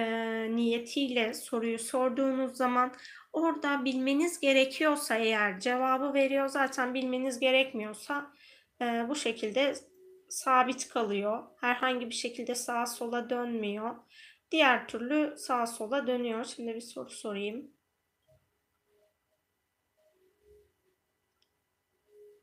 niyetiyle 0.56 1.34
soruyu 1.34 1.80
sorduğunuz 1.80 2.58
zaman 2.58 2.94
orada 3.34 3.86
bilmeniz 3.86 4.40
gerekiyorsa 4.40 5.16
eğer 5.16 5.60
cevabı 5.60 6.14
veriyor 6.14 6.48
zaten 6.48 6.94
bilmeniz 6.94 7.40
gerekmiyorsa 7.40 8.32
e, 8.82 9.06
bu 9.10 9.16
şekilde 9.16 9.74
sabit 10.30 10.90
kalıyor. 10.90 11.44
Herhangi 11.62 12.10
bir 12.10 12.16
şekilde 12.16 12.56
sağa 12.56 12.86
sola 12.86 13.30
dönmüyor. 13.30 13.96
Diğer 14.52 14.88
türlü 14.88 15.38
sağa 15.38 15.68
sola 15.68 16.08
dönüyor. 16.08 16.46
Şimdi 16.46 16.76
bir 16.76 16.82
soru 16.82 17.10
sorayım. 17.10 17.72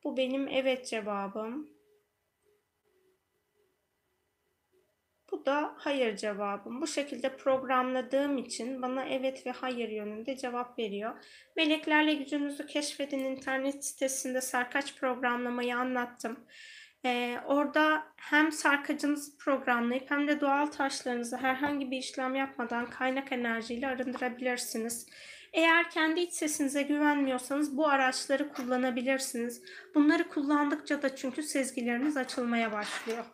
Bu 0.05 0.17
benim 0.17 0.49
evet 0.49 0.87
cevabım. 0.87 1.69
Bu 5.31 5.47
da 5.47 5.75
hayır 5.79 6.17
cevabım. 6.17 6.81
Bu 6.81 6.87
şekilde 6.87 7.37
programladığım 7.37 8.39
için 8.39 8.83
bana 8.83 9.05
evet 9.05 9.47
ve 9.47 9.51
hayır 9.51 9.89
yönünde 9.89 10.37
cevap 10.37 10.79
veriyor. 10.79 11.25
Meleklerle 11.57 12.15
gücünüzü 12.15 12.67
keşfedin 12.67 13.19
internet 13.19 13.85
sitesinde 13.85 14.41
sarkaç 14.41 14.97
programlamayı 14.97 15.77
anlattım. 15.77 16.47
Ee, 17.05 17.39
orada 17.47 18.03
hem 18.17 18.53
sarkacınızı 18.53 19.37
programlayıp 19.39 20.11
hem 20.11 20.29
de 20.29 20.41
doğal 20.41 20.67
taşlarınızı 20.67 21.37
herhangi 21.37 21.91
bir 21.91 21.99
işlem 21.99 22.35
yapmadan 22.35 22.91
kaynak 22.91 23.33
enerjiyle 23.33 23.87
arındırabilirsiniz. 23.87 25.07
Eğer 25.53 25.91
kendi 25.91 26.21
iç 26.21 26.33
sesinize 26.33 26.83
güvenmiyorsanız 26.83 27.77
bu 27.77 27.89
araçları 27.89 28.53
kullanabilirsiniz. 28.53 29.63
Bunları 29.95 30.29
kullandıkça 30.29 31.03
da 31.03 31.17
çünkü 31.17 31.43
sezgileriniz 31.43 32.17
açılmaya 32.17 32.73
başlıyor. 32.73 33.25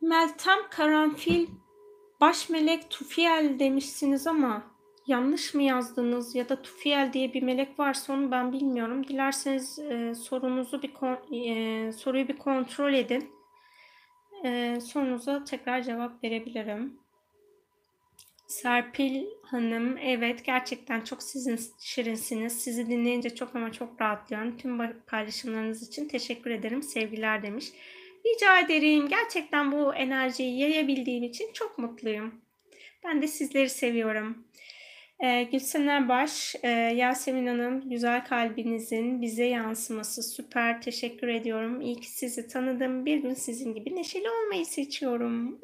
Meltem 0.00 0.70
Karanfil 0.70 1.46
Baş 2.20 2.48
melek 2.48 2.90
Tufiel 2.90 3.58
demişsiniz 3.58 4.26
ama 4.26 4.62
yanlış 5.06 5.54
mı 5.54 5.62
yazdınız 5.62 6.34
ya 6.34 6.48
da 6.48 6.62
Tufiel 6.62 7.12
diye 7.12 7.34
bir 7.34 7.42
melek 7.42 7.78
varsa 7.78 8.12
onu 8.12 8.30
ben 8.30 8.52
bilmiyorum. 8.52 9.06
Dilerseniz 9.08 9.78
e, 9.78 10.14
sorunuzu 10.14 10.82
bir 10.82 10.92
e, 11.32 11.92
soruyu 11.92 12.28
bir 12.28 12.38
kontrol 12.38 12.92
edin. 12.92 13.30
E, 14.44 14.78
sorunuza 14.80 15.44
tekrar 15.44 15.82
cevap 15.82 16.24
verebilirim. 16.24 17.00
Serpil 18.46 19.26
Hanım, 19.42 19.96
evet 19.98 20.44
gerçekten 20.44 21.00
çok 21.00 21.22
sizin 21.22 21.60
şirinsiniz. 21.80 22.60
Sizi 22.60 22.86
dinleyince 22.86 23.34
çok 23.34 23.56
ama 23.56 23.72
çok 23.72 24.00
rahatlıyorum. 24.00 24.56
Tüm 24.56 25.02
paylaşımlarınız 25.06 25.88
için 25.88 26.08
teşekkür 26.08 26.50
ederim. 26.50 26.82
Sevgiler 26.82 27.42
demiş. 27.42 27.66
Rica 28.26 28.60
ederim. 28.60 29.08
Gerçekten 29.08 29.72
bu 29.72 29.94
enerjiyi 29.94 30.58
yayabildiğim 30.58 31.24
için 31.24 31.52
çok 31.52 31.78
mutluyum. 31.78 32.34
Ben 33.04 33.22
de 33.22 33.28
sizleri 33.28 33.68
seviyorum. 33.68 34.44
Ee, 35.20 35.42
Gülsen 35.52 35.86
Erbaş, 35.86 36.54
e, 36.62 36.68
Yasemin 36.68 37.46
Hanım, 37.46 37.90
güzel 37.90 38.24
kalbinizin 38.24 39.22
bize 39.22 39.44
yansıması 39.44 40.22
süper. 40.22 40.82
Teşekkür 40.82 41.28
ediyorum. 41.28 41.80
İyi 41.80 42.00
ki 42.00 42.10
sizi 42.10 42.48
tanıdım. 42.48 43.06
Bir 43.06 43.16
gün 43.16 43.34
sizin 43.34 43.74
gibi 43.74 43.96
neşeli 43.96 44.30
olmayı 44.30 44.66
seçiyorum. 44.66 45.60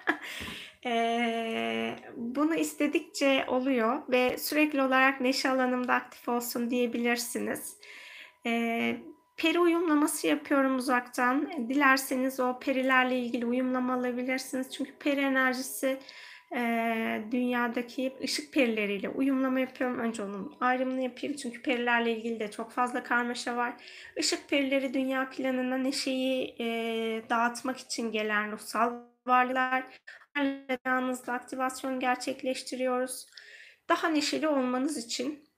ee, 0.86 1.96
bunu 2.16 2.54
istedikçe 2.54 3.44
oluyor 3.48 4.02
ve 4.08 4.38
sürekli 4.38 4.82
olarak 4.82 5.20
neşe 5.20 5.48
alanımda 5.48 5.94
aktif 5.94 6.28
olsun 6.28 6.70
diyebilirsiniz. 6.70 7.76
Ee, 8.46 8.96
peri 9.40 9.58
uyumlaması 9.58 10.26
yapıyorum 10.26 10.76
uzaktan. 10.76 11.68
Dilerseniz 11.68 12.40
o 12.40 12.58
perilerle 12.58 13.18
ilgili 13.18 13.46
uyumlama 13.46 13.94
alabilirsiniz. 13.94 14.70
Çünkü 14.70 14.92
peri 14.98 15.20
enerjisi 15.20 15.98
e, 16.54 16.60
dünyadaki 17.30 18.16
ışık 18.24 18.52
perileriyle 18.52 19.08
uyumlama 19.08 19.60
yapıyorum. 19.60 19.98
Önce 19.98 20.22
onun 20.22 20.56
ayrımını 20.60 21.02
yapayım. 21.02 21.36
Çünkü 21.36 21.62
perilerle 21.62 22.16
ilgili 22.16 22.40
de 22.40 22.50
çok 22.50 22.72
fazla 22.72 23.02
karmaşa 23.02 23.56
var. 23.56 23.74
Işık 24.16 24.48
perileri 24.48 24.94
dünya 24.94 25.30
planına 25.30 25.76
neşeyi 25.76 26.56
e, 26.60 26.66
dağıtmak 27.30 27.78
için 27.78 28.12
gelen 28.12 28.52
ruhsal 28.52 28.92
varlıklar. 29.26 29.84
Yanınızda 30.86 31.32
aktivasyon 31.32 32.00
gerçekleştiriyoruz. 32.00 33.26
Daha 33.88 34.08
neşeli 34.08 34.48
olmanız 34.48 34.96
için 34.96 35.49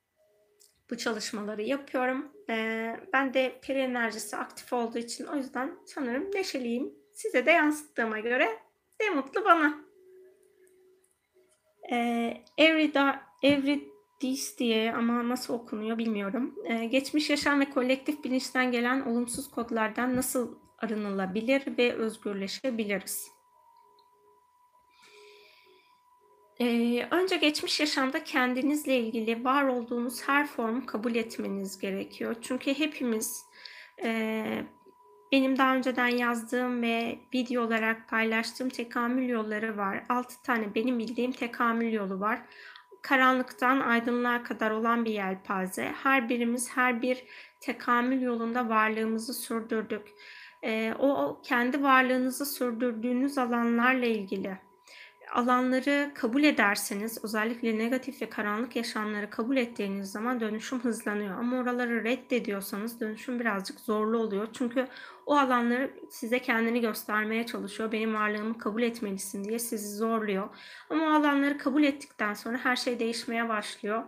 bu 0.90 0.96
çalışmaları 0.96 1.62
yapıyorum. 1.62 2.32
Ee, 2.50 2.96
ben 3.12 3.34
de 3.34 3.60
peri 3.62 3.78
enerjisi 3.78 4.36
aktif 4.36 4.72
olduğu 4.72 4.98
için 4.98 5.26
o 5.26 5.36
yüzden 5.36 5.78
sanırım 5.86 6.30
neşeliyim. 6.34 6.94
Size 7.12 7.46
de 7.46 7.50
yansıttığıma 7.50 8.18
göre 8.18 8.48
ne 9.00 9.10
mutlu 9.10 9.44
bana. 9.44 9.74
Ee, 11.92 12.36
Everida, 12.58 13.22
Evridis 13.42 14.58
diye 14.58 14.92
ama 14.92 15.28
nasıl 15.28 15.54
okunuyor 15.54 15.98
bilmiyorum. 15.98 16.54
Ee, 16.64 16.84
geçmiş 16.84 17.30
yaşam 17.30 17.60
ve 17.60 17.70
kolektif 17.70 18.24
bilinçten 18.24 18.72
gelen 18.72 19.00
olumsuz 19.00 19.50
kodlardan 19.50 20.16
nasıl 20.16 20.58
arınılabilir 20.78 21.78
ve 21.78 21.92
özgürleşebiliriz. 21.92 23.31
Önce 27.10 27.36
geçmiş 27.36 27.80
yaşamda 27.80 28.24
kendinizle 28.24 28.98
ilgili 28.98 29.44
var 29.44 29.64
olduğunuz 29.64 30.28
her 30.28 30.46
formu 30.46 30.86
kabul 30.86 31.14
etmeniz 31.14 31.78
gerekiyor. 31.78 32.36
Çünkü 32.42 32.78
hepimiz 32.78 33.44
benim 35.32 35.58
daha 35.58 35.76
önceden 35.76 36.08
yazdığım 36.08 36.82
ve 36.82 37.18
video 37.34 37.62
olarak 37.62 38.08
paylaştığım 38.08 38.68
tekamül 38.68 39.28
yolları 39.28 39.76
var. 39.76 40.04
6 40.08 40.42
tane 40.42 40.74
benim 40.74 40.98
bildiğim 40.98 41.32
tekamül 41.32 41.92
yolu 41.92 42.20
var. 42.20 42.40
Karanlıktan 43.02 43.80
aydınlığa 43.80 44.42
kadar 44.42 44.70
olan 44.70 45.04
bir 45.04 45.10
yelpaze. 45.10 45.92
Her 46.02 46.28
birimiz 46.28 46.76
her 46.76 47.02
bir 47.02 47.24
tekamül 47.60 48.22
yolunda 48.22 48.68
varlığımızı 48.68 49.34
sürdürdük. 49.34 50.02
O 50.98 51.40
kendi 51.44 51.82
varlığınızı 51.82 52.46
sürdürdüğünüz 52.46 53.38
alanlarla 53.38 54.06
ilgili 54.06 54.58
alanları 55.32 56.10
kabul 56.14 56.44
ederseniz, 56.44 57.24
özellikle 57.24 57.78
negatif 57.78 58.22
ve 58.22 58.30
karanlık 58.30 58.76
yaşamları 58.76 59.30
kabul 59.30 59.56
ettiğiniz 59.56 60.12
zaman 60.12 60.40
dönüşüm 60.40 60.80
hızlanıyor. 60.80 61.38
Ama 61.38 61.56
oraları 61.56 62.04
reddediyorsanız 62.04 63.00
dönüşüm 63.00 63.40
birazcık 63.40 63.80
zorlu 63.80 64.18
oluyor. 64.18 64.48
Çünkü 64.52 64.86
o 65.26 65.36
alanları 65.36 65.90
size 66.10 66.38
kendini 66.38 66.80
göstermeye 66.80 67.46
çalışıyor. 67.46 67.92
Benim 67.92 68.14
varlığımı 68.14 68.58
kabul 68.58 68.82
etmelisin 68.82 69.44
diye 69.44 69.58
sizi 69.58 69.96
zorluyor. 69.96 70.48
Ama 70.90 71.04
o 71.04 71.08
alanları 71.08 71.58
kabul 71.58 71.82
ettikten 71.82 72.34
sonra 72.34 72.58
her 72.58 72.76
şey 72.76 72.98
değişmeye 72.98 73.48
başlıyor. 73.48 74.04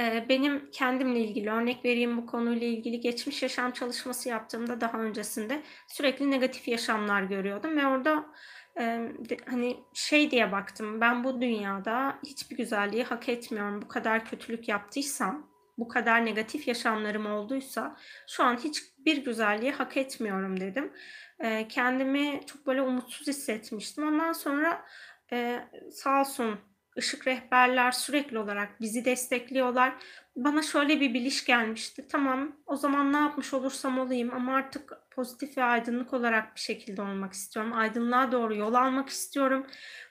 Ee, 0.00 0.26
benim 0.28 0.70
kendimle 0.72 1.20
ilgili 1.20 1.50
örnek 1.50 1.84
vereyim 1.84 2.16
bu 2.16 2.26
konuyla 2.26 2.66
ilgili 2.66 3.00
geçmiş 3.00 3.42
yaşam 3.42 3.70
çalışması 3.72 4.28
yaptığımda 4.28 4.80
daha 4.80 4.98
öncesinde 4.98 5.62
sürekli 5.88 6.30
negatif 6.30 6.68
yaşamlar 6.68 7.22
görüyordum 7.22 7.76
ve 7.76 7.86
orada 7.86 8.26
hani 9.46 9.76
şey 9.94 10.30
diye 10.30 10.52
baktım. 10.52 11.00
Ben 11.00 11.24
bu 11.24 11.40
dünyada 11.40 12.18
hiçbir 12.26 12.56
güzelliği 12.56 13.04
hak 13.04 13.28
etmiyorum. 13.28 13.82
Bu 13.82 13.88
kadar 13.88 14.24
kötülük 14.24 14.68
yaptıysam, 14.68 15.50
bu 15.78 15.88
kadar 15.88 16.26
negatif 16.26 16.68
yaşamlarım 16.68 17.26
olduysa 17.26 17.96
şu 18.28 18.44
an 18.44 18.56
hiçbir 18.56 19.24
güzelliği 19.24 19.72
hak 19.72 19.96
etmiyorum 19.96 20.60
dedim. 20.60 20.92
kendimi 21.68 22.40
çok 22.46 22.66
böyle 22.66 22.82
umutsuz 22.82 23.26
hissetmiştim. 23.26 24.08
Ondan 24.08 24.32
sonra 24.32 24.84
sağ 25.90 26.20
olsun 26.20 26.60
ışık 26.98 27.26
rehberler 27.26 27.92
sürekli 27.92 28.38
olarak 28.38 28.80
bizi 28.80 29.04
destekliyorlar. 29.04 29.94
Bana 30.36 30.62
şöyle 30.62 31.00
bir 31.00 31.14
biliş 31.14 31.44
gelmişti. 31.44 32.08
Tamam 32.08 32.56
o 32.66 32.76
zaman 32.76 33.12
ne 33.12 33.16
yapmış 33.16 33.54
olursam 33.54 33.98
olayım 33.98 34.30
ama 34.34 34.54
artık 34.54 34.92
pozitif 35.10 35.58
ve 35.58 35.62
aydınlık 35.62 36.12
olarak 36.12 36.54
bir 36.54 36.60
şekilde 36.60 37.02
olmak 37.02 37.32
istiyorum. 37.32 37.72
Aydınlığa 37.72 38.32
doğru 38.32 38.54
yol 38.54 38.74
almak 38.74 39.08
istiyorum. 39.08 39.66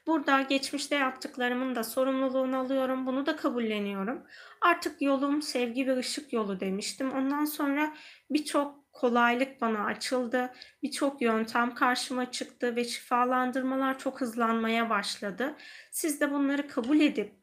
Burada 0.07 0.41
geçmişte 0.41 0.95
yaptıklarımın 0.95 1.75
da 1.75 1.83
sorumluluğunu 1.83 2.57
alıyorum. 2.57 3.05
Bunu 3.05 3.25
da 3.25 3.35
kabulleniyorum. 3.35 4.23
Artık 4.61 5.01
yolum 5.01 5.41
sevgi 5.41 5.87
ve 5.87 5.97
ışık 5.97 6.33
yolu 6.33 6.59
demiştim. 6.59 7.11
Ondan 7.11 7.45
sonra 7.45 7.93
birçok 8.29 8.82
kolaylık 8.93 9.61
bana 9.61 9.85
açıldı. 9.85 10.53
Birçok 10.83 11.21
yöntem 11.21 11.75
karşıma 11.75 12.31
çıktı 12.31 12.75
ve 12.75 12.83
şifalandırmalar 12.83 13.99
çok 13.99 14.21
hızlanmaya 14.21 14.89
başladı. 14.89 15.55
Siz 15.91 16.21
de 16.21 16.31
bunları 16.31 16.67
kabul 16.67 16.99
edip 16.99 17.33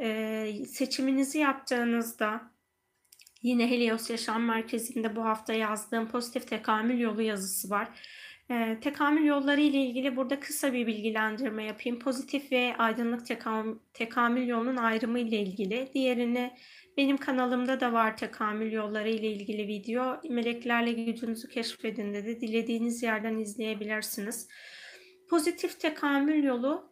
e, 0.00 0.64
seçiminizi 0.66 1.38
yaptığınızda 1.38 2.40
yine 3.42 3.70
Helios 3.70 4.10
Yaşam 4.10 4.42
Merkezi'nde 4.42 5.16
bu 5.16 5.24
hafta 5.24 5.52
yazdığım 5.52 6.08
pozitif 6.08 6.48
tekamül 6.48 6.98
yolu 6.98 7.22
yazısı 7.22 7.70
var. 7.70 7.88
E, 8.50 8.78
tekamül 8.80 9.24
yolları 9.24 9.60
ile 9.60 9.78
ilgili 9.78 10.16
burada 10.16 10.40
kısa 10.40 10.72
bir 10.72 10.86
bilgilendirme 10.86 11.64
yapayım. 11.64 11.98
Pozitif 11.98 12.52
ve 12.52 12.74
aydınlık 12.78 13.26
tekam, 13.26 13.78
tekamül 13.94 14.46
yolunun 14.46 14.76
ayrımı 14.76 15.18
ile 15.18 15.36
ilgili. 15.36 15.90
Diğerini 15.94 16.56
benim 16.96 17.16
kanalımda 17.16 17.80
da 17.80 17.92
var 17.92 18.16
tekamül 18.16 18.72
yolları 18.72 19.08
ile 19.08 19.26
ilgili 19.26 19.68
video. 19.68 20.20
Meleklerle 20.28 20.92
gücünüzü 20.92 21.48
keşfedin 21.48 22.14
dedi. 22.14 22.40
Dilediğiniz 22.40 23.02
yerden 23.02 23.38
izleyebilirsiniz. 23.38 24.48
Pozitif 25.30 25.80
tekamül 25.80 26.44
yolu 26.44 26.90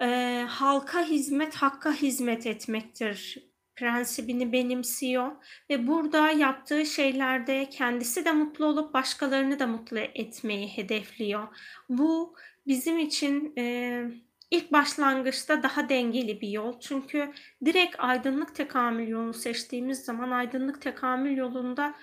e, 0.00 0.44
halka 0.48 1.04
hizmet, 1.04 1.54
hakka 1.54 1.92
hizmet 1.92 2.46
etmektir 2.46 3.48
prensibini 3.78 4.52
benimsiyor 4.52 5.32
ve 5.70 5.86
burada 5.86 6.30
yaptığı 6.30 6.86
şeylerde 6.86 7.68
kendisi 7.70 8.24
de 8.24 8.32
mutlu 8.32 8.66
olup 8.66 8.94
başkalarını 8.94 9.58
da 9.58 9.66
mutlu 9.66 9.98
etmeyi 9.98 10.68
hedefliyor. 10.68 11.48
Bu 11.88 12.34
bizim 12.66 12.98
için 12.98 13.52
e, 13.58 14.04
İlk 14.50 14.72
başlangıçta 14.72 15.62
daha 15.62 15.88
dengeli 15.88 16.40
bir 16.40 16.48
yol. 16.48 16.80
Çünkü 16.80 17.32
direkt 17.64 17.96
aydınlık 17.98 18.54
tekamül 18.54 19.08
yolunu 19.08 19.34
seçtiğimiz 19.34 20.04
zaman 20.04 20.30
aydınlık 20.30 20.82
tekamül 20.82 21.36
yolunda 21.36 21.94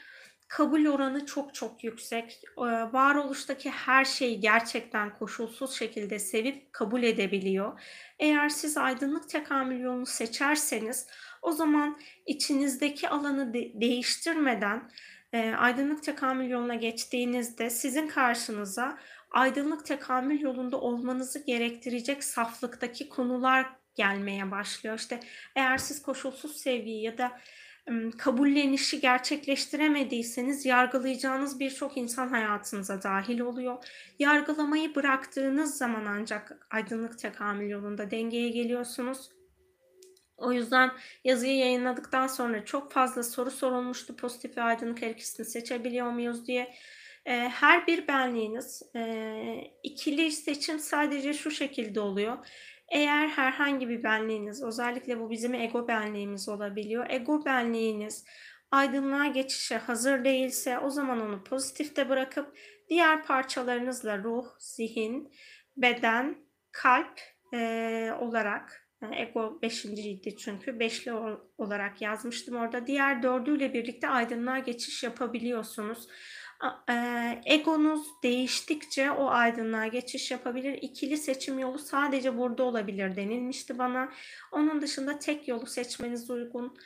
kabul 0.48 0.86
oranı 0.86 1.26
çok 1.26 1.54
çok 1.54 1.84
yüksek. 1.84 2.42
Ee, 2.58 2.62
varoluştaki 2.94 3.70
her 3.70 4.06
şeyi 4.06 4.40
gerçekten 4.40 5.14
koşulsuz 5.16 5.72
şekilde 5.78 6.20
sevip 6.20 6.74
kabul 6.74 7.04
edebiliyor. 7.04 7.82
Eğer 8.20 8.50
siz 8.50 8.78
aydınlık 8.78 9.30
tekamül 9.30 9.80
yolunu 9.80 10.06
seçerseniz 10.06 11.08
o 11.42 11.52
zaman 11.52 12.00
içinizdeki 12.26 13.10
alanı 13.10 13.54
de- 13.54 13.82
değiştirmeden 13.82 14.92
e, 15.34 15.54
aydınlık 15.54 16.04
tekamül 16.04 16.50
yoluna 16.50 16.76
geçtiğinizde 16.76 17.70
sizin 17.70 18.08
karşınıza 18.08 18.98
aydınlık 19.36 19.86
tekamül 19.86 20.42
yolunda 20.42 20.82
olmanızı 20.82 21.46
gerektirecek 21.46 22.24
saflıktaki 22.24 23.10
konular 23.10 23.66
gelmeye 23.96 24.52
başlıyor. 24.52 25.00
İşte 25.00 25.20
eğer 25.56 25.78
siz 25.78 26.02
koşulsuz 26.02 26.58
sevgiyi 26.58 27.04
ya 27.04 27.18
da 27.18 27.40
kabullenişi 28.18 29.00
gerçekleştiremediyseniz 29.00 30.66
yargılayacağınız 30.66 31.60
birçok 31.60 31.98
insan 31.98 32.28
hayatınıza 32.28 33.04
dahil 33.04 33.40
oluyor. 33.40 33.86
Yargılamayı 34.20 34.96
bıraktığınız 34.96 35.78
zaman 35.78 36.06
ancak 36.06 36.68
aydınlık 36.72 37.20
tekamül 37.20 37.70
yolunda 37.70 38.12
dengeye 38.12 38.50
geliyorsunuz. 38.50 39.30
O 40.38 40.52
yüzden 40.52 40.92
yazıyı 41.24 41.58
yayınladıktan 41.58 42.28
sonra 42.28 42.66
çok 42.66 42.92
fazla 42.92 43.24
soru 43.24 43.52
sorulmuştu. 43.52 44.16
Pozitif 44.16 44.58
ve 44.58 44.62
aydınlık 44.62 45.02
her 45.02 45.10
ikisini 45.10 45.46
seçebiliyor 45.46 46.12
muyuz 46.12 46.48
diye. 46.48 46.74
Her 47.26 47.88
bir 47.88 48.08
benliğiniz 48.08 48.82
ikili 49.84 50.32
seçim 50.32 50.80
sadece 50.80 51.34
şu 51.34 51.52
şekilde 51.52 52.00
oluyor. 52.00 52.38
Eğer 52.92 53.28
herhangi 53.28 53.90
bir 53.90 54.04
benliğiniz, 54.04 54.64
özellikle 54.64 55.20
bu 55.20 55.30
bizim 55.30 55.54
ego 55.54 55.88
benliğimiz 55.88 56.50
olabiliyor. 56.50 57.06
Ego 57.10 57.46
benliğiniz 57.46 58.26
aydınlığa 58.72 59.28
geçişe 59.28 59.78
hazır 59.78 60.24
değilse 60.24 60.80
o 60.80 60.90
zaman 60.90 61.22
onu 61.22 61.44
pozitifte 61.44 62.10
bırakıp 62.10 62.58
diğer 62.90 63.24
parçalarınızla 63.24 64.18
ruh, 64.18 64.46
zihin, 64.60 65.32
beden, 65.78 66.38
kalp 66.72 67.20
e, 67.54 68.12
olarak 68.20 68.88
yani 69.02 69.22
ego 69.22 69.60
beşinciydi 69.62 70.38
çünkü 70.38 70.80
beşli 70.80 71.14
olarak 71.58 72.02
yazmıştım 72.02 72.56
orada. 72.56 72.88
Diğer 72.88 73.24
dördüyle 73.24 73.74
birlikte 73.74 74.08
aydınlığa 74.08 74.60
geçiş 74.60 75.04
yapabiliyorsunuz 75.04 76.08
egonuz 77.46 78.08
değiştikçe 78.24 79.12
o 79.12 79.28
aydınlığa 79.30 79.88
geçiş 79.88 80.32
yapabilir. 80.32 80.80
İkili 80.82 81.18
seçim 81.18 81.60
yolu 81.60 81.80
sadece 81.80 82.38
burada 82.38 82.64
olabilir 82.64 83.16
denilmişti 83.16 83.78
bana. 83.78 84.12
Onun 84.52 84.82
dışında 84.82 85.20
tek 85.20 85.48
yolu 85.48 85.66
seçmeniz 85.66 86.30
uygun. 86.30 86.78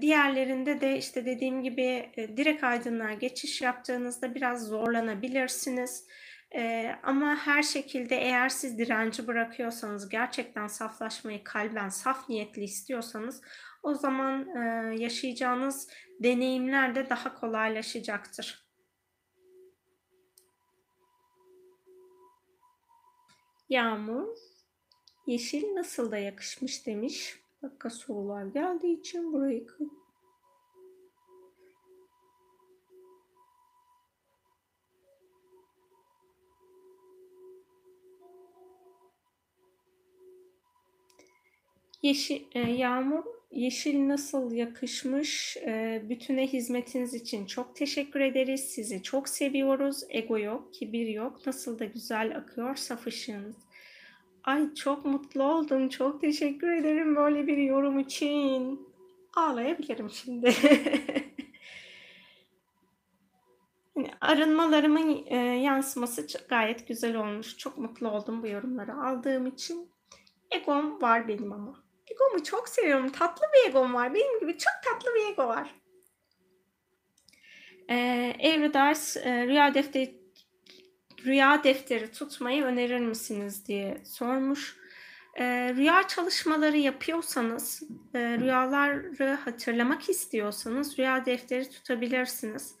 Diğerlerinde 0.00 0.80
de 0.80 0.98
işte 0.98 1.26
dediğim 1.26 1.62
gibi 1.62 2.12
direkt 2.36 2.64
aydınlığa 2.64 3.12
geçiş 3.12 3.62
yaptığınızda 3.62 4.34
biraz 4.34 4.66
zorlanabilirsiniz. 4.66 6.06
Ee, 6.54 6.96
ama 7.02 7.36
her 7.36 7.62
şekilde 7.62 8.16
eğer 8.16 8.48
siz 8.48 8.78
direnci 8.78 9.26
bırakıyorsanız, 9.26 10.08
gerçekten 10.08 10.66
saflaşmayı 10.66 11.44
kalben 11.44 11.88
saf 11.88 12.28
niyetli 12.28 12.62
istiyorsanız 12.62 13.42
o 13.82 13.94
zaman 13.94 14.56
e, 14.56 14.60
yaşayacağınız 15.02 15.88
deneyimler 16.22 16.94
de 16.94 17.10
daha 17.10 17.34
kolaylaşacaktır. 17.34 18.69
Yağmur, 23.70 24.36
yeşil 25.26 25.74
nasıl 25.74 26.10
da 26.10 26.18
yakışmış 26.18 26.86
demiş. 26.86 27.40
Dakika 27.62 27.90
sorular 27.90 28.46
geldiği 28.46 29.00
için 29.00 29.32
burayı 29.32 29.66
Yeşil, 42.02 42.42
e, 42.52 42.58
yağmur 42.58 43.39
yeşil 43.50 44.08
nasıl 44.08 44.52
yakışmış? 44.52 45.56
Eee, 45.56 46.02
bütüne 46.08 46.46
hizmetiniz 46.46 47.14
için 47.14 47.46
çok 47.46 47.76
teşekkür 47.76 48.20
ederiz. 48.20 48.60
Sizi 48.60 49.02
çok 49.02 49.28
seviyoruz. 49.28 50.04
Ego 50.08 50.38
yok, 50.38 50.74
kibir 50.74 51.08
yok. 51.08 51.46
Nasıl 51.46 51.78
da 51.78 51.84
güzel 51.84 52.36
akıyor 52.36 52.76
saf 52.76 53.06
ışığınız. 53.06 53.56
Ay 54.44 54.74
çok 54.74 55.04
mutlu 55.04 55.42
oldum. 55.42 55.88
Çok 55.88 56.20
teşekkür 56.20 56.72
ederim 56.72 57.16
böyle 57.16 57.46
bir 57.46 57.56
yorum 57.56 57.98
için. 57.98 58.88
Ağlayabilirim 59.36 60.10
şimdi. 60.10 60.54
Arınmalarımın, 64.20 65.08
eee, 65.08 65.36
yansıması 65.36 66.26
gayet 66.48 66.88
güzel 66.88 67.16
olmuş. 67.16 67.56
Çok 67.56 67.78
mutlu 67.78 68.10
oldum 68.10 68.42
bu 68.42 68.46
yorumları 68.46 68.94
aldığım 68.94 69.46
için. 69.46 69.90
Egom 70.50 71.02
var 71.02 71.28
benim 71.28 71.52
ama. 71.52 71.89
Egomu 72.10 72.44
çok 72.44 72.68
seviyorum. 72.68 73.12
Tatlı 73.12 73.46
bir 73.54 73.68
egom 73.70 73.94
var. 73.94 74.14
Benim 74.14 74.40
gibi 74.40 74.58
çok 74.58 74.72
tatlı 74.84 75.14
bir 75.14 75.32
ego 75.32 75.46
var. 75.48 75.74
Eee, 77.88 78.36
Every 78.38 78.74
Ders, 78.74 79.16
eee, 79.16 79.46
rüya 79.46 79.74
defteri 79.74 80.20
rüya 81.26 81.64
defteri 81.64 82.12
tutmayı 82.12 82.64
önerir 82.64 82.98
misiniz 83.00 83.66
diye 83.68 83.98
sormuş. 84.04 84.76
Eee, 85.38 85.74
rüya 85.74 86.02
çalışmaları 86.08 86.76
yapıyorsanız, 86.76 87.82
eee, 88.14 88.38
rüyaları 88.38 89.34
hatırlamak 89.44 90.08
istiyorsanız 90.10 90.98
rüya 90.98 91.26
defteri 91.26 91.70
tutabilirsiniz. 91.70 92.74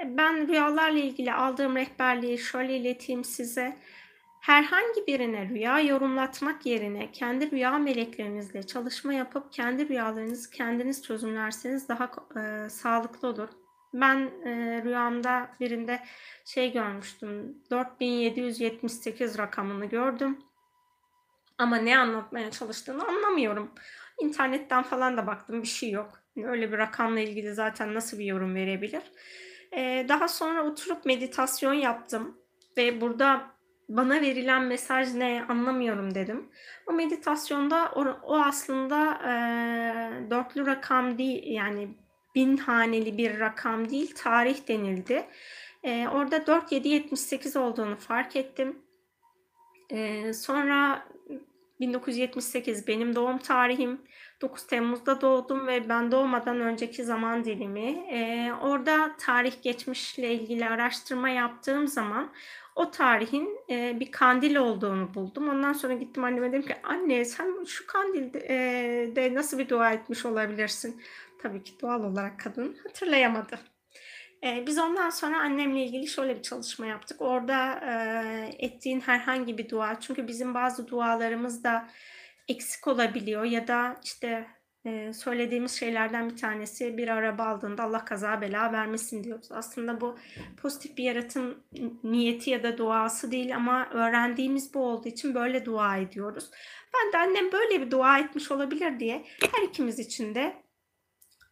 E, 0.00 0.16
ben 0.16 0.48
rüyalarla 0.48 0.98
ilgili 0.98 1.32
aldığım 1.32 1.76
rehberliği 1.76 2.38
şöyle 2.38 2.76
ileteyim 2.76 3.24
size. 3.24 3.76
Herhangi 4.40 5.06
birine 5.06 5.48
rüya 5.48 5.80
yorumlatmak 5.80 6.66
yerine 6.66 7.12
kendi 7.12 7.50
rüya 7.50 7.78
meleklerinizle 7.78 8.62
çalışma 8.62 9.12
yapıp 9.12 9.52
kendi 9.52 9.88
rüyalarınızı 9.88 10.50
kendiniz 10.50 11.02
çözümlerseniz 11.04 11.88
daha 11.88 12.10
eee, 12.36 12.68
sağlıklı 12.70 13.28
olur. 13.28 13.48
Ben 13.94 14.30
eee, 14.46 14.82
rüyamda 14.84 15.48
birinde 15.60 16.00
şey 16.44 16.72
görmüştüm. 16.72 17.56
4778 17.70 19.38
rakamını 19.38 19.84
gördüm. 19.86 20.38
Ama 21.58 21.76
ne 21.76 21.98
anlatmaya 21.98 22.50
çalıştığını 22.50 23.04
anlamıyorum. 23.08 23.70
İnternetten 24.20 24.82
falan 24.82 25.16
da 25.16 25.26
baktım 25.26 25.62
bir 25.62 25.66
şey 25.66 25.90
yok. 25.90 26.22
Öyle 26.44 26.72
bir 26.72 26.78
rakamla 26.78 27.20
ilgili 27.20 27.54
zaten 27.54 27.94
nasıl 27.94 28.18
bir 28.18 28.24
yorum 28.24 28.54
verebilir? 28.54 29.02
Eee, 29.72 30.06
daha 30.08 30.28
sonra 30.28 30.64
oturup 30.66 31.04
meditasyon 31.06 31.72
yaptım 31.74 32.38
ve 32.76 33.00
burada 33.00 33.55
bana 33.88 34.20
verilen 34.20 34.62
mesaj 34.64 35.14
ne 35.14 35.44
anlamıyorum 35.48 36.14
dedim. 36.14 36.48
O 36.86 36.92
meditasyonda 36.92 37.92
o, 37.94 38.04
o 38.22 38.38
aslında 38.40 39.18
eee 39.24 40.30
dörtlü 40.30 40.66
rakam 40.66 41.18
değil 41.18 41.42
yani 41.46 41.88
bin 42.34 42.56
haneli 42.56 43.18
bir 43.18 43.40
rakam 43.40 43.90
değil 43.90 44.14
tarih 44.16 44.68
denildi. 44.68 45.26
Eee, 45.84 46.08
orada 46.08 46.46
4778 46.46 47.56
olduğunu 47.56 47.96
fark 47.96 48.36
ettim. 48.36 48.78
Eee, 49.90 50.32
sonra 50.32 51.06
1978 51.80 52.88
benim 52.88 53.14
doğum 53.14 53.38
tarihim. 53.38 54.00
9 54.42 54.66
Temmuz'da 54.66 55.20
doğdum 55.20 55.66
ve 55.66 55.88
ben 55.88 56.12
doğmadan 56.12 56.60
önceki 56.60 57.04
zaman 57.04 57.44
dilimi. 57.44 57.90
Eee, 57.90 58.52
orada 58.62 59.16
tarih 59.18 59.62
geçmişle 59.62 60.34
ilgili 60.34 60.66
araştırma 60.68 61.28
yaptığım 61.28 61.88
zaman 61.88 62.32
o 62.76 62.90
tarihin 62.90 63.48
eee, 63.68 63.96
bir 64.00 64.10
kandil 64.12 64.56
olduğunu 64.56 65.14
buldum. 65.14 65.48
Ondan 65.48 65.72
sonra 65.72 65.94
gittim 65.94 66.24
anneme 66.24 66.48
dedim 66.52 66.62
ki 66.66 66.76
anne 66.84 67.24
sen 67.24 67.64
şu 67.64 67.86
kandilde 67.86 68.38
eee, 68.40 69.16
de 69.16 69.34
nasıl 69.34 69.58
bir 69.58 69.68
dua 69.68 69.92
etmiş 69.92 70.26
olabilirsin? 70.26 71.02
Tabii 71.42 71.62
ki 71.62 71.72
doğal 71.82 72.04
olarak 72.04 72.40
kadın 72.40 72.76
hatırlayamadı. 72.86 73.58
Eee, 74.42 74.64
biz 74.66 74.78
ondan 74.78 75.10
sonra 75.10 75.40
annemle 75.40 75.84
ilgili 75.84 76.06
şöyle 76.06 76.36
bir 76.36 76.42
çalışma 76.42 76.86
yaptık. 76.86 77.22
Orada 77.22 77.80
eee, 77.82 78.56
ettiğin 78.66 79.00
herhangi 79.00 79.58
bir 79.58 79.68
dua, 79.68 80.00
çünkü 80.00 80.28
bizim 80.28 80.54
bazı 80.54 80.88
dualarımız 80.88 81.64
da 81.64 81.88
eksik 82.48 82.88
olabiliyor 82.88 83.44
ya 83.44 83.68
da 83.68 83.96
işte 84.04 84.46
eee, 84.86 85.12
söylediğimiz 85.12 85.72
şeylerden 85.72 86.30
bir 86.30 86.36
tanesi 86.36 86.96
bir 86.98 87.08
araba 87.08 87.44
aldığında 87.44 87.82
Allah 87.82 88.04
kaza 88.04 88.40
bela 88.40 88.72
vermesin 88.72 89.24
diyoruz. 89.24 89.48
Aslında 89.50 90.00
bu 90.00 90.18
pozitif 90.56 90.96
bir 90.96 91.04
yaratım 91.04 91.64
niyeti 92.04 92.50
ya 92.50 92.62
da 92.62 92.78
duası 92.78 93.30
değil 93.30 93.56
ama 93.56 93.88
öğrendiğimiz 93.90 94.74
bu 94.74 94.80
olduğu 94.80 95.08
için 95.08 95.34
böyle 95.34 95.64
dua 95.64 95.96
ediyoruz. 95.96 96.50
Ben 96.94 97.12
de 97.12 97.18
annem 97.18 97.52
böyle 97.52 97.80
bir 97.80 97.90
dua 97.90 98.18
etmiş 98.18 98.50
olabilir 98.50 99.00
diye 99.00 99.24
her 99.56 99.62
ikimiz 99.62 99.98
için 99.98 100.34
de 100.34 100.56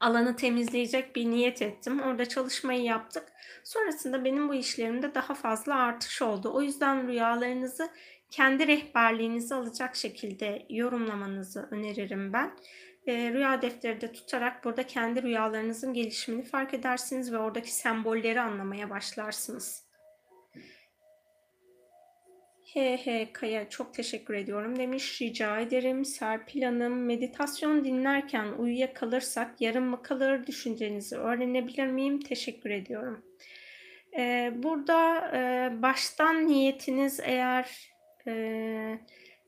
alanı 0.01 0.37
temizleyecek 0.37 1.16
bir 1.16 1.30
niyet 1.30 1.62
ettim. 1.62 2.01
Orada 2.01 2.28
çalışmayı 2.28 2.82
yaptık. 2.82 3.32
Sonrasında 3.64 4.24
benim 4.24 4.49
bu 4.49 4.55
işlerimde 4.55 5.14
daha 5.14 5.35
fazla 5.35 5.74
artış 5.74 6.22
oldu. 6.22 6.51
O 6.55 6.62
yüzden 6.62 7.09
rüyalarınızı 7.09 7.89
kendi 8.30 8.66
rehberliğinizi 8.66 9.55
alacak 9.55 9.97
şekilde 9.97 10.66
yorumlamanızı 10.70 11.68
öneririm 11.70 12.32
ben. 12.32 12.51
Eee, 13.07 13.33
rüya 13.33 13.63
defteri 13.63 14.01
de 14.01 14.13
tutarak 14.13 14.65
burada 14.65 14.87
kendi 14.87 15.23
rüyalarınızın 15.23 15.95
gelişimini 15.95 16.43
fark 16.43 16.75
edersiniz 16.75 17.33
ve 17.33 17.39
oradaki 17.39 17.75
sembolleri 17.75 18.41
anlamaya 18.41 18.91
başlarsınız. 18.91 19.85
He 22.75 22.97
he 22.97 23.33
Kaya 23.33 23.69
çok 23.69 23.95
teşekkür 23.95 24.35
ediyorum 24.35 24.79
demiş. 24.79 25.23
Rica 25.23 25.61
ederim 25.61 26.05
Serpil 26.05 26.63
Hanım. 26.63 27.05
Meditasyon 27.05 27.85
dinlerken 27.85 28.53
uyuyakalırsak 28.53 29.61
yarım 29.61 29.85
mı 29.85 30.03
kalır 30.03 30.47
düşüncenizi 30.47 31.17
öğrenebilir 31.17 31.87
miyim? 31.87 32.21
Teşekkür 32.21 32.71
ediyorum. 32.71 33.25
Eee, 34.13 34.53
burada 34.57 35.31
eee, 35.35 35.83
baştan 35.83 36.47
niyetiniz 36.47 37.21
eğer 37.23 37.91
eee, 38.27 38.99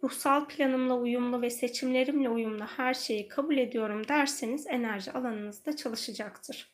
ruhsal 0.07 0.47
planımla 0.49 0.97
uyumlu 0.97 1.43
ve 1.43 1.51
seçimlerimle 1.51 2.29
uyumlu 2.29 2.65
her 2.65 2.95
şeyi 2.95 3.29
kabul 3.29 3.57
ediyorum 3.59 4.09
derseniz 4.09 4.67
enerji 4.67 5.13
alanınızda 5.13 5.77
çalışacaktır. 5.77 6.73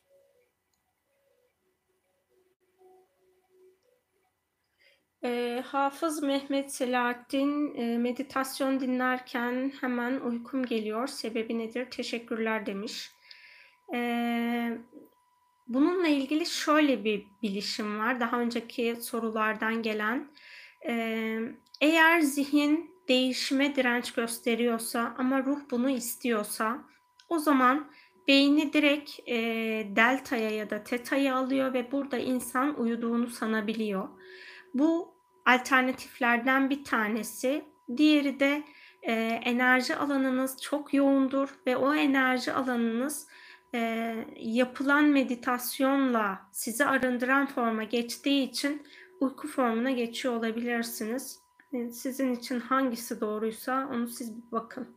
Eee, 5.23 5.63
Hafız 5.67 6.23
Mehmet 6.23 6.71
Selahattin, 6.71 7.73
eee, 7.75 7.97
meditasyon 7.97 8.79
dinlerken 8.79 9.71
hemen 9.81 10.19
uykum 10.19 10.65
geliyor. 10.65 11.07
Sebebi 11.07 11.59
nedir? 11.59 11.87
Teşekkürler 11.91 12.65
demiş. 12.65 13.11
Eee, 13.93 14.77
bununla 15.67 16.07
ilgili 16.07 16.45
şöyle 16.45 17.03
bir 17.03 17.27
bilişim 17.41 17.99
var. 17.99 18.19
Daha 18.19 18.39
önceki 18.39 18.95
sorulardan 19.01 19.81
gelen. 19.81 20.31
Eee, 20.85 21.39
eğer 21.81 22.21
zihin 22.21 22.92
değişime 23.09 23.75
direnç 23.75 24.11
gösteriyorsa 24.13 25.15
ama 25.17 25.43
ruh 25.43 25.59
bunu 25.71 25.89
istiyorsa 25.89 26.77
o 27.29 27.39
zaman 27.39 27.91
beyni 28.27 28.73
direkt 28.73 29.19
eee, 29.25 29.95
delta'ya 29.95 30.49
ya 30.49 30.69
da 30.69 30.83
teta'ya 30.83 31.35
alıyor 31.35 31.73
ve 31.73 31.91
burada 31.91 32.17
insan 32.17 32.79
uyuduğunu 32.79 33.27
sanabiliyor. 33.27 34.09
Bu 34.73 35.15
alternatiflerden 35.45 36.69
bir 36.69 36.83
tanesi. 36.83 37.65
Diğeri 37.97 38.39
de 38.39 38.63
eee, 39.03 39.41
enerji 39.45 39.95
alanınız 39.95 40.61
çok 40.61 40.93
yoğundur 40.93 41.49
ve 41.67 41.77
o 41.77 41.93
enerji 41.95 42.53
alanınız 42.53 43.27
eee, 43.73 44.27
yapılan 44.35 45.03
meditasyonla 45.05 46.39
sizi 46.51 46.85
arındıran 46.85 47.45
forma 47.47 47.83
geçtiği 47.83 48.49
için 48.49 48.87
uyku 49.19 49.47
formuna 49.47 49.91
geçiyor 49.91 50.35
olabilirsiniz. 50.35 51.42
Sizin 51.73 52.33
için 52.33 52.59
hangisi 52.59 53.21
doğruysa 53.21 53.89
onu 53.93 54.07
siz 54.07 54.37
bir 54.37 54.51
bakın. 54.51 54.87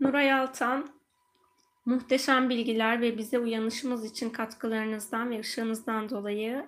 Nuray 0.00 0.32
Altan, 0.32 0.88
muhteşem 1.86 2.48
bilgiler 2.48 3.00
ve 3.00 3.18
bize 3.18 3.38
uyanışımız 3.38 4.04
için 4.04 4.30
katkılarınızdan 4.30 5.30
ve 5.30 5.40
ışığınızdan 5.40 6.10
dolayı 6.10 6.66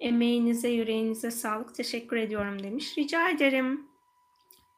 emeğinize, 0.00 0.68
yüreğinize 0.68 1.30
sağlık 1.30 1.74
teşekkür 1.74 2.16
ediyorum 2.16 2.62
demiş. 2.62 2.98
Rica 2.98 3.30
ederim. 3.30 3.86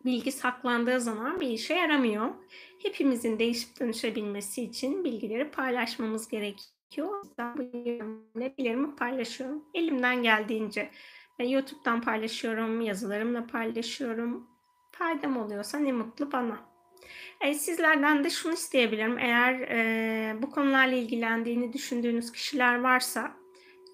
Bilgi 0.04 0.32
saklandığı 0.32 1.00
zaman 1.00 1.40
bir 1.40 1.48
işe 1.48 1.74
yaramıyor. 1.74 2.34
Hepimizin 2.82 3.38
değişip 3.38 3.80
dönüşebilmesi 3.80 4.62
için 4.62 5.04
bilgileri 5.04 5.50
paylaşmamız 5.50 6.28
gerekiyor. 6.28 6.73
O 6.98 7.24
yüzden 7.24 7.58
bu 7.58 7.72
bilgilerimi 8.34 8.96
paylaşıyorum. 8.96 9.64
Elimden 9.74 10.22
geldiğince 10.22 10.90
YouTube'dan 11.38 12.00
paylaşıyorum, 12.00 12.80
yazılarımla 12.80 13.46
paylaşıyorum. 13.46 14.46
Faydam 14.92 15.36
oluyorsa 15.36 15.78
ne 15.78 15.92
mutlu 15.92 16.32
bana. 16.32 16.60
E, 17.40 17.54
sizlerden 17.54 18.24
de 18.24 18.30
şunu 18.30 18.52
isteyebilirim. 18.52 19.18
Eğer 19.18 19.60
e, 19.60 20.42
bu 20.42 20.50
konularla 20.50 20.94
ilgilendiğini 20.94 21.72
düşündüğünüz 21.72 22.32
kişiler 22.32 22.80
varsa 22.80 23.36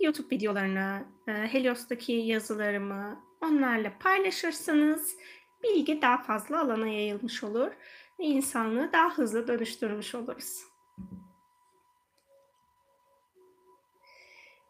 YouTube 0.00 0.36
videolarını, 0.36 1.04
e, 1.28 1.32
Helios'taki 1.32 2.12
yazılarımı, 2.12 3.24
onlarla 3.40 3.92
paylaşırsanız 4.00 5.16
bilgi 5.62 6.02
daha 6.02 6.22
fazla 6.22 6.60
alana 6.60 6.88
yayılmış 6.88 7.44
olur 7.44 7.70
ve 8.20 8.24
insanlığı 8.24 8.92
daha 8.92 9.18
hızlı 9.18 9.48
dönüştürmüş 9.48 10.14
oluruz. 10.14 10.62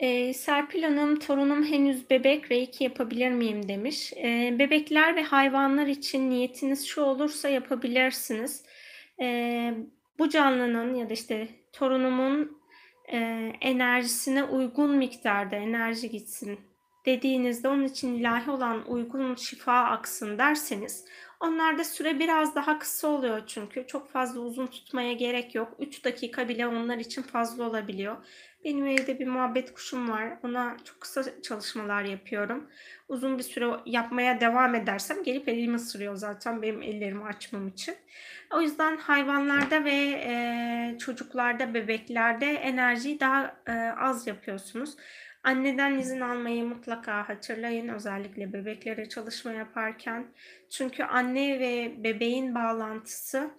Ee, 0.00 0.32
Serpil 0.34 0.82
Hanım, 0.82 1.18
torunum 1.18 1.64
henüz 1.64 2.10
bebek, 2.10 2.50
reiki 2.50 2.84
yapabilir 2.84 3.30
miyim 3.30 3.68
demiş. 3.68 4.12
Ee, 4.16 4.56
bebekler 4.58 5.16
ve 5.16 5.22
hayvanlar 5.22 5.86
için 5.86 6.30
niyetiniz 6.30 6.86
şu 6.86 7.02
olursa 7.02 7.48
yapabilirsiniz. 7.48 8.64
Ee, 9.20 9.74
bu 10.18 10.28
canlının 10.28 10.94
ya 10.94 11.08
da 11.10 11.12
işte 11.12 11.48
torunumun 11.72 12.60
e, 13.12 13.18
enerjisine 13.60 14.44
uygun 14.44 14.90
miktarda 14.90 15.56
enerji 15.56 16.10
gitsin 16.10 16.60
dediğinizde 17.06 17.68
onun 17.68 17.84
için 17.84 18.14
ilahi 18.14 18.50
olan 18.50 18.90
uygun 18.90 19.34
şifa 19.34 19.84
aksın 19.84 20.38
derseniz 20.38 21.04
onlarda 21.40 21.84
süre 21.84 22.18
biraz 22.18 22.54
daha 22.54 22.78
kısa 22.78 23.08
oluyor 23.08 23.42
çünkü 23.46 23.86
çok 23.86 24.10
fazla 24.10 24.40
uzun 24.40 24.66
tutmaya 24.66 25.12
gerek 25.12 25.54
yok. 25.54 25.76
3 25.78 26.04
dakika 26.04 26.48
bile 26.48 26.66
onlar 26.66 26.98
için 26.98 27.22
fazla 27.22 27.64
olabiliyor. 27.68 28.16
Benim 28.64 28.86
evde 28.86 29.18
bir 29.18 29.26
muhabbet 29.26 29.74
kuşum 29.74 30.10
var. 30.10 30.38
Ona 30.42 30.76
çok 30.84 31.00
kısa 31.00 31.42
çalışmalar 31.42 32.04
yapıyorum. 32.04 32.70
Uzun 33.08 33.38
bir 33.38 33.42
süre 33.42 33.70
yapmaya 33.86 34.40
devam 34.40 34.74
edersem 34.74 35.22
gelip 35.22 35.48
elimi 35.48 35.76
ısırıyor 35.76 36.16
zaten 36.16 36.62
benim 36.62 36.82
ellerimi 36.82 37.24
açmam 37.24 37.68
için. 37.68 37.94
O 38.54 38.60
yüzden 38.60 38.96
hayvanlarda 38.96 39.84
ve 39.84 40.22
e, 40.26 40.98
çocuklarda, 40.98 41.74
bebeklerde 41.74 42.46
enerjiyi 42.46 43.20
daha 43.20 43.56
e, 43.66 43.72
az 43.98 44.26
yapıyorsunuz. 44.26 44.96
Anneden 45.44 45.98
izin 45.98 46.20
almayı 46.20 46.64
mutlaka 46.64 47.28
hatırlayın 47.28 47.88
özellikle 47.88 48.52
bebeklere 48.52 49.08
çalışma 49.08 49.52
yaparken. 49.52 50.26
Çünkü 50.70 51.02
anne 51.02 51.60
ve 51.60 52.04
bebeğin 52.04 52.54
bağlantısı 52.54 53.50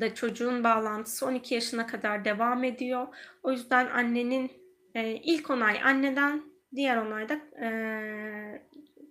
da 0.00 0.14
çocuğun 0.14 0.64
bağlantısı 0.64 1.26
12 1.26 1.54
yaşına 1.54 1.86
kadar 1.86 2.24
devam 2.24 2.64
ediyor. 2.64 3.06
O 3.42 3.52
yüzden 3.52 3.86
annenin 3.86 4.52
e, 4.94 5.10
ilk 5.10 5.50
onay 5.50 5.82
anneden, 5.82 6.42
diğer 6.74 6.96
onay 6.96 7.28
da 7.28 7.34
e, 7.64 7.68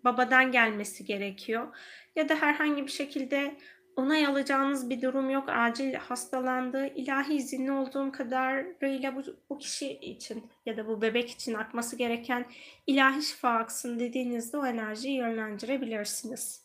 babadan 0.03 0.51
gelmesi 0.51 1.05
gerekiyor. 1.05 1.67
Ya 2.15 2.29
da 2.29 2.35
herhangi 2.35 2.85
bir 2.85 2.91
şekilde 2.91 3.55
onay 3.95 4.25
alacağınız 4.25 4.89
bir 4.89 5.01
durum 5.01 5.29
yok. 5.29 5.49
Acil 5.49 5.93
hastalandı. 5.93 6.87
ilahi 6.87 7.33
izinli 7.33 7.71
olduğum 7.71 8.11
kadarıyla 8.11 9.15
bu, 9.15 9.21
bu 9.49 9.57
kişi 9.57 9.91
için 9.91 10.43
ya 10.65 10.77
da 10.77 10.87
bu 10.87 11.01
bebek 11.01 11.31
için 11.31 11.53
akması 11.53 11.95
gereken 11.95 12.45
ilahi 12.87 13.21
şifa 13.21 13.49
aksın 13.49 13.99
dediğinizde 13.99 14.57
o 14.57 14.65
enerjiyi 14.65 15.17
yönlendirebilirsiniz. 15.17 16.62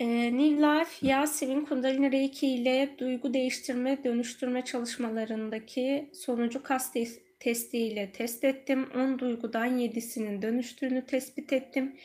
E, 0.00 0.06
New 0.38 0.62
Life 0.62 1.06
Yasemin 1.06 1.64
Kundalini 1.64 2.12
Reiki 2.12 2.46
ile 2.46 2.94
duygu 2.98 3.34
değiştirme, 3.34 4.04
dönüştürme 4.04 4.64
çalışmalarındaki 4.64 6.10
sonucu 6.12 6.62
kas 6.62 6.92
testi 7.40 7.78
ile 7.78 8.12
test 8.12 8.44
ettim. 8.44 8.88
10 8.94 9.18
duygudan 9.18 9.78
7'sinin 9.78 10.42
dönüştüğünü 10.42 11.06
tespit 11.06 11.52
ettim. 11.52 11.96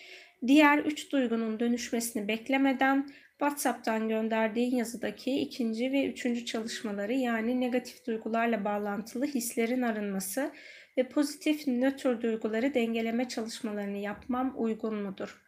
Diğer 0.47 0.77
3 0.77 1.11
duygunun 1.11 1.59
dönüşmesini 1.59 2.27
beklemeden 2.27 3.07
WhatsApp'tan 3.29 4.09
gönderdiğin 4.09 4.75
yazıdaki 4.75 5.39
ikinci 5.39 5.91
ve 5.91 6.05
üçüncü 6.05 6.45
çalışmaları 6.45 7.13
yani 7.13 7.61
negatif 7.61 8.05
duygularla 8.05 8.65
bağlantılı 8.65 9.25
hislerin 9.25 9.81
arınması 9.81 10.51
ve 10.97 11.09
pozitif 11.09 11.67
nötr 11.67 12.21
duyguları 12.21 12.73
dengeleme 12.73 13.27
çalışmalarını 13.27 13.97
yapmam 13.97 14.53
uygun 14.57 14.95
mudur? 14.95 15.44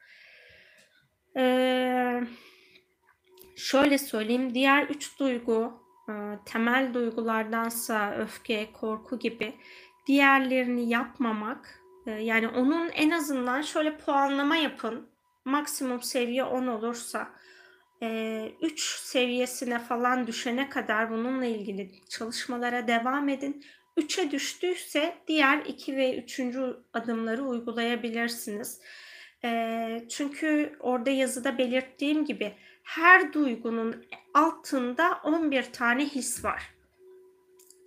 Ee, 1.38 2.24
şöyle 3.56 3.98
söyleyeyim, 3.98 4.54
diğer 4.54 4.84
üç 4.84 5.20
duygu 5.20 5.74
e, 6.10 6.14
temel 6.46 6.94
duygulardansa 6.94 8.16
öfke, 8.16 8.72
korku 8.74 9.20
gibi 9.20 9.56
diğerlerini 10.08 10.90
yapmamak 10.90 11.82
e, 12.06 12.12
yani 12.12 12.48
onun 12.48 12.90
en 12.90 13.10
azından 13.10 13.62
şöyle 13.62 13.98
puanlama 13.98 14.56
yapın. 14.56 15.10
Maksimum 15.46 16.02
seviye 16.02 16.44
10 16.44 16.68
olursa 16.68 17.30
3 18.02 18.02
e, 18.02 18.78
seviyesine 18.98 19.80
falan 19.80 20.28
düşene 20.28 20.70
kadar 20.70 21.12
bununla 21.12 21.46
ilgili 21.46 21.92
çalışmalara 22.10 22.88
devam 22.88 23.30
edin. 23.30 23.66
3'e 23.98 24.32
düştüyse 24.32 25.18
diğer 25.28 25.66
2 25.66 25.98
ve 25.98 26.18
3. 26.18 26.42
adımları 26.94 27.44
uygulayabilirsiniz. 27.44 28.82
E, 29.44 30.06
çünkü 30.10 30.78
orada 30.80 31.10
yazıda 31.10 31.58
belirttiğim 31.58 32.26
gibi 32.26 32.54
her 32.84 33.34
duygunun 33.34 34.06
altında 34.34 35.20
11 35.24 35.64
tane 35.64 36.06
his 36.06 36.44
var. 36.44 36.74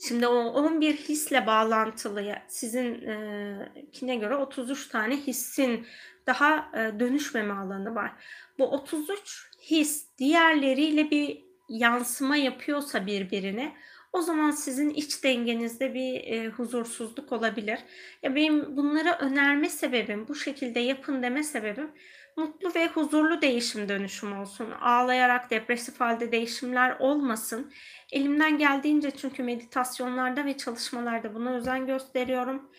Şimdi 0.08 0.26
o 0.26 0.34
11 0.34 0.96
hisle 0.96 1.46
bağlantılı 1.46 2.34
sizin 2.48 3.06
e, 3.06 3.72
kine 3.92 4.16
göre 4.16 4.36
33 4.36 4.88
tane 4.88 5.16
hissin 5.16 5.86
daha 6.26 6.72
dönüşmeme 7.00 7.54
alanı 7.54 7.94
var. 7.94 8.12
Bu 8.58 8.70
33 8.70 9.50
his 9.70 10.06
diğerleriyle 10.18 11.10
bir 11.10 11.50
yansıma 11.70 12.36
yapıyorsa 12.36 13.06
birbirine 13.06 13.76
o 14.12 14.20
zaman 14.22 14.50
sizin 14.50 14.90
iç 14.90 15.24
dengenizde 15.24 15.94
bir 15.94 16.14
e, 16.14 16.48
huzursuzluk 16.48 17.32
olabilir. 17.32 17.78
Ya 18.22 18.34
benim 18.34 18.76
bunları 18.76 19.10
önerme 19.10 19.68
sebebim, 19.68 20.28
bu 20.28 20.34
şekilde 20.34 20.80
yapın 20.80 21.22
deme 21.22 21.42
sebebim 21.42 21.90
mutlu 22.36 22.74
ve 22.74 22.88
huzurlu 22.88 23.42
değişim 23.42 23.88
dönüşüm 23.88 24.40
olsun. 24.40 24.70
Ağlayarak 24.70 25.50
depresif 25.50 26.00
halde 26.00 26.32
değişimler 26.32 26.96
olmasın. 26.98 27.72
Elimden 28.12 28.58
geldiğince 28.58 29.10
çünkü 29.10 29.42
meditasyonlarda 29.42 30.44
ve 30.44 30.56
çalışmalarda 30.56 31.34
buna 31.34 31.54
özen 31.54 31.86
gösteriyorum. 31.86 32.70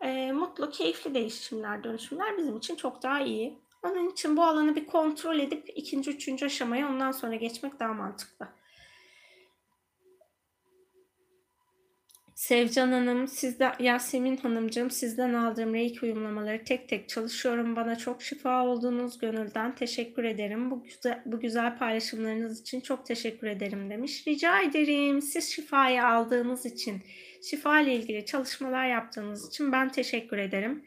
E, 0.00 0.32
mutlu, 0.32 0.70
keyifli 0.70 1.14
değişimler, 1.14 1.84
dönüşümler 1.84 2.38
bizim 2.38 2.56
için 2.56 2.76
çok 2.76 3.02
daha 3.02 3.20
iyi. 3.20 3.58
Onun 3.82 4.10
için 4.10 4.36
bu 4.36 4.44
alanı 4.44 4.76
bir 4.76 4.86
kontrol 4.86 5.38
edip 5.38 5.68
ikinci, 5.74 6.10
üçüncü 6.10 6.46
aşamaya 6.46 6.88
ondan 6.88 7.12
sonra 7.12 7.34
geçmek 7.34 7.80
daha 7.80 7.92
mantıklı. 7.92 8.48
Sevcan 12.38 12.92
Hanım, 12.92 13.28
sizden, 13.28 13.72
Yasemin 13.80 14.36
Hanımcığım 14.36 14.90
sizden 14.90 15.34
aldığım 15.34 15.74
reiki 15.74 16.06
uyumlamaları 16.06 16.64
tek 16.64 16.88
tek 16.88 17.08
çalışıyorum. 17.08 17.76
Bana 17.76 17.96
çok 17.96 18.22
şifa 18.22 18.66
oldunuz. 18.66 19.18
Gönülden 19.18 19.74
teşekkür 19.74 20.24
ederim. 20.24 20.70
Bu 20.70 20.82
güzel, 20.82 21.22
bu 21.26 21.40
güzel 21.40 21.78
paylaşımlarınız 21.78 22.60
için 22.60 22.80
çok 22.80 23.06
teşekkür 23.06 23.46
ederim 23.46 23.90
demiş. 23.90 24.26
Rica 24.26 24.62
ederim. 24.62 25.22
Siz 25.22 25.52
şifayı 25.52 26.06
aldığınız 26.06 26.66
için, 26.66 27.02
şifa 27.50 27.80
ile 27.80 27.94
ilgili 27.94 28.26
çalışmalar 28.26 28.86
yaptığınız 28.86 29.48
için 29.48 29.72
ben 29.72 29.88
teşekkür 29.88 30.38
ederim. 30.38 30.84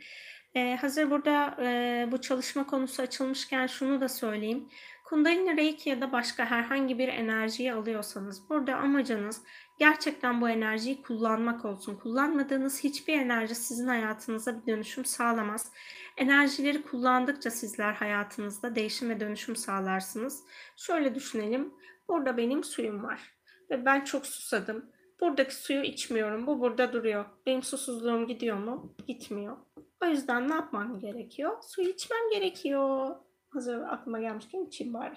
Ee, 0.56 0.78
hazır 0.82 1.10
burada 1.10 1.58
e, 1.62 2.08
bu 2.12 2.22
çalışma 2.22 2.68
konusu 2.68 3.02
açılmışken 3.02 3.68
şunu 3.68 4.02
da 4.02 4.10
söyleyeyim. 4.10 4.70
Kundalini 5.06 5.58
Reiki 5.58 5.90
ya 5.90 6.02
da 6.02 6.12
başka 6.12 6.46
herhangi 6.46 7.00
bir 7.00 7.08
enerjiyi 7.08 7.74
alıyorsanız 7.74 8.50
burada 8.50 8.76
amacınız 8.76 9.42
gerçekten 9.82 10.42
bu 10.42 10.50
enerjiyi 10.50 11.02
kullanmak 11.02 11.66
olsun. 11.66 11.96
Kullanmadığınız 11.96 12.84
hiçbir 12.84 13.14
enerji 13.14 13.56
sizin 13.56 13.88
hayatınıza 13.88 14.62
bir 14.62 14.74
dönüşüm 14.74 15.06
sağlamaz. 15.06 15.72
Enerjileri 16.18 16.82
kullandıkça 16.82 17.52
sizler 17.52 17.94
hayatınızda 17.94 18.76
değişim 18.76 19.10
ve 19.10 19.20
dönüşüm 19.20 19.56
sağlarsınız. 19.56 20.44
Şöyle 20.78 21.16
düşünelim. 21.16 21.74
Burada 22.08 22.38
benim 22.38 22.64
suyum 22.64 23.04
var 23.04 23.38
ve 23.70 23.86
ben 23.86 24.04
çok 24.04 24.26
susadım. 24.26 24.92
Buradaki 25.22 25.56
suyu 25.56 25.82
içmiyorum. 25.82 26.48
Bu 26.48 26.60
burada 26.60 26.94
duruyor. 26.94 27.26
Benim 27.46 27.64
susuzluğum 27.64 28.28
gidiyor 28.28 28.58
mu? 28.58 28.96
Gitmiyor. 29.08 29.58
O 30.04 30.06
yüzden 30.06 30.50
ne 30.50 30.54
yapmam 30.54 31.00
gerekiyor? 31.00 31.58
Su 31.62 31.82
içmem 31.82 32.30
gerekiyor. 32.32 33.16
Hazır 33.50 33.82
aklıma 33.82 34.20
gelmişken 34.20 34.66
içeyim 34.66 34.94
bari. 34.94 35.16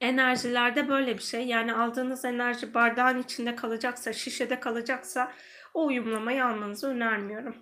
Enerjilerde 0.00 0.88
böyle 0.88 1.18
bir 1.18 1.22
şey. 1.22 1.46
Yani 1.46 1.74
aldığınız 1.74 2.24
enerji 2.24 2.74
bardağın 2.74 3.18
içinde 3.22 3.56
kalacaksa, 3.56 4.12
şişede 4.12 4.60
kalacaksa 4.60 5.32
o 5.74 5.86
uyumlamayı 5.86 6.44
almanızı 6.44 6.88
önermiyorum. 6.88 7.56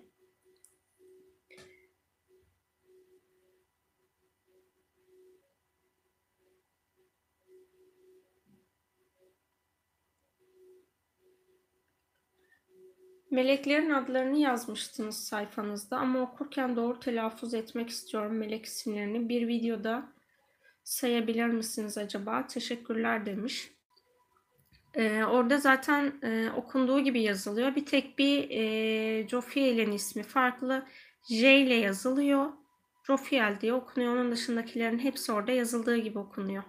Meleklerin 13.31 13.89
adlarını 13.89 14.37
yazmıştınız 14.37 15.23
sayfanızda 15.23 15.97
ama 15.97 16.19
okurken 16.19 16.75
doğru 16.75 16.99
telaffuz 16.99 17.53
etmek 17.53 17.89
istiyorum 17.89 18.37
melek 18.37 18.65
isimlerini. 18.65 19.29
Bir 19.29 19.47
videoda 19.47 20.09
sayabilir 20.89 21.45
misiniz 21.45 21.97
acaba? 21.97 22.47
Teşekkürler 22.47 23.25
demiş. 23.25 23.71
Ee, 24.93 25.23
orada 25.23 25.57
zaten 25.57 26.13
e, 26.23 26.51
okunduğu 26.55 26.99
gibi 26.99 27.21
yazılıyor. 27.21 27.75
Bir 27.75 27.85
tek 27.85 28.19
bir 28.19 28.49
e, 28.49 29.27
Jofiel'in 29.27 29.91
ismi 29.91 30.23
farklı. 30.23 30.85
J 31.29 31.59
ile 31.59 31.73
yazılıyor. 31.73 32.45
Jofiel 33.07 33.57
diye 33.61 33.73
okunuyor. 33.73 34.13
Onun 34.13 34.31
dışındakilerin 34.31 34.99
hepsi 34.99 35.31
orada 35.31 35.51
yazıldığı 35.51 35.97
gibi 35.97 36.19
okunuyor. 36.19 36.63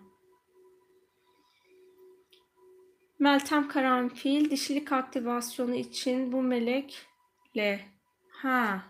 Meltem 3.19 3.69
Karanfil 3.69 4.51
dişilik 4.51 4.93
aktivasyonu 4.93 5.75
için 5.75 6.33
bu 6.33 6.43
melekle 6.43 7.81
ha 8.31 8.83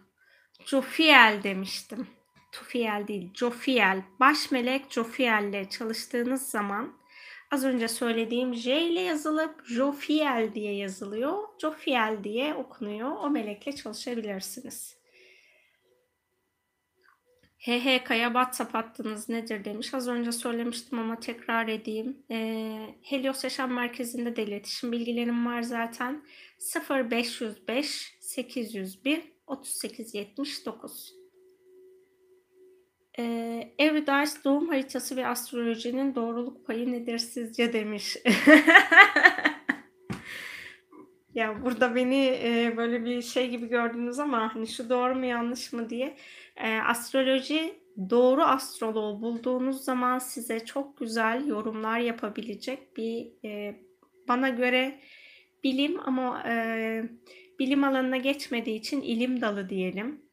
Jofiel 0.66 1.40
demiştim. 1.42 2.06
Tufiel 2.52 3.04
değil, 3.08 3.30
Jofiel. 3.34 4.02
Baş 4.20 4.50
melek 4.50 4.92
Jofiel 4.92 5.44
ile 5.44 5.68
çalıştığınız 5.68 6.42
zaman 6.42 7.00
az 7.50 7.64
önce 7.64 7.88
söylediğim 7.88 8.54
J 8.54 8.82
ile 8.82 9.00
yazılıp 9.00 9.66
Jofiel 9.66 10.50
diye 10.54 10.76
yazılıyor. 10.76 11.38
Jofiel 11.58 12.24
diye 12.24 12.54
okunuyor. 12.54 13.10
O 13.10 13.30
melekle 13.30 13.72
çalışabilirsiniz. 13.72 15.00
HHK'ya 17.58 18.26
WhatsApp 18.26 18.74
hattınız 18.74 19.28
nedir 19.28 19.64
demiş. 19.64 19.94
Az 19.94 20.08
önce 20.08 20.32
söylemiştim 20.32 20.98
ama 20.98 21.20
tekrar 21.20 21.68
edeyim. 21.68 22.22
E, 22.30 22.36
Helios 23.02 23.44
Yaşam 23.44 23.72
Merkezi'nde 23.72 24.36
de 24.36 24.42
iletişim 24.42 24.92
bilgilerim 24.92 25.46
var 25.46 25.62
zaten. 25.62 26.24
0505 26.90 28.16
801 28.20 29.22
3879. 29.48 31.19
E, 33.20 33.74
Everdice 33.78 34.44
doğum 34.44 34.68
haritası 34.68 35.16
ve 35.16 35.26
astrolojinin 35.26 36.14
doğruluk 36.14 36.66
payı 36.66 36.92
nedir 36.92 37.18
sizce 37.18 37.72
demiş. 37.72 38.16
ya 41.34 41.64
burada 41.64 41.94
beni 41.94 42.26
e, 42.26 42.74
böyle 42.76 43.04
bir 43.04 43.22
şey 43.22 43.50
gibi 43.50 43.68
gördünüz 43.68 44.18
ama 44.18 44.54
hani 44.54 44.66
şu 44.68 44.90
doğru 44.90 45.14
mu 45.14 45.24
yanlış 45.26 45.72
mı 45.72 45.90
diye 45.90 46.16
e, 46.56 46.78
astroloji 46.78 47.74
doğru 48.10 48.42
astroloğu 48.42 49.22
bulduğunuz 49.22 49.84
zaman 49.84 50.18
size 50.18 50.64
çok 50.64 50.98
güzel 50.98 51.46
yorumlar 51.46 51.98
yapabilecek 51.98 52.96
bir 52.96 53.44
e, 53.44 53.80
bana 54.28 54.48
göre 54.48 55.00
bilim 55.64 56.00
ama 56.00 56.42
e, 56.48 57.04
bilim 57.58 57.84
alanına 57.84 58.16
geçmediği 58.16 58.78
için 58.78 59.00
ilim 59.00 59.40
dalı 59.40 59.68
diyelim. 59.68 60.29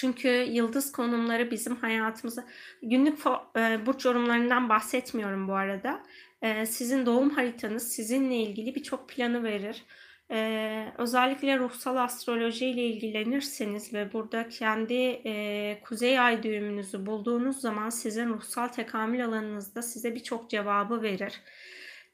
Çünkü 0.00 0.28
yıldız 0.28 0.92
konumları 0.92 1.50
bizim 1.50 1.76
hayatımıza 1.76 2.44
günlük 2.82 3.18
e, 3.56 3.86
burç 3.86 4.04
yorumlarından 4.04 4.68
bahsetmiyorum 4.68 5.48
bu 5.48 5.54
arada. 5.54 6.02
E, 6.42 6.66
sizin 6.66 7.06
doğum 7.06 7.30
haritanız 7.30 7.92
sizinle 7.92 8.36
ilgili 8.36 8.74
birçok 8.74 9.08
planı 9.08 9.42
verir. 9.42 9.84
Ee, 10.30 10.92
özellikle 10.98 11.58
ruhsal 11.58 11.96
astroloji 11.96 12.66
ile 12.66 12.82
ilgilenirseniz 12.82 13.94
ve 13.94 14.12
burada 14.12 14.48
kendi 14.48 14.94
e, 15.26 15.80
kuzey 15.84 16.20
ay 16.20 16.42
düğümünüzü 16.42 17.06
bulduğunuz 17.06 17.60
zaman 17.60 17.90
sizin 17.90 18.28
ruhsal 18.28 18.68
tekamül 18.68 19.24
alanınızda 19.24 19.82
size 19.82 20.14
birçok 20.14 20.50
cevabı 20.50 21.02
verir. 21.02 21.40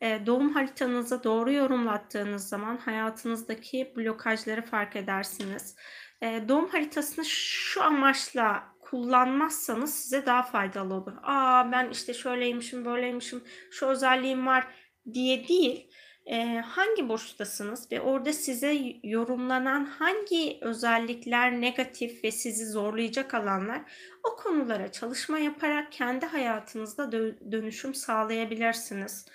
E, 0.00 0.26
doğum 0.26 0.52
haritanızı 0.54 1.24
doğru 1.24 1.52
yorumlattığınız 1.52 2.48
zaman 2.48 2.76
hayatınızdaki 2.76 3.92
blokajları 3.96 4.62
fark 4.62 4.96
edersiniz. 4.96 5.76
E, 6.22 6.48
doğum 6.48 6.68
haritasını 6.68 7.24
şu 7.24 7.82
amaçla 7.82 8.74
kullanmazsanız 8.80 9.94
size 9.94 10.26
daha 10.26 10.42
faydalı 10.42 10.94
olur. 10.94 11.12
Aa 11.22 11.72
ben 11.72 11.90
işte 11.90 12.14
şöyleymişim, 12.14 12.84
böyleymişim, 12.84 13.44
şu 13.70 13.86
özelliğim 13.86 14.46
var 14.46 14.66
diye 15.14 15.48
değil 15.48 15.90
e, 16.26 16.58
hangi 16.58 17.08
burçtasınız 17.08 17.92
ve 17.92 18.00
orada 18.00 18.32
size 18.32 18.78
yorumlanan 19.02 19.84
hangi 19.84 20.58
özellikler 20.60 21.60
negatif 21.60 22.24
ve 22.24 22.30
sizi 22.30 22.66
zorlayacak 22.66 23.34
alanlar 23.34 23.80
o 24.24 24.36
konulara 24.36 24.92
çalışma 24.92 25.38
yaparak 25.38 25.92
kendi 25.92 26.26
hayatınızda 26.26 27.02
dö- 27.02 27.52
dönüşüm 27.52 27.94
sağlayabilirsiniz. 27.94 29.26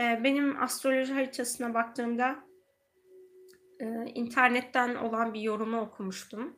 E, 0.00 0.20
benim 0.24 0.62
astroloji 0.62 1.12
haritasına 1.12 1.74
baktığımda 1.74 2.45
e, 3.80 3.86
internetten 4.14 4.94
olan 4.94 5.34
bir 5.34 5.40
yorumu 5.40 5.80
okumuştum. 5.80 6.56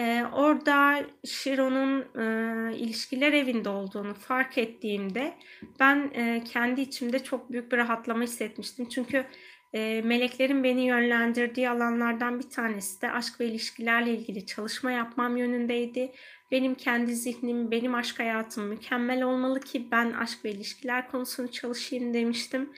Ee, 0.00 0.24
orada 0.32 1.04
Shiro'nun 1.24 2.00
e, 2.00 2.76
ilişkiler 2.76 3.32
evinde 3.32 3.68
olduğunu 3.68 4.14
fark 4.14 4.58
ettiğimde 4.58 5.34
ben 5.80 6.10
e, 6.14 6.44
kendi 6.44 6.80
içimde 6.80 7.24
çok 7.24 7.52
büyük 7.52 7.72
bir 7.72 7.76
rahatlama 7.76 8.22
hissetmiştim. 8.22 8.88
Çünkü 8.88 9.26
e, 9.74 10.02
meleklerin 10.04 10.64
beni 10.64 10.86
yönlendirdiği 10.86 11.70
alanlardan 11.70 12.38
bir 12.38 12.50
tanesi 12.50 13.02
de 13.02 13.12
aşk 13.12 13.40
ve 13.40 13.46
ilişkilerle 13.46 14.14
ilgili 14.14 14.46
çalışma 14.46 14.90
yapmam 14.90 15.36
yönündeydi. 15.36 16.12
Benim 16.50 16.74
kendi 16.74 17.14
zihnim, 17.14 17.70
benim 17.70 17.94
aşk 17.94 18.18
hayatım 18.18 18.64
mükemmel 18.64 19.22
olmalı 19.22 19.60
ki 19.60 19.88
ben 19.90 20.12
aşk 20.12 20.44
ve 20.44 20.50
ilişkiler 20.50 21.10
konusunu 21.10 21.50
çalışayım 21.50 22.14
demiştim. 22.14 22.70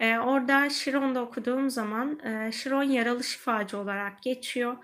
E, 0.00 0.18
orada 0.18 0.70
Shiron'da 0.70 1.22
okuduğum 1.22 1.70
zaman 1.70 2.18
e, 2.18 2.52
Shiron 2.52 2.82
yaralı 2.82 3.24
şifacı 3.24 3.78
olarak 3.78 4.22
geçiyor 4.22 4.76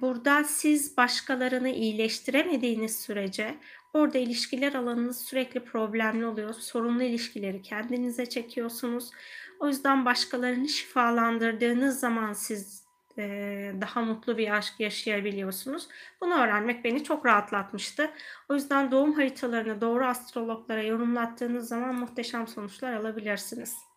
burada 0.00 0.44
siz 0.44 0.96
başkalarını 0.96 1.68
iyileştiremediğiniz 1.68 3.00
sürece 3.00 3.54
orada 3.92 4.18
ilişkiler 4.18 4.74
alanınız 4.74 5.20
sürekli 5.20 5.64
problemli 5.64 6.26
oluyor. 6.26 6.54
Sorunlu 6.54 7.02
ilişkileri 7.02 7.62
kendinize 7.62 8.26
çekiyorsunuz. 8.26 9.10
O 9.60 9.68
yüzden 9.68 10.04
başkalarını 10.04 10.68
şifalandırdığınız 10.68 12.00
zaman 12.00 12.32
siz 12.32 12.82
daha 13.80 14.02
mutlu 14.02 14.38
bir 14.38 14.56
aşk 14.56 14.80
yaşayabiliyorsunuz. 14.80 15.88
Bunu 16.20 16.34
öğrenmek 16.34 16.84
beni 16.84 17.04
çok 17.04 17.26
rahatlatmıştı. 17.26 18.10
O 18.48 18.54
yüzden 18.54 18.90
doğum 18.90 19.12
haritalarını 19.12 19.80
doğru 19.80 20.06
astrologlara 20.06 20.82
yorumlattığınız 20.82 21.68
zaman 21.68 21.94
muhteşem 21.94 22.48
sonuçlar 22.48 22.92
alabilirsiniz. 22.92 23.91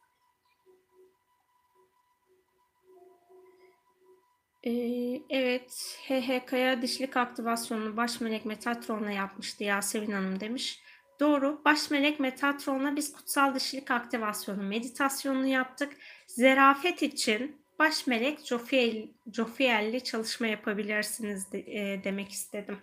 Ee, 4.66 5.22
evet, 5.30 5.98
HHK'ya 6.08 6.82
dişlik 6.82 7.18
aktivasyonunu 7.18 7.98
baş 7.98 8.22
melek 8.22 8.46
Metatron'la 8.46 9.12
yapmıştı 9.12 9.64
Yasemin 9.64 10.12
Hanım 10.12 10.40
demiş. 10.40 10.82
Doğru, 11.20 11.62
baş 11.66 11.92
melek 11.92 12.20
Metatron'la 12.20 12.96
biz 12.96 13.14
kutsal 13.14 13.56
dişlik 13.56 13.92
aktivasyonu 13.92 14.64
meditasyonunu 14.64 15.48
yaptık. 15.48 15.94
Zerafet 16.28 17.02
için 17.04 17.62
baş 17.80 18.08
melek 18.08 18.46
Jofiel, 18.46 19.08
Jofiel'li 19.34 20.04
çalışma 20.04 20.48
yapabilirsiniz 20.48 21.52
de, 21.52 21.60
e, 21.60 22.04
demek 22.04 22.32
istedim. 22.32 22.80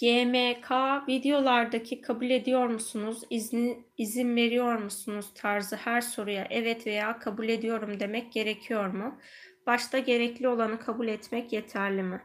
GMK 0.00 0.70
videolardaki 1.08 2.00
kabul 2.00 2.30
ediyor 2.30 2.66
musunuz, 2.66 3.22
izni, 3.30 3.84
izin 3.98 4.36
veriyor 4.36 4.78
musunuz 4.78 5.30
tarzı 5.34 5.76
her 5.76 6.00
soruya 6.00 6.46
evet 6.50 6.86
veya 6.86 7.18
kabul 7.18 7.48
ediyorum 7.48 8.00
demek 8.00 8.32
gerekiyor 8.32 8.86
mu? 8.86 9.18
Başta 9.66 9.98
gerekli 9.98 10.48
olanı 10.48 10.80
kabul 10.80 11.08
etmek 11.08 11.52
yeterli 11.52 12.02
mi? 12.02 12.22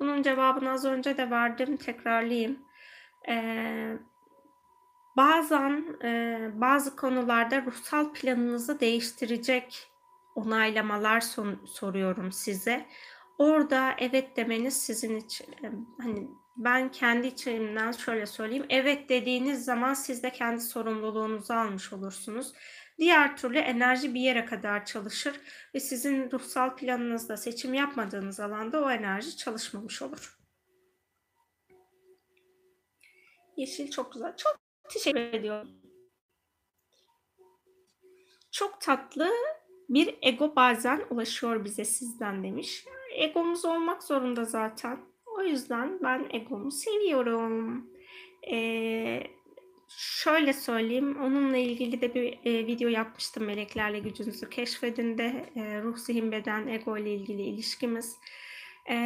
Bunun 0.00 0.22
cevabını 0.22 0.70
az 0.70 0.84
önce 0.84 1.16
de 1.16 1.30
verdim, 1.30 1.76
tekrarlayayım. 1.76 2.58
Ee, 3.28 3.96
bazen 5.16 5.84
e, 6.04 6.38
bazı 6.54 6.96
konularda 6.96 7.62
ruhsal 7.62 8.12
planınızı 8.12 8.80
değiştirecek 8.80 9.90
onaylamalar 10.34 11.20
son, 11.20 11.64
soruyorum 11.66 12.32
size. 12.32 12.86
Orada 13.38 13.94
evet 13.98 14.36
demeniz 14.36 14.82
sizin 14.82 15.16
için 15.16 15.46
hani 15.98 16.28
ben 16.56 16.92
kendi 16.92 17.26
içimden 17.26 17.92
şöyle 17.92 18.26
söyleyeyim. 18.26 18.66
Evet 18.68 19.08
dediğiniz 19.08 19.64
zaman 19.64 19.94
siz 19.94 20.22
de 20.22 20.30
kendi 20.32 20.60
sorumluluğunuzu 20.60 21.52
almış 21.54 21.92
olursunuz. 21.92 22.52
Diğer 22.98 23.36
türlü 23.36 23.58
enerji 23.58 24.14
bir 24.14 24.20
yere 24.20 24.44
kadar 24.44 24.84
çalışır 24.84 25.40
ve 25.74 25.80
sizin 25.80 26.30
ruhsal 26.30 26.76
planınızda 26.76 27.36
seçim 27.36 27.74
yapmadığınız 27.74 28.40
alanda 28.40 28.80
o 28.84 28.90
enerji 28.90 29.36
çalışmamış 29.36 30.02
olur. 30.02 30.38
Yeşil 33.56 33.90
çok 33.90 34.12
güzel. 34.12 34.36
Çok 34.36 34.58
teşekkür 34.88 35.20
ediyorum. 35.20 35.68
Çok 38.50 38.80
tatlı 38.80 39.30
bir 39.88 40.18
ego 40.22 40.56
bazen 40.56 41.02
ulaşıyor 41.10 41.64
bize 41.64 41.84
sizden 41.84 42.44
demiş. 42.44 42.84
Egomuz 43.14 43.64
olmak 43.64 44.02
zorunda 44.02 44.44
zaten. 44.44 45.09
O 45.40 45.42
yüzden 45.42 45.98
ben 46.02 46.26
egomu 46.30 46.70
seviyorum. 46.70 47.86
Ee, 48.52 49.22
şöyle 49.88 50.52
söyleyeyim, 50.52 51.20
onunla 51.22 51.56
ilgili 51.56 52.00
de 52.00 52.14
bir 52.14 52.38
e, 52.44 52.66
video 52.66 52.88
yapmıştım 52.88 53.44
Meleklerle 53.44 53.98
Gücünüzü 53.98 54.50
Keşfedin 54.50 55.18
de 55.18 55.50
e, 55.56 55.82
ruh, 55.82 55.96
zihin, 55.96 56.32
beden, 56.32 56.66
ego 56.66 56.98
ile 56.98 57.14
ilgili 57.14 57.42
ilişkimiz. 57.42 58.16
E, 58.90 58.96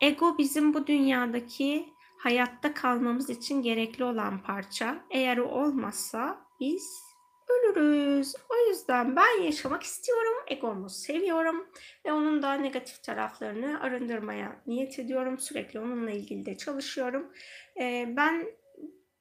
ego 0.00 0.38
bizim 0.38 0.74
bu 0.74 0.86
dünyadaki 0.86 1.94
hayatta 2.18 2.74
kalmamız 2.74 3.30
için 3.30 3.62
gerekli 3.62 4.04
olan 4.04 4.42
parça. 4.42 5.04
Eğer 5.10 5.38
o 5.38 5.48
olmazsa 5.48 6.46
biz 6.60 7.03
ölürüz. 7.50 8.34
O 8.48 8.68
yüzden 8.68 9.16
ben 9.16 9.42
yaşamak 9.42 9.82
istiyorum, 9.82 10.34
egomu 10.46 10.90
seviyorum 10.90 11.68
ve 12.06 12.12
onun 12.12 12.42
da 12.42 12.54
negatif 12.54 13.02
taraflarını 13.02 13.80
arındırmaya 13.80 14.62
niyet 14.66 14.98
ediyorum. 14.98 15.38
Sürekli 15.38 15.80
onunla 15.80 16.10
ilgili 16.10 16.46
de 16.46 16.56
çalışıyorum. 16.56 17.32
Ee, 17.80 18.14
ben 18.16 18.46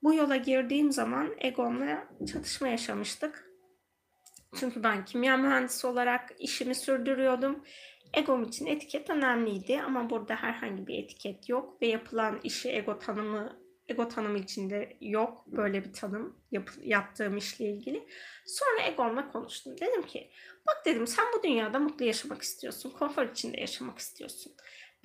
bu 0.04 0.14
yola 0.14 0.36
girdiğim 0.36 0.92
zaman 0.92 1.36
egomla 1.38 2.08
çatışma 2.34 2.68
yaşamıştık. 2.68 3.54
Çünkü 4.56 4.84
ben 4.84 5.06
kimya 5.06 5.38
mühendisi 5.38 5.88
olarak 5.88 6.32
işimi 6.40 6.76
sürdürüyordum. 6.76 7.64
Egom 8.14 8.44
için 8.44 8.66
etiket 8.66 9.10
önemliydi 9.10 9.82
ama 9.82 10.10
burada 10.10 10.36
herhangi 10.36 10.88
bir 10.88 11.04
etiket 11.04 11.50
yok 11.50 11.82
ve 11.82 11.88
yapılan 11.88 12.40
işi 12.44 12.72
ego 12.72 13.00
tanımı 13.00 13.63
ego 13.88 14.08
tanımı 14.08 14.38
içinde 14.38 14.98
yok 15.02 15.48
böyle 15.48 15.84
bir 15.84 15.94
tanım 15.94 16.38
yap, 16.52 16.70
yaptığım 16.82 17.38
işle 17.38 17.66
ilgili. 17.66 18.08
Sonra 18.46 18.82
egomla 18.88 19.32
konuştum. 19.32 19.78
Dedim 19.82 20.02
ki 20.02 20.32
bak 20.68 20.86
dedim 20.86 21.08
sen 21.08 21.26
bu 21.38 21.44
dünyada 21.44 21.80
mutlu 21.80 22.06
yaşamak 22.06 22.42
istiyorsun. 22.42 22.90
Konfor 22.90 23.24
içinde 23.24 23.60
yaşamak 23.60 24.00
istiyorsun. 24.00 24.54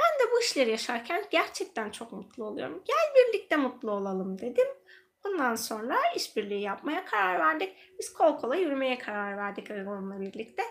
Ben 0.01 0.27
de 0.27 0.33
bu 0.33 0.41
işleri 0.41 0.71
yaşarken 0.71 1.25
gerçekten 1.31 1.91
çok 1.91 2.13
mutlu 2.13 2.45
oluyorum. 2.45 2.83
Gel 2.85 3.15
birlikte 3.17 3.57
mutlu 3.57 3.91
olalım 3.91 4.39
dedim. 4.39 4.69
Ondan 5.27 5.55
sonra 5.55 5.97
işbirliği 6.17 6.61
yapmaya 6.61 7.05
karar 7.05 7.39
verdik. 7.39 7.77
Biz 7.99 8.13
kol 8.13 8.39
kola 8.39 8.57
yürümeye 8.57 8.99
karar 8.99 9.37
verdik 9.37 9.71
Egon'la 9.71 10.21
birlikte. 10.21 10.63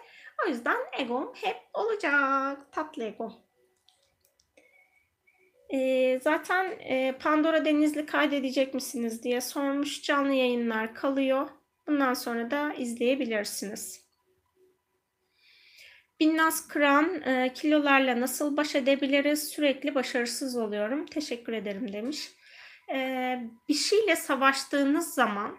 O 0.45 0.47
yüzden 0.47 0.77
Egon 0.99 1.33
hep 1.35 1.57
olacak. 1.73 2.71
Tatlı 2.71 3.03
Egon. 3.03 3.46
Ee, 5.73 6.19
zaten 6.23 6.65
e, 6.79 7.15
Pandora 7.19 7.65
Denizli 7.65 8.05
kaydedecek 8.05 8.73
misiniz 8.73 9.23
diye 9.23 9.41
sormuş. 9.41 10.03
Canlı 10.03 10.33
yayınlar 10.33 10.95
kalıyor. 10.95 11.49
Bundan 11.87 12.13
sonra 12.13 12.51
da 12.51 12.73
izleyebilirsiniz. 12.73 14.07
Binnaz 16.19 16.67
Kıran, 16.67 17.21
e, 17.21 17.53
kilolarla 17.53 18.21
nasıl 18.21 18.57
baş 18.57 18.75
edebiliriz? 18.75 19.49
Sürekli 19.49 19.95
başarısız 19.95 20.57
oluyorum. 20.57 21.05
Teşekkür 21.05 21.53
ederim 21.53 21.93
demiş. 21.93 22.31
E, 22.93 23.39
bir 23.69 23.73
şeyle 23.73 24.15
savaştığınız 24.15 25.13
zaman 25.13 25.57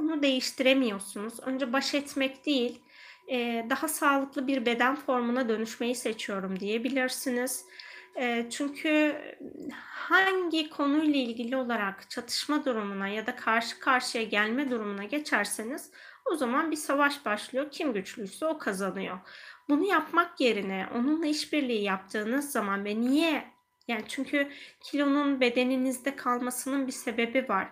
onu 0.00 0.22
değiştiremiyorsunuz. 0.22 1.40
Önce 1.40 1.72
baş 1.72 1.94
etmek 1.94 2.46
değil, 2.46 2.80
e, 3.28 3.66
daha 3.70 3.88
sağlıklı 3.88 4.46
bir 4.46 4.66
beden 4.66 4.96
formuna 4.96 5.48
dönüşmeyi 5.48 5.94
seçiyorum 5.94 6.60
diyebilirsiniz. 6.60 7.64
Çünkü 8.50 9.16
hangi 9.82 10.70
konuyla 10.70 11.20
ilgili 11.20 11.56
olarak 11.56 12.10
çatışma 12.10 12.64
durumuna 12.64 13.08
ya 13.08 13.26
da 13.26 13.36
karşı 13.36 13.80
karşıya 13.80 14.24
gelme 14.24 14.70
durumuna 14.70 15.04
geçerseniz 15.04 15.90
o 16.24 16.36
zaman 16.36 16.70
bir 16.70 16.76
savaş 16.76 17.24
başlıyor. 17.24 17.70
Kim 17.70 17.92
güçlüyse 17.92 18.46
o 18.46 18.58
kazanıyor. 18.58 19.18
Bunu 19.68 19.84
yapmak 19.84 20.40
yerine 20.40 20.88
onunla 20.94 21.26
işbirliği 21.26 21.82
yaptığınız 21.82 22.52
zaman 22.52 22.84
ve 22.84 23.00
niye? 23.00 23.44
Yani 23.88 24.04
çünkü 24.08 24.48
kilonun 24.80 25.40
bedeninizde 25.40 26.16
kalmasının 26.16 26.86
bir 26.86 26.92
sebebi 26.92 27.48
var. 27.48 27.68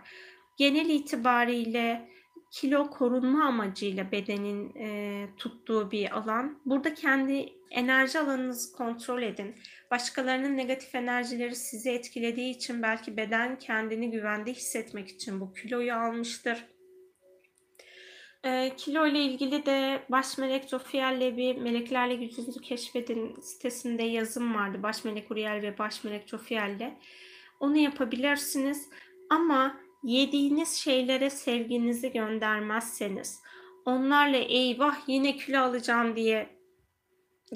Genel 0.57 0.89
itibariyle 0.89 2.12
kilo 2.53 2.91
korunma 2.91 3.45
amacıyla 3.45 4.13
bedenin 4.13 4.75
e, 4.77 5.27
tuttuğu 5.37 5.91
bir 5.91 6.19
alan. 6.19 6.59
Burada 6.67 6.95
kendi 6.95 7.53
enerji 7.71 8.19
alanınızı 8.19 8.77
kontrol 8.77 9.23
edin. 9.23 9.55
Başkalarının 9.91 10.57
negatif 10.57 10.95
enerjileri 10.95 11.57
sizi 11.57 11.91
etkilediği 11.91 12.55
için 12.55 12.83
belki 12.83 13.17
beden 13.17 13.59
kendini 13.59 14.11
güvende 14.11 14.53
hissetmek 14.53 15.09
için 15.09 15.41
bu 15.41 15.55
kiloyu 15.55 15.95
almıştır. 15.95 16.65
E, 18.45 18.73
kilo 18.77 19.07
ile 19.07 19.21
ilgili 19.21 19.67
de 19.67 20.03
Baş 20.11 20.39
Melek 20.39 20.69
Jofiel'le 20.69 21.37
bir 21.37 21.57
Meleklerle 21.57 22.15
Gücünüzü 22.15 22.61
Keşfedin 22.61 23.41
sitesinde 23.41 24.03
yazım 24.03 24.55
vardı. 24.55 24.83
Baş 24.83 25.05
Melek 25.05 25.31
Uriel 25.31 25.63
ve 25.63 25.79
Baş 25.79 26.05
Melek 26.05 26.29
Jofiel'le. 26.29 26.93
Onu 27.61 27.77
yapabilirsiniz. 27.77 28.89
Ama 29.31 29.77
yediğiniz 30.05 30.77
şeylere 30.77 31.31
sevginizi 31.31 32.13
göndermezseniz, 32.13 33.41
onlarla 33.85 34.37
eyvah 34.37 35.09
yine 35.09 35.37
kilo 35.37 35.59
alacağım 35.59 36.17
diye 36.17 36.49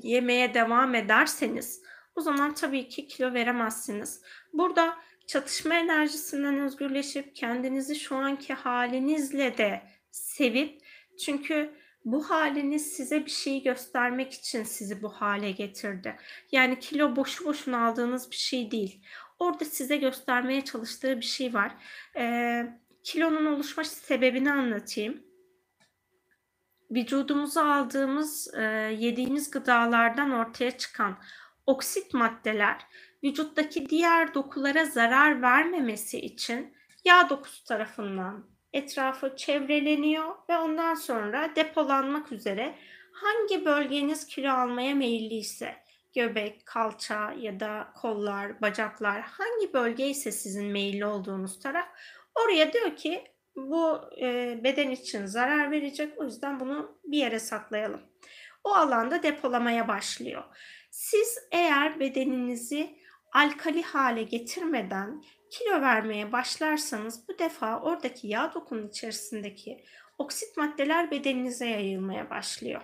yemeye 0.02 0.54
devam 0.54 0.94
ederseniz 0.94 1.82
o 2.16 2.20
zaman 2.20 2.54
tabii 2.54 2.88
ki 2.88 3.06
kilo 3.08 3.34
veremezsiniz. 3.34 4.22
Burada 4.52 4.96
çatışma 5.26 5.74
enerjisinden 5.74 6.58
özgürleşip 6.58 7.36
kendinizi 7.36 7.96
şu 7.96 8.16
anki 8.16 8.54
halinizle 8.54 9.58
de 9.58 9.82
sevip 10.10 10.82
çünkü 11.24 11.74
bu 12.04 12.30
haliniz 12.30 12.92
size 12.92 13.26
bir 13.26 13.30
şeyi 13.30 13.62
göstermek 13.62 14.32
için 14.32 14.62
sizi 14.62 15.02
bu 15.02 15.08
hale 15.08 15.50
getirdi. 15.50 16.16
Yani 16.52 16.78
kilo 16.78 17.16
boşu 17.16 17.44
boşuna 17.44 17.86
aldığınız 17.86 18.30
bir 18.30 18.36
şey 18.36 18.70
değil. 18.70 19.02
Orada 19.38 19.64
size 19.64 19.96
göstermeye 19.96 20.64
çalıştığı 20.64 21.16
bir 21.16 21.24
şey 21.24 21.54
var. 21.54 21.72
Ee, 22.16 22.66
kilonun 23.04 23.46
oluşma 23.46 23.84
sebebini 23.84 24.52
anlatayım. 24.52 25.22
Vücudumuza 26.90 27.74
aldığımız, 27.74 28.54
e, 28.54 28.62
yediğimiz 28.98 29.50
gıdalardan 29.50 30.30
ortaya 30.30 30.78
çıkan 30.78 31.18
oksit 31.66 32.14
maddeler 32.14 32.86
vücuttaki 33.24 33.88
diğer 33.88 34.34
dokulara 34.34 34.84
zarar 34.84 35.42
vermemesi 35.42 36.20
için 36.20 36.74
yağ 37.04 37.30
dokusu 37.30 37.64
tarafından 37.64 38.46
etrafı 38.72 39.36
çevreleniyor 39.36 40.34
ve 40.48 40.58
ondan 40.58 40.94
sonra 40.94 41.56
depolanmak 41.56 42.32
üzere 42.32 42.74
hangi 43.12 43.64
bölgeniz 43.64 44.26
kilo 44.26 44.50
almaya 44.50 44.94
meyilliyse 44.94 45.85
göbek, 46.16 46.66
kalça 46.66 47.32
ya 47.38 47.60
da 47.60 47.88
kollar, 47.94 48.60
bacaklar 48.62 49.20
hangi 49.20 49.72
bölge 49.72 50.06
ise 50.08 50.32
sizin 50.32 50.66
meyilli 50.66 51.06
olduğunuz 51.06 51.60
taraf 51.60 51.86
oraya 52.34 52.72
diyor 52.72 52.96
ki 52.96 53.24
bu 53.56 54.00
e, 54.20 54.60
beden 54.64 54.90
için 54.90 55.26
zarar 55.26 55.70
verecek 55.70 56.20
o 56.20 56.24
yüzden 56.24 56.60
bunu 56.60 56.98
bir 57.04 57.18
yere 57.18 57.38
saklayalım. 57.38 58.00
O 58.64 58.70
alanda 58.70 59.22
depolamaya 59.22 59.88
başlıyor. 59.88 60.44
Siz 60.90 61.38
eğer 61.52 62.00
bedeninizi 62.00 62.98
alkali 63.32 63.82
hale 63.82 64.22
getirmeden 64.22 65.22
kilo 65.50 65.80
vermeye 65.80 66.32
başlarsanız 66.32 67.28
bu 67.28 67.38
defa 67.38 67.80
oradaki 67.80 68.28
yağ 68.28 68.54
dokunun 68.54 68.88
içerisindeki 68.88 69.84
oksit 70.18 70.56
maddeler 70.56 71.10
bedeninize 71.10 71.66
yayılmaya 71.66 72.30
başlıyor. 72.30 72.82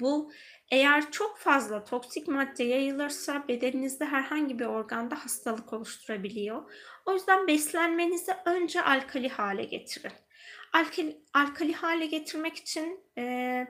Bu 0.00 0.32
eğer 0.70 1.10
çok 1.10 1.38
fazla 1.38 1.84
toksik 1.84 2.28
madde 2.28 2.64
yayılırsa 2.64 3.48
bedeninizde 3.48 4.04
herhangi 4.04 4.58
bir 4.58 4.66
organda 4.66 5.24
hastalık 5.24 5.72
oluşturabiliyor. 5.72 6.72
O 7.06 7.12
yüzden 7.12 7.46
beslenmenizi 7.46 8.32
önce 8.44 8.82
alkali 8.82 9.28
hale 9.28 9.64
getirin. 9.64 10.12
Alkali, 10.72 11.22
alkali 11.34 11.72
hale 11.72 12.06
getirmek 12.06 12.56
için 12.56 13.00
e, 13.18 13.66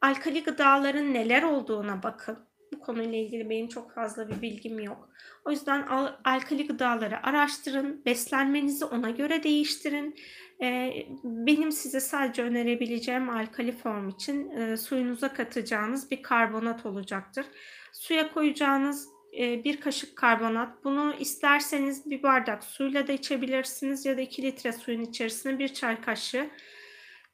alkali 0.00 0.42
gıdaların 0.42 1.14
neler 1.14 1.42
olduğuna 1.42 2.02
bakın 2.02 2.50
bu 2.72 2.80
konuyla 2.80 3.18
ilgili 3.18 3.50
benim 3.50 3.68
çok 3.68 3.94
fazla 3.94 4.28
bir 4.28 4.42
bilgim 4.42 4.80
yok. 4.80 5.08
O 5.44 5.50
yüzden 5.50 5.82
al, 5.82 6.12
alkali 6.24 6.66
gıdaları 6.66 7.26
araştırın, 7.26 8.04
beslenmenizi 8.04 8.84
ona 8.84 9.10
göre 9.10 9.42
değiştirin. 9.42 10.16
Ee, 10.62 11.06
benim 11.24 11.72
size 11.72 12.00
sadece 12.00 12.42
önerebileceğim 12.42 13.30
alkali 13.30 13.72
form 13.72 14.08
için 14.08 14.50
e, 14.50 14.76
suyunuza 14.76 15.32
katacağınız 15.32 16.10
bir 16.10 16.22
karbonat 16.22 16.86
olacaktır. 16.86 17.46
Suya 17.92 18.32
koyacağınız 18.32 19.08
e, 19.38 19.64
bir 19.64 19.80
kaşık 19.80 20.16
karbonat. 20.16 20.84
Bunu 20.84 21.14
isterseniz 21.18 22.10
bir 22.10 22.22
bardak 22.22 22.64
suyla 22.64 23.06
da 23.06 23.12
içebilirsiniz 23.12 24.06
ya 24.06 24.16
da 24.16 24.20
2 24.20 24.42
litre 24.42 24.72
suyun 24.72 25.00
içerisine 25.00 25.58
bir 25.58 25.68
çay 25.68 26.00
kaşığı 26.00 26.50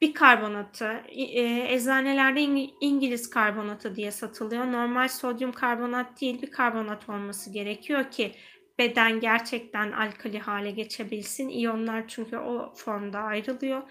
bir 0.00 0.14
karbonatı, 0.14 1.02
e, 1.08 1.74
eczanelerde 1.74 2.40
İngiliz 2.80 3.30
karbonatı 3.30 3.96
diye 3.96 4.10
satılıyor. 4.10 4.72
Normal 4.72 5.08
sodyum 5.08 5.52
karbonat 5.52 6.20
değil 6.20 6.42
bir 6.42 6.50
karbonat 6.50 7.08
olması 7.08 7.52
gerekiyor 7.52 8.10
ki 8.10 8.32
beden 8.78 9.20
gerçekten 9.20 9.92
alkali 9.92 10.38
hale 10.38 10.70
geçebilsin. 10.70 11.48
İyonlar 11.48 12.08
çünkü 12.08 12.36
o 12.36 12.74
formda 12.74 13.18
ayrılıyor. 13.18 13.82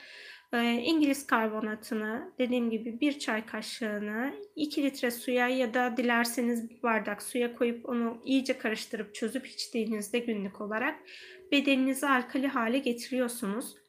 Ee, 0.53 0.71
İngiliz 0.71 1.27
karbonatını 1.27 2.33
dediğim 2.39 2.69
gibi 2.69 2.99
bir 3.01 3.19
çay 3.19 3.45
kaşığını 3.45 4.33
2 4.55 4.83
litre 4.83 5.11
suya 5.11 5.47
ya 5.47 5.73
da 5.73 5.97
dilerseniz 5.97 6.69
bir 6.69 6.83
bardak 6.83 7.23
suya 7.23 7.55
koyup 7.55 7.89
onu 7.89 8.21
iyice 8.25 8.57
karıştırıp 8.57 9.15
çözüp 9.15 9.47
içtiğinizde 9.47 10.19
günlük 10.19 10.61
olarak 10.61 10.99
bedeninizi 11.51 12.07
alkali 12.07 12.47
hale 12.47 12.79
getiriyorsunuz. 12.79 13.84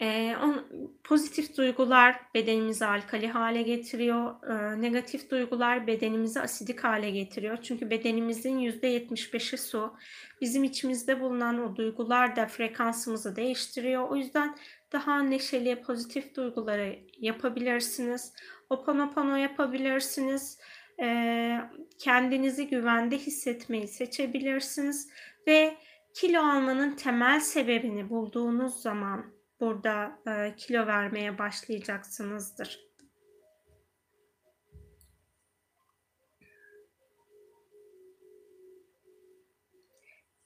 Ee, 0.00 0.36
on, 0.42 0.66
pozitif 1.04 1.56
duygular 1.56 2.20
bedenimizi 2.34 2.86
alkali 2.86 3.28
hale 3.28 3.62
getiriyor. 3.62 4.34
Ee, 4.50 4.82
negatif 4.82 5.30
duygular 5.30 5.86
bedenimizi 5.86 6.40
asidik 6.40 6.84
hale 6.84 7.10
getiriyor. 7.10 7.58
Çünkü 7.62 7.90
bedenimizin 7.90 8.58
%75'i 8.58 9.58
su. 9.58 9.94
Bizim 10.40 10.64
içimizde 10.64 11.20
bulunan 11.20 11.62
o 11.62 11.76
duygular 11.76 12.36
da 12.36 12.46
frekansımızı 12.46 13.36
değiştiriyor. 13.36 14.08
O 14.08 14.16
yüzden 14.16 14.56
daha 14.92 15.22
neşeli, 15.22 15.82
pozitif 15.82 16.36
duyguları 16.36 16.98
yapabilirsiniz. 17.18 18.32
Oponopono 18.70 19.36
yapabilirsiniz. 19.36 20.58
Ee, 21.00 21.60
kendinizi 21.98 22.68
güvende 22.68 23.18
hissetmeyi 23.18 23.88
seçebilirsiniz. 23.88 25.08
Ve 25.46 25.76
kilo 26.14 26.40
almanın 26.40 26.96
temel 26.96 27.40
sebebini 27.40 28.10
bulduğunuz 28.10 28.82
zaman 28.82 29.37
burada 29.60 30.18
e, 30.26 30.56
kilo 30.56 30.86
vermeye 30.86 31.38
başlayacaksınızdır. 31.38 32.88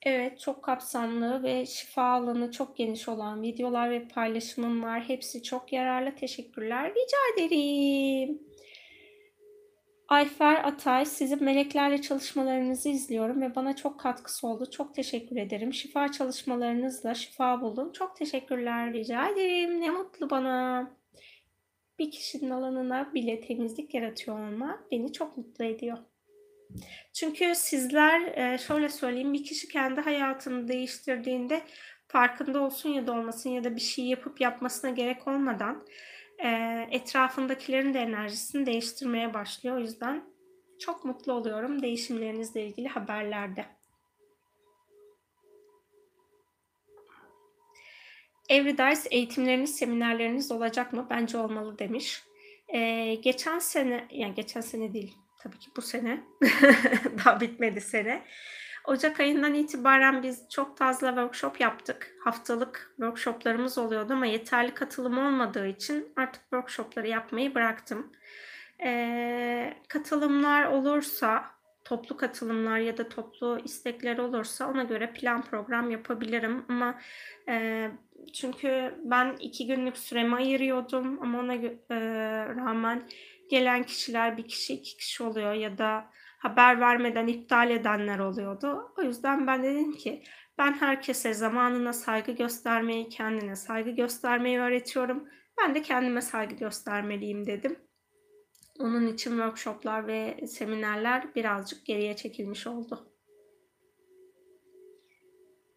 Evet, 0.02 0.40
çok 0.40 0.64
kapsamlı 0.64 1.42
ve 1.42 1.66
şifa 1.66 2.02
alanı 2.02 2.50
çok 2.50 2.76
geniş 2.76 3.08
olan 3.08 3.42
videolar 3.42 3.90
ve 3.90 4.08
paylaşımım 4.08 4.82
var. 4.82 5.02
Hepsi 5.08 5.42
çok 5.42 5.72
yararlı. 5.72 6.14
Teşekkürler. 6.14 6.90
Rica 6.90 7.44
ederim. 7.46 8.51
Ayfer 10.12 10.64
Atay, 10.64 11.04
sizin 11.04 11.44
meleklerle 11.44 12.02
çalışmalarınızı 12.02 12.88
izliyorum 12.88 13.42
ve 13.42 13.54
bana 13.54 13.76
çok 13.76 14.00
katkısı 14.00 14.46
oldu. 14.46 14.70
Çok 14.70 14.94
teşekkür 14.94 15.36
ederim. 15.36 15.72
Şifa 15.72 16.12
çalışmalarınızla 16.12 17.14
şifa 17.14 17.60
buldum. 17.60 17.92
Çok 17.92 18.16
teşekkürler, 18.16 18.92
rica 18.92 19.28
ederim. 19.28 19.80
Ne 19.80 19.90
mutlu 19.90 20.30
bana. 20.30 20.90
Bir 21.98 22.10
kişinin 22.10 22.50
alanına 22.50 23.14
bile 23.14 23.40
temizlik 23.40 23.94
yaratıyor 23.94 24.38
olmak 24.38 24.90
beni 24.90 25.12
çok 25.12 25.36
mutlu 25.36 25.64
ediyor. 25.64 25.98
Çünkü 27.12 27.54
sizler 27.54 28.20
e, 28.20 28.58
şöyle 28.58 28.88
söyleyeyim 28.88 29.32
bir 29.32 29.44
kişi 29.44 29.68
kendi 29.68 30.00
hayatını 30.00 30.68
değiştirdiğinde 30.68 31.62
farkında 32.08 32.60
olsun 32.60 32.88
ya 32.88 33.06
da 33.06 33.12
olmasın 33.12 33.50
ya 33.50 33.64
da 33.64 33.76
bir 33.76 33.80
şey 33.80 34.04
yapıp 34.04 34.40
yapmasına 34.40 34.90
gerek 34.90 35.28
olmadan 35.28 35.86
e, 36.44 36.48
etrafındakilerin 36.90 37.94
de 37.94 37.98
enerjisini 37.98 38.66
değiştirmeye 38.66 39.34
başlıyor. 39.34 39.76
O 39.76 39.80
yüzden 39.80 40.24
çok 40.78 41.04
mutlu 41.04 41.32
oluyorum 41.32 41.82
değişimlerinizle 41.82 42.66
ilgili 42.66 42.88
haberlerde. 42.88 43.66
Everydice 48.48 49.08
eğitimleriniz, 49.10 49.76
seminerleriniz 49.76 50.52
olacak 50.52 50.92
mı? 50.92 51.06
Bence 51.10 51.38
olmalı 51.38 51.78
demiş. 51.78 52.22
Ee, 52.68 53.14
geçen 53.14 53.58
sene, 53.58 54.08
yani 54.10 54.34
geçen 54.34 54.60
sene 54.60 54.92
değil, 54.92 55.16
tabii 55.42 55.58
ki 55.58 55.70
bu 55.76 55.82
sene, 55.82 56.24
daha 57.24 57.40
bitmedi 57.40 57.80
sene. 57.80 58.22
Ocak 58.84 59.20
ayından 59.20 59.54
itibaren 59.54 60.22
biz 60.22 60.48
çok 60.48 60.78
fazla 60.78 61.08
workshop 61.08 61.60
yaptık. 61.60 62.14
Haftalık 62.24 62.92
workshoplarımız 62.96 63.78
oluyordu 63.78 64.12
ama 64.12 64.26
yeterli 64.26 64.74
katılım 64.74 65.18
olmadığı 65.18 65.66
için 65.66 66.12
artık 66.16 66.42
workshopları 66.42 67.08
yapmayı 67.08 67.54
bıraktım. 67.54 68.12
Ee, 68.84 69.74
katılımlar 69.88 70.66
olursa, 70.66 71.44
toplu 71.84 72.16
katılımlar 72.16 72.78
ya 72.78 72.98
da 72.98 73.08
toplu 73.08 73.58
istekler 73.64 74.18
olursa 74.18 74.70
ona 74.70 74.82
göre 74.82 75.12
plan 75.12 75.42
program 75.42 75.90
yapabilirim. 75.90 76.64
Ama 76.68 76.98
e, 77.48 77.88
çünkü 78.34 78.94
ben 79.04 79.36
iki 79.40 79.66
günlük 79.66 79.98
süremi 79.98 80.36
ayırıyordum 80.36 81.22
ama 81.22 81.38
ona 81.38 81.54
e, 81.54 81.70
rağmen 82.56 83.02
gelen 83.50 83.82
kişiler 83.82 84.36
bir 84.36 84.48
kişi 84.48 84.74
iki 84.74 84.96
kişi 84.96 85.22
oluyor 85.22 85.52
ya 85.52 85.78
da 85.78 86.10
haber 86.42 86.80
vermeden 86.80 87.26
iptal 87.26 87.70
edenler 87.70 88.18
oluyordu. 88.18 88.92
O 88.98 89.02
yüzden 89.02 89.46
ben 89.46 89.62
dedim 89.62 89.92
ki 89.92 90.22
ben 90.58 90.72
herkese 90.72 91.34
zamanına 91.34 91.92
saygı 91.92 92.32
göstermeyi, 92.32 93.08
kendine 93.08 93.56
saygı 93.56 93.90
göstermeyi 93.90 94.58
öğretiyorum. 94.58 95.28
Ben 95.60 95.74
de 95.74 95.82
kendime 95.82 96.20
saygı 96.20 96.54
göstermeliyim 96.54 97.46
dedim. 97.46 97.78
Onun 98.78 99.06
için 99.06 99.30
workshoplar 99.30 100.06
ve 100.06 100.46
seminerler 100.46 101.34
birazcık 101.34 101.86
geriye 101.86 102.16
çekilmiş 102.16 102.66
oldu. 102.66 103.08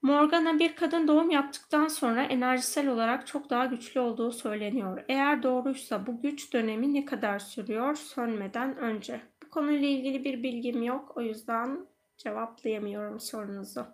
Morgana 0.02 0.60
bir 0.60 0.76
kadın 0.76 1.08
doğum 1.08 1.30
yaptıktan 1.30 1.88
sonra 1.88 2.24
enerjisel 2.24 2.88
olarak 2.88 3.28
çok 3.28 3.50
daha 3.50 3.66
güçlü 3.66 4.00
olduğu 4.00 4.32
söyleniyor. 4.32 5.06
Eğer 5.08 5.44
doğruysa 5.44 6.08
bu 6.08 6.22
güç 6.22 6.54
dönemi 6.54 6.94
ne 6.94 7.06
kadar 7.06 7.40
sürüyor 7.40 7.96
sönmeden 7.96 8.78
önce? 8.78 9.22
Konuyla 9.56 9.88
ilgili 9.88 10.24
bir 10.24 10.44
bilgim 10.44 10.84
yok. 10.84 11.18
O 11.18 11.22
yüzden 11.22 11.88
cevaplayamıyorum 12.18 13.20
sorunuzu. 13.20 13.86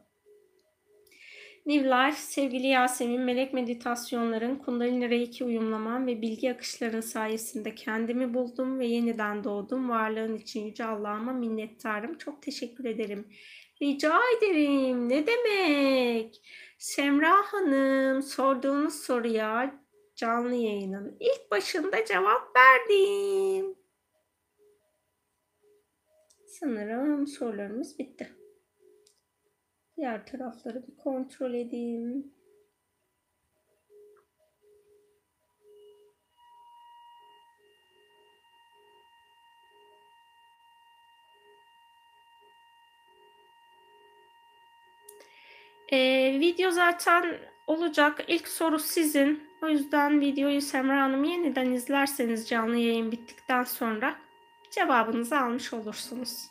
Life, 1.68 2.18
sevgili 2.18 2.68
Yasemin, 2.68 3.22
melek 3.22 3.54
meditasyonların, 3.54 4.56
kundalini 4.56 5.10
reiki 5.10 5.44
uyumlamam 5.44 6.08
ve 6.08 6.22
bilgi 6.22 6.52
akışların 6.52 7.02
sayesinde 7.02 7.76
kendimi 7.76 8.34
buldum 8.34 8.80
ve 8.80 8.86
yeniden 8.86 9.44
doğdum. 9.44 9.90
Varlığın 9.90 10.36
için 10.36 10.66
Yüce 10.66 10.86
Allah'ıma 10.86 11.34
minnettarım. 11.34 12.18
Çok 12.18 12.42
teşekkür 12.42 12.86
ederim. 12.86 13.28
Rica 13.82 14.20
ederim. 14.38 15.10
Ne 15.10 15.28
demek? 15.28 16.42
Semra 16.78 17.32
Hanım, 17.32 18.22
sorduğunuz 18.22 18.94
soruya 18.94 19.76
canlı 20.16 20.56
yayının 20.56 21.18
ilk 21.20 21.52
başında 21.52 22.06
cevap 22.06 22.56
verdim. 22.56 23.81
Sanırım 26.64 27.28
sorularımız 27.28 28.00
bitti. 28.00 28.32
Diğer 29.98 30.26
tarafları 30.26 30.88
bir 30.88 30.98
kontrol 30.98 31.54
edeyim. 31.54 32.34
Ee, 45.92 46.38
video 46.40 46.72
zaten 46.72 47.40
olacak. 47.68 48.26
İlk 48.28 48.48
soru 48.48 48.80
sizin. 48.80 49.44
O 49.62 49.70
yüzden 49.70 50.22
videoyu 50.22 50.62
Semra 50.62 51.02
Hanım 51.02 51.24
yeniden 51.24 51.72
izlerseniz 51.72 52.50
canlı 52.50 52.78
yayın 52.78 53.12
bittikten 53.12 53.64
sonra 53.64 54.31
cevabınızı 54.72 55.40
almış 55.40 55.74
olursunuz. 55.74 56.50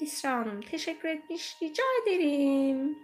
İsra 0.00 0.32
Hanım 0.32 0.60
teşekkür 0.60 1.08
etmiş. 1.08 1.56
Rica 1.62 1.82
ederim. 2.02 2.98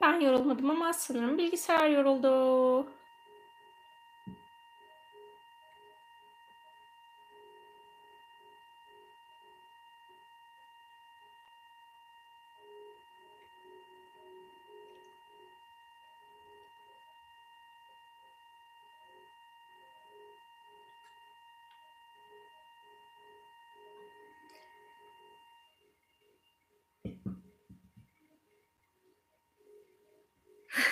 Ben 0.00 0.20
yorulmadım 0.20 0.70
ama 0.70 0.92
sanırım 0.92 1.38
bilgisayar 1.38 1.90
yoruldu. 1.90 3.01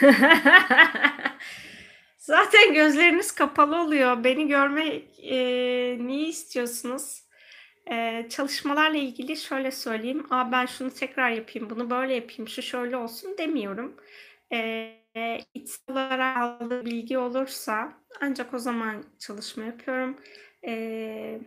Zaten 2.19 2.75
gözleriniz 2.75 3.33
kapalı 3.33 3.83
oluyor. 3.83 4.25
Beni 4.25 4.49
görme 4.49 4.87
e, 5.23 5.39
niye 6.07 6.29
istiyorsunuz? 6.29 7.23
E, 7.91 8.27
çalışmalarla 8.31 8.97
ilgili 8.99 9.37
şöyle 9.37 9.71
söyleyeyim. 9.71 10.27
Aa, 10.31 10.53
ben 10.53 10.67
şunu 10.67 10.91
tekrar 10.91 11.31
yapayım, 11.31 11.71
bunu 11.71 11.91
böyle 11.91 12.15
yapayım, 12.15 12.49
şu 12.49 12.63
şöyle 12.63 12.97
olsun 12.97 13.39
demiyorum. 13.39 13.97
E, 14.53 14.97
içsel 15.55 15.93
olarak 15.93 16.37
aldığım 16.37 16.85
bilgi 16.87 17.19
olursa 17.19 17.93
ancak 18.21 18.55
o 18.55 18.59
zaman 18.59 19.05
çalışma 19.19 19.65
yapıyorum. 19.65 20.17
Eee, 20.63 21.41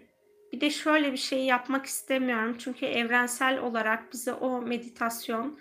bir 0.53 0.61
de 0.61 0.69
şöyle 0.69 1.11
bir 1.11 1.17
şey 1.17 1.45
yapmak 1.45 1.85
istemiyorum 1.85 2.55
çünkü 2.59 2.85
evrensel 2.85 3.59
olarak 3.59 4.13
bize 4.13 4.34
o 4.34 4.61
meditasyon, 4.61 5.59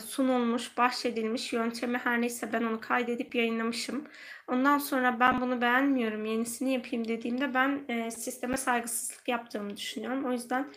sunulmuş, 0.00 0.78
bahşedilmiş 0.78 1.52
yöntemi 1.52 1.98
her 1.98 2.20
neyse 2.20 2.52
ben 2.52 2.62
onu 2.62 2.80
kaydedip 2.80 3.34
yayınlamışım. 3.34 4.04
Ondan 4.48 4.78
sonra 4.78 5.20
ben 5.20 5.40
bunu 5.40 5.60
beğenmiyorum, 5.60 6.24
yenisini 6.24 6.72
yapayım 6.72 7.08
dediğimde 7.08 7.54
ben, 7.54 7.84
eee, 7.88 8.10
sisteme 8.10 8.56
saygısızlık 8.56 9.28
yaptığımı 9.28 9.76
düşünüyorum. 9.76 10.24
O 10.24 10.32
yüzden 10.32 10.72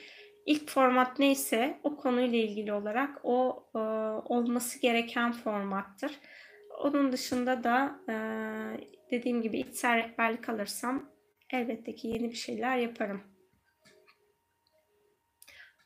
ilk 0.46 0.70
format 0.70 1.20
neyse 1.20 1.80
o 1.84 1.98
konuyla 1.98 2.38
ilgili 2.40 2.74
olarak 2.74 3.20
o, 3.24 3.68
eee, 3.76 3.82
olması 4.26 4.82
gereken 4.82 5.32
formattır. 5.32 6.12
Onun 6.80 7.12
dışında 7.12 7.64
da, 7.64 8.00
dediğim 9.12 9.42
gibi 9.42 9.60
içsel 9.60 9.98
rehberlik 9.98 10.50
alırsam 10.50 11.10
elbette 11.50 11.96
ki 11.96 12.08
yeni 12.08 12.30
bir 12.30 12.36
şeyler 12.36 12.78
yaparım. 12.78 13.35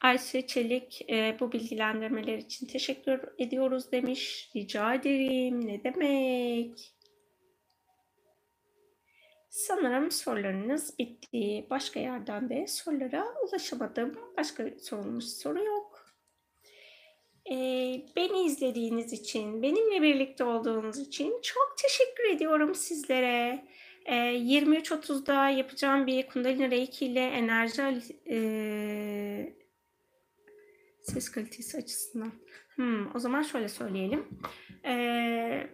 Ayşe 0.01 0.47
Çelik, 0.47 1.01
eee, 1.07 1.37
bu 1.39 1.51
bilgilendirmeler 1.51 2.37
için 2.37 2.67
teşekkür 2.67 3.19
ediyoruz 3.37 3.91
demiş. 3.91 4.49
Rica 4.55 4.93
ederim. 4.93 5.67
Ne 5.67 5.83
demek. 5.83 6.93
Sanırım 9.49 10.11
sorularınız 10.11 10.99
bitti. 10.99 11.67
Başka 11.69 11.99
yerden 11.99 12.49
de 12.49 12.67
sorulara 12.67 13.25
ulaşamadım. 13.47 14.19
Başka 14.37 14.63
sorulmuş 14.81 15.25
soru 15.25 15.63
yok. 15.63 16.05
Eee, 17.45 18.05
beni 18.15 18.43
izlediğiniz 18.45 19.13
için, 19.13 19.61
benimle 19.61 20.01
birlikte 20.01 20.43
olduğunuz 20.43 20.99
için 20.99 21.41
çok 21.43 21.75
teşekkür 21.83 22.23
ediyorum 22.35 22.75
sizlere. 22.75 23.65
Eee, 24.07 24.35
23.30'da 24.41 25.49
yapacağım 25.49 26.07
bir 26.07 26.27
Kundalini 26.27 26.71
Reiki 26.71 27.05
ile 27.05 27.27
enerji 27.27 27.81
eee, 28.25 29.58
ses 31.09 31.29
kalitesi 31.31 31.77
açısından. 31.77 32.31
Hımm, 32.75 33.15
o 33.15 33.19
zaman 33.19 33.41
şöyle 33.41 33.69
söyleyelim. 33.69 34.25
Eee, 34.85 35.69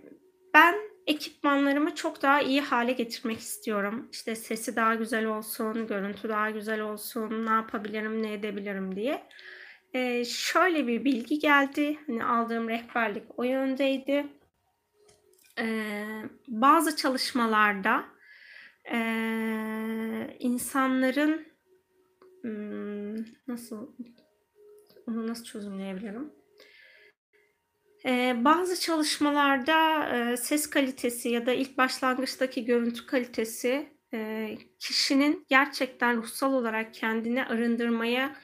ben 0.54 0.76
ekipmanlarımı 1.08 1.96
çok 1.96 2.22
daha 2.22 2.42
iyi 2.42 2.62
hale 2.62 2.92
getirmek 2.92 3.40
istiyorum. 3.40 4.08
İşte 4.12 4.36
sesi 4.36 4.76
daha 4.76 4.96
güzel 4.96 5.26
olsun, 5.26 5.88
görüntü 5.88 6.30
daha 6.30 6.50
güzel 6.50 6.82
olsun, 6.82 7.46
ne 7.46 7.50
yapabilirim, 7.50 8.24
ne 8.24 8.34
edebilirim 8.34 8.96
diye. 8.96 9.24
Eee, 9.94 10.26
şöyle 10.26 10.88
bir 10.88 11.06
bilgi 11.06 11.40
geldi. 11.40 11.98
Hani 12.08 12.24
aldığım 12.24 12.70
rehberlik 12.70 13.24
o 13.40 13.44
yöndeydi. 13.44 14.28
Eee, 15.58 16.06
bazı 16.48 16.96
çalışmalarda, 16.96 18.06
eee, 18.92 20.38
insanların, 20.40 21.46
ımm, 22.46 23.26
nasıl 23.48 23.88
onu 25.08 25.28
nasıl 25.28 25.44
çözümleyebilirim? 25.46 26.32
Eee, 28.06 28.36
bazı 28.46 28.80
çalışmalarda, 28.80 30.08
eee, 30.14 30.38
ses 30.38 30.70
kalitesi 30.70 31.30
ya 31.30 31.46
da 31.46 31.54
ilk 31.54 31.78
başlangıçtaki 31.78 32.66
görüntü 32.66 33.06
kalitesi, 33.06 33.90
eee, 34.14 34.58
kişinin 34.80 35.46
gerçekten 35.50 36.18
ruhsal 36.18 36.54
olarak 36.54 36.94
kendini 36.94 37.46
arındırmaya 37.46 38.36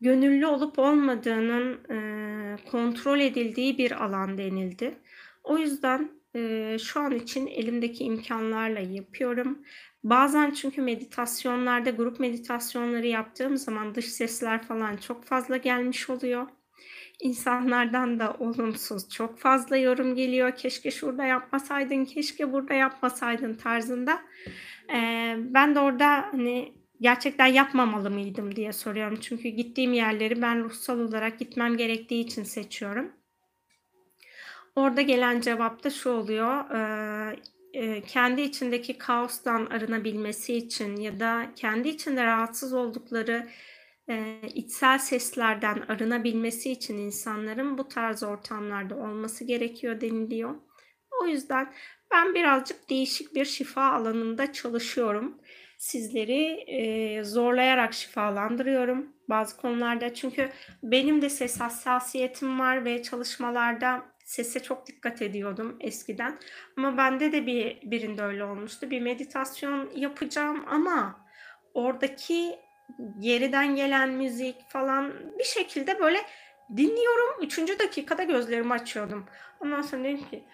gönüllü 0.00 0.46
olup 0.46 0.78
olmadığının, 0.78 1.80
eee, 1.90 2.56
kontrol 2.70 3.20
edildiği 3.20 3.78
bir 3.78 4.04
alan 4.04 4.38
denildi. 4.38 4.98
O 5.44 5.58
yüzden, 5.58 6.10
eee, 6.34 6.76
şu 6.84 7.00
an 7.00 7.12
için 7.14 7.46
elimdeki 7.46 8.04
imkânlarla 8.04 8.80
yapıyorum. 8.80 9.62
Bazen 10.04 10.50
çünkü 10.50 10.82
meditasyonlarda, 10.82 11.90
grup 11.90 12.20
meditasyonları 12.20 13.06
yaptığım 13.06 13.56
zaman 13.56 13.94
dış 13.94 14.06
sesler 14.06 14.62
falan 14.62 14.96
çok 14.96 15.24
fazla 15.24 15.56
gelmiş 15.56 16.10
oluyor. 16.10 16.46
İnsanlardan 17.20 18.20
da 18.20 18.34
olumsuz 18.38 19.08
çok 19.10 19.38
fazla 19.38 19.76
yorum 19.76 20.14
geliyor. 20.14 20.56
"Keşke 20.56 20.90
şurada 20.90 21.24
yapmasaydın, 21.24 22.04
keşke 22.04 22.52
burada 22.52 22.74
yapmasaydın." 22.74 23.54
tarzında. 23.54 24.22
Eee, 24.90 25.36
ben 25.38 25.74
de 25.74 25.80
orada, 25.80 26.08
hani, 26.32 26.74
gerçekten 27.00 27.46
yapmamalı 27.46 28.10
mıydım 28.10 28.56
diye 28.56 28.72
soruyorum. 28.72 29.18
Çünkü 29.20 29.48
gittiğim 29.48 29.92
yerleri 29.92 30.42
ben 30.42 30.64
ruhsal 30.64 31.00
olarak 31.00 31.38
gitmem 31.38 31.76
gerektiği 31.76 32.20
için 32.24 32.42
seçiyorum. 32.44 33.12
Orada 34.76 35.02
gelen 35.02 35.40
cevap 35.40 35.84
da 35.84 35.90
şu 35.90 36.10
oluyor: 36.10 36.70
eee, 36.74 37.36
kendi 38.06 38.40
içindeki 38.40 38.98
kaostan 38.98 39.66
arınabilmesi 39.66 40.54
için 40.54 40.96
ya 40.96 41.20
da 41.20 41.46
kendi 41.56 41.88
içinde 41.88 42.24
rahatsız 42.24 42.72
oldukları, 42.72 43.48
eee, 44.08 44.40
içsel 44.54 44.98
seslerden 44.98 45.80
arınabilmesi 45.88 46.72
için 46.72 46.98
insanların 46.98 47.78
bu 47.78 47.88
tarz 47.88 48.22
ortamlarda 48.22 48.96
olması 48.96 49.44
gerekiyor 49.44 50.00
deniliyor. 50.00 50.54
O 51.22 51.26
yüzden 51.26 51.72
ben 52.12 52.34
birazcık 52.34 52.90
değişik 52.90 53.34
bir 53.34 53.44
şifa 53.44 53.82
alanında 53.92 54.52
çalışıyorum. 54.52 55.38
Sizleri, 55.78 56.64
eee, 56.66 57.24
zorlayarak 57.24 57.94
şifalandırıyorum 57.94 59.12
bazı 59.28 59.56
konularda. 59.56 60.14
Çünkü 60.14 60.50
benim 60.82 61.22
de 61.22 61.30
ses 61.30 61.60
hassasiyetim 61.60 62.60
var 62.60 62.84
ve 62.84 63.02
çalışmalarda 63.02 64.11
sese 64.24 64.62
çok 64.62 64.86
dikkat 64.86 65.22
ediyordum 65.22 65.76
eskiden. 65.80 66.38
Ama 66.76 66.96
bende 66.96 67.32
de 67.32 67.46
bir 67.46 67.90
birinde 67.90 68.22
öyle 68.22 68.44
olmuştu. 68.44 68.90
Bir 68.90 69.00
meditasyon 69.00 69.90
yapacağım 69.96 70.64
ama 70.68 71.26
oradaki 71.74 72.58
geriden 73.18 73.76
gelen 73.76 74.10
müzik 74.10 74.70
falan 74.70 75.12
bir 75.38 75.44
şekilde 75.44 76.00
böyle 76.00 76.18
dinliyorum. 76.76 77.42
3. 77.42 77.78
dakikada 77.78 78.22
gözlerimi 78.22 78.72
açıyordum. 78.72 79.26
Ondan 79.60 79.82
sonra 79.82 80.04
dedim 80.04 80.28
ki, 80.30 80.44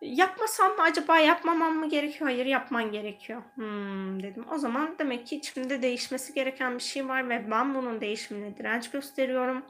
"Yapmasam 0.00 0.72
mı 0.76 0.82
acaba, 0.82 1.18
yapmamam 1.18 1.74
mı 1.76 1.88
gerekiyor?" 1.88 2.30
"Hayır, 2.30 2.46
yapman 2.46 2.92
gerekiyor." 2.92 3.42
"Hımm." 3.54 4.22
dedim. 4.22 4.44
O 4.52 4.58
zaman 4.58 4.94
demek 4.98 5.26
ki 5.26 5.36
içimde 5.36 5.82
değişmesi 5.82 6.34
gereken 6.34 6.74
bir 6.74 6.82
şey 6.82 7.08
var 7.08 7.28
ve 7.28 7.50
ben 7.50 7.74
bunun 7.74 8.00
değişimine 8.00 8.56
direnç 8.56 8.90
gösteriyorum. 8.90 9.64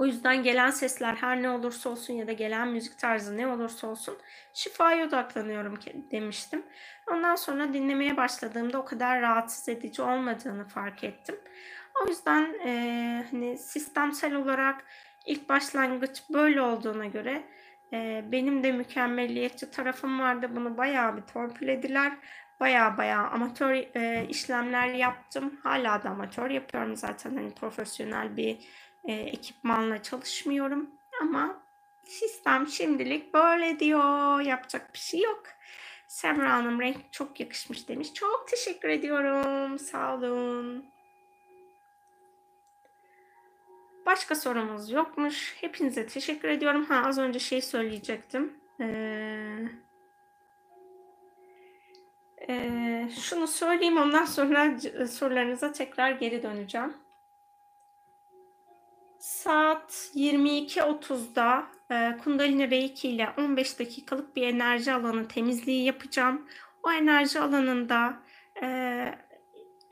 O 0.00 0.06
yüzden 0.06 0.42
gelen 0.42 0.70
sesler 0.70 1.14
her 1.14 1.42
ne 1.42 1.50
olursa 1.50 1.90
olsun 1.90 2.14
ya 2.14 2.26
da 2.26 2.32
gelen 2.32 2.68
müzik 2.68 2.98
tarzı 2.98 3.36
ne 3.36 3.46
olursa 3.46 3.86
olsun 3.86 4.18
şifaya 4.54 5.06
odaklanıyorum 5.06 5.78
demiştim. 6.10 6.62
Ondan 7.10 7.36
sonra 7.36 7.72
dinlemeye 7.72 8.16
başladığımda 8.16 8.78
o 8.78 8.84
kadar 8.84 9.20
rahatsız 9.22 9.68
edici 9.68 10.02
olmadığını 10.02 10.64
fark 10.68 11.04
ettim. 11.04 11.36
O 12.04 12.08
yüzden, 12.08 12.54
eee, 12.66 13.26
hani, 13.30 13.58
sistemsel 13.58 14.34
olarak 14.34 14.84
ilk 15.26 15.48
başlangıç 15.48 16.22
böyle 16.34 16.60
olduğuna 16.62 17.06
göre, 17.06 17.42
eee, 17.92 18.24
benim 18.32 18.62
de 18.62 18.72
mükemmeliyetçi 18.72 19.70
tarafım 19.70 20.20
vardı. 20.20 20.50
Bunu 20.56 20.76
bayağı 20.78 21.16
bir 21.16 21.22
torpilediler. 21.22 22.12
Bayağı 22.60 22.96
bayağı 22.98 23.26
amatör, 23.26 23.74
eee, 23.74 24.26
işlemler 24.28 24.88
yaptım. 24.88 25.60
Hâlâ 25.62 26.02
da 26.02 26.10
amatör 26.10 26.50
yapıyorum 26.50 26.96
zaten. 26.96 27.34
Hani, 27.36 27.54
profesyonel 27.54 28.36
bir, 28.36 28.58
eee, 29.08 29.20
ekipmanla 29.22 30.02
çalışmıyorum 30.02 30.90
ama 31.22 31.62
sistem 32.04 32.66
şimdilik 32.68 33.34
böyle 33.34 33.78
diyor. 33.80 34.40
Yapacak 34.40 34.94
bir 34.94 34.98
şey 34.98 35.20
yok. 35.20 35.42
Semra 36.08 36.52
Hanım, 36.52 36.80
"Renk 36.80 37.12
çok 37.12 37.40
yakışmış." 37.40 37.88
demiş. 37.88 38.14
Çok 38.14 38.48
teşekkür 38.48 38.88
ediyorum. 38.88 39.78
Sağ 39.78 40.14
olun. 40.14 40.84
Başka 44.06 44.34
sorumuz 44.34 44.90
yokmuş. 44.90 45.56
Hepinize 45.60 46.06
teşekkür 46.06 46.48
ediyorum. 46.48 46.84
Ha, 46.84 47.02
az 47.06 47.18
önce 47.18 47.38
şeyi 47.38 47.62
söyleyecektim. 47.62 48.60
Eee 48.80 49.68
eee, 52.48 53.08
şunu 53.22 53.46
söyleyeyim, 53.46 53.96
ondan 53.96 54.24
sonra 54.24 54.78
sorularınıza 55.08 55.72
tekrar 55.72 56.10
geri 56.10 56.42
döneceğim. 56.42 56.94
Saat 59.20 60.10
22.30'da, 60.14 61.66
eee, 61.90 62.18
Kundalini 62.24 62.70
Reiki 62.70 63.08
ile 63.08 63.28
15 63.38 63.78
dakikalık 63.78 64.36
bir 64.36 64.42
enerji 64.42 64.92
alanı 64.92 65.28
temizliği 65.28 65.84
yapacağım. 65.84 66.48
O 66.82 66.92
enerji 66.92 67.40
alanında, 67.40 68.22
eee, 68.62 69.18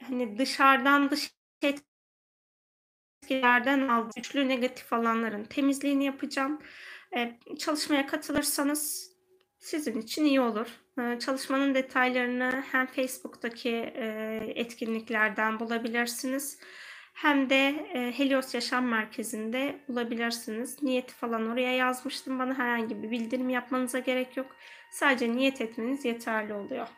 hani, 0.08 0.38
dışarıdan 0.38 1.10
dış 1.10 1.30
etkilerden 3.22 3.88
aldığım 3.88 4.10
güçlü 4.16 4.48
negatif 4.48 4.92
alanların 4.92 5.44
temizliğini 5.44 6.04
yapacağım. 6.04 6.58
Eee, 7.16 7.38
çalışmaya 7.58 8.06
katılırsanız 8.06 9.12
sizin 9.58 10.00
için 10.00 10.24
iyi 10.24 10.40
olur. 10.40 10.68
Eee, 10.98 11.18
çalışmanın 11.20 11.74
detaylarını 11.74 12.64
hem 12.72 12.86
Facebook'taki, 12.86 13.70
eee, 13.70 14.52
etkinliklerden 14.56 15.60
bulabilirsiniz 15.60 16.58
hem 17.22 17.50
de 17.50 17.86
e, 17.94 18.18
Helios 18.18 18.54
Yaşam 18.54 18.86
Merkezi'nde 18.86 19.78
bulabilirsiniz. 19.88 20.82
Niyeti 20.82 21.14
falan 21.14 21.50
oraya 21.50 21.76
yazmıştım. 21.76 22.38
Bana 22.38 22.58
herhangi 22.58 23.02
bir 23.02 23.10
bildirim 23.10 23.50
yapmanıza 23.50 23.98
gerek 23.98 24.36
yok. 24.36 24.56
Sadece 24.90 25.32
niyet 25.32 25.60
etmeniz 25.60 26.04
yeterli 26.04 26.54
oluyor. 26.54 26.88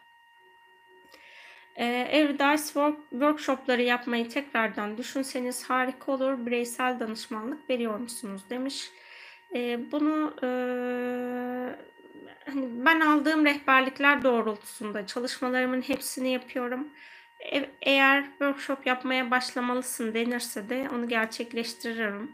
Everdice 1.76 2.62
work, 2.62 2.97
workshopları 3.10 3.82
yapmayı 3.82 4.28
tekrardan 4.28 4.98
düşünseniz 4.98 5.70
harika 5.70 6.12
olur. 6.12 6.47
Bireysel 6.47 7.01
danışmanlık 7.01 7.70
veriyor 7.70 7.98
musunuz 7.98 8.42
demiş. 8.51 8.90
Ee, 9.55 9.80
bunu 9.92 10.34
e, 10.42 10.48
hani 12.47 12.68
ben 12.86 13.01
aldığım 13.01 13.44
rehberlikler 13.44 14.22
doğrultusunda 14.22 15.06
çalışmalarımın 15.06 15.82
hepsini 15.82 16.32
yapıyorum. 16.32 16.88
E- 17.52 17.70
eğer 17.82 18.24
workshop 18.24 18.86
yapmaya 18.86 19.30
başlamalısın 19.30 20.14
denirse 20.14 20.68
de 20.68 20.88
onu 20.94 21.08
gerçekleştiririm. 21.08 22.32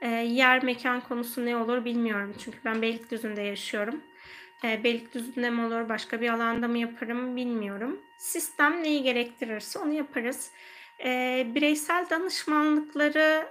Ee, 0.00 0.08
yer 0.08 0.64
mekan 0.64 1.00
konusu 1.00 1.46
ne 1.46 1.56
olur 1.56 1.84
bilmiyorum 1.84 2.34
çünkü 2.44 2.58
ben 2.64 2.82
Beylikdüzü'nde 2.82 3.42
yaşıyorum. 3.42 4.00
E, 4.64 4.84
Beylikdüzü'nde 4.84 5.50
mi 5.50 5.62
olur, 5.62 5.88
başka 5.88 6.20
bir 6.20 6.28
alanda 6.28 6.68
mı 6.68 6.78
yaparım 6.78 7.36
bilmiyorum. 7.36 8.00
Sistem 8.18 8.82
neyi 8.82 9.02
gerektirirse 9.02 9.78
onu 9.78 9.92
yaparız. 9.92 10.50
E, 11.04 11.46
bireysel 11.54 12.06
danışmanlıkları 12.10 13.46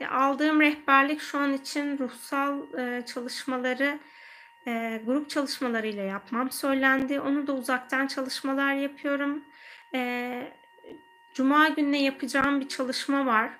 e, 0.00 0.06
aldığım 0.06 0.60
rehberlik 0.60 1.20
şu 1.20 1.38
an 1.38 1.52
için 1.52 1.98
ruhsal 1.98 2.78
e, 2.78 3.06
çalışmaları 3.06 3.98
e, 4.66 5.02
grup 5.06 5.30
çalışmalarıyla 5.30 6.02
yapmam 6.02 6.50
söylendi. 6.50 7.20
Onu 7.20 7.46
da 7.46 7.52
uzaktan 7.52 8.06
çalışmalar 8.06 8.74
yapıyorum. 8.74 9.44
E, 9.94 10.52
Cuma 11.34 11.68
gününe 11.68 12.02
yapacağım 12.02 12.60
bir 12.60 12.68
çalışma 12.68 13.26
var. 13.26 13.50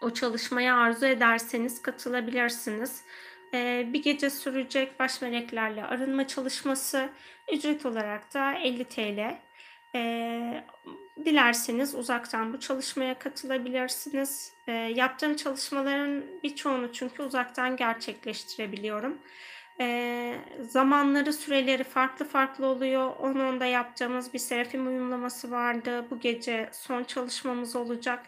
O 0.00 0.10
çalışmaya 0.10 0.76
arzu 0.76 1.06
ederseniz 1.06 1.82
katılabilirsiniz. 1.82 3.04
Ee, 3.54 3.86
bir 3.92 4.02
gece 4.02 4.30
sürecek 4.30 5.00
baş 5.00 5.22
meleklerle 5.22 5.84
arınma 5.84 6.26
çalışması 6.26 7.08
ücret 7.52 7.86
olarak 7.86 8.34
da 8.34 8.52
50 8.54 8.84
TL. 8.84 9.38
Ee, 9.94 10.64
dilerseniz 11.24 11.94
uzaktan 11.94 12.52
bu 12.52 12.60
çalışmaya 12.60 13.18
katılabilirsiniz. 13.18 14.52
Ee, 14.68 14.72
yaptığım 14.72 15.36
çalışmaların 15.36 16.24
birçoğunu 16.42 16.92
çünkü 16.92 17.22
uzaktan 17.22 17.76
gerçekleştirebiliyorum. 17.76 19.18
Ee, 19.80 20.38
zamanları, 20.60 21.32
süreleri 21.32 21.84
farklı 21.84 22.24
farklı 22.24 22.66
oluyor. 22.66 23.16
Onun 23.18 23.40
onda 23.40 23.64
yapacağımız 23.66 24.34
bir 24.34 24.38
serafim 24.38 24.86
uyumlaması 24.86 25.50
vardı. 25.50 26.06
Bu 26.10 26.20
gece 26.20 26.68
son 26.72 27.04
çalışmamız 27.04 27.76
olacak. 27.76 28.26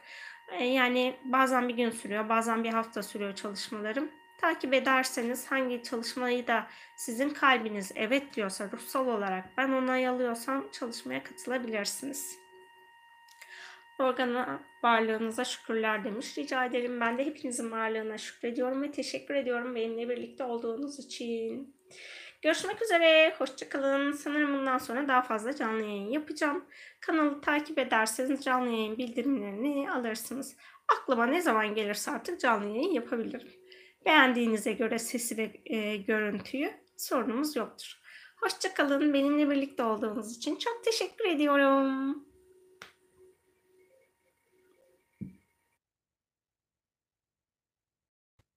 Ee, 0.48 0.64
yani 0.64 1.16
bazen 1.24 1.68
bir 1.68 1.76
gün 1.76 1.90
sürüyor, 1.90 2.28
bazen 2.28 2.64
bir 2.64 2.72
hafta 2.72 3.02
sürüyor 3.02 3.34
çalışmalarım. 3.34 4.10
Takip 4.38 4.74
ederseniz 4.74 5.46
hangi 5.50 5.82
çalışmayı 5.82 6.46
da 6.46 6.66
sizin 6.96 7.30
kalbiniz 7.30 7.92
evet 7.94 8.34
diyorsa 8.36 8.70
ruhsal 8.72 9.06
olarak 9.08 9.56
ben 9.56 9.68
onay 9.72 10.08
alıyorsam 10.08 10.70
çalışmaya 10.72 11.22
katılabilirsiniz. 11.24 12.43
Organa 13.98 14.60
varlığınıza 14.82 15.44
şükürler 15.44 16.04
demiş. 16.04 16.38
Rica 16.38 16.64
ederim 16.64 17.00
ben 17.00 17.18
de 17.18 17.26
hepinizin 17.26 17.70
varlığına 17.70 18.18
şükrediyorum 18.18 18.82
ve 18.82 18.90
teşekkür 18.90 19.34
ediyorum 19.34 19.74
benimle 19.74 20.08
birlikte 20.08 20.44
olduğunuz 20.44 20.98
için. 20.98 21.74
Görüşmek 22.42 22.82
üzere. 22.82 23.34
Hoşçakalın. 23.38 24.12
Sanırım 24.12 24.58
bundan 24.58 24.78
sonra 24.78 25.08
daha 25.08 25.22
fazla 25.22 25.56
canlı 25.56 25.82
yayın 25.82 26.10
yapacağım. 26.10 26.64
Kanalı 27.00 27.40
takip 27.40 27.78
ederseniz 27.78 28.44
canlı 28.44 28.70
yayın 28.70 28.98
bildirimlerini 28.98 29.90
alırsınız. 29.90 30.56
Aklıma 30.88 31.26
ne 31.26 31.40
zaman 31.40 31.74
gelirse 31.74 32.10
artık 32.10 32.40
canlı 32.40 32.68
yayın 32.68 32.92
yapabilirim. 32.92 33.48
Beğendiğinize 34.06 34.72
göre 34.72 34.98
sesi 34.98 35.36
ve 35.36 35.52
e, 35.64 35.96
görüntüyü 35.96 36.70
sorunumuz 36.96 37.56
yoktur. 37.56 38.00
Hoşçakalın. 38.36 39.14
Benimle 39.14 39.50
birlikte 39.50 39.82
olduğunuz 39.82 40.36
için 40.36 40.56
çok 40.56 40.84
teşekkür 40.84 41.28
ediyorum. 41.28 42.24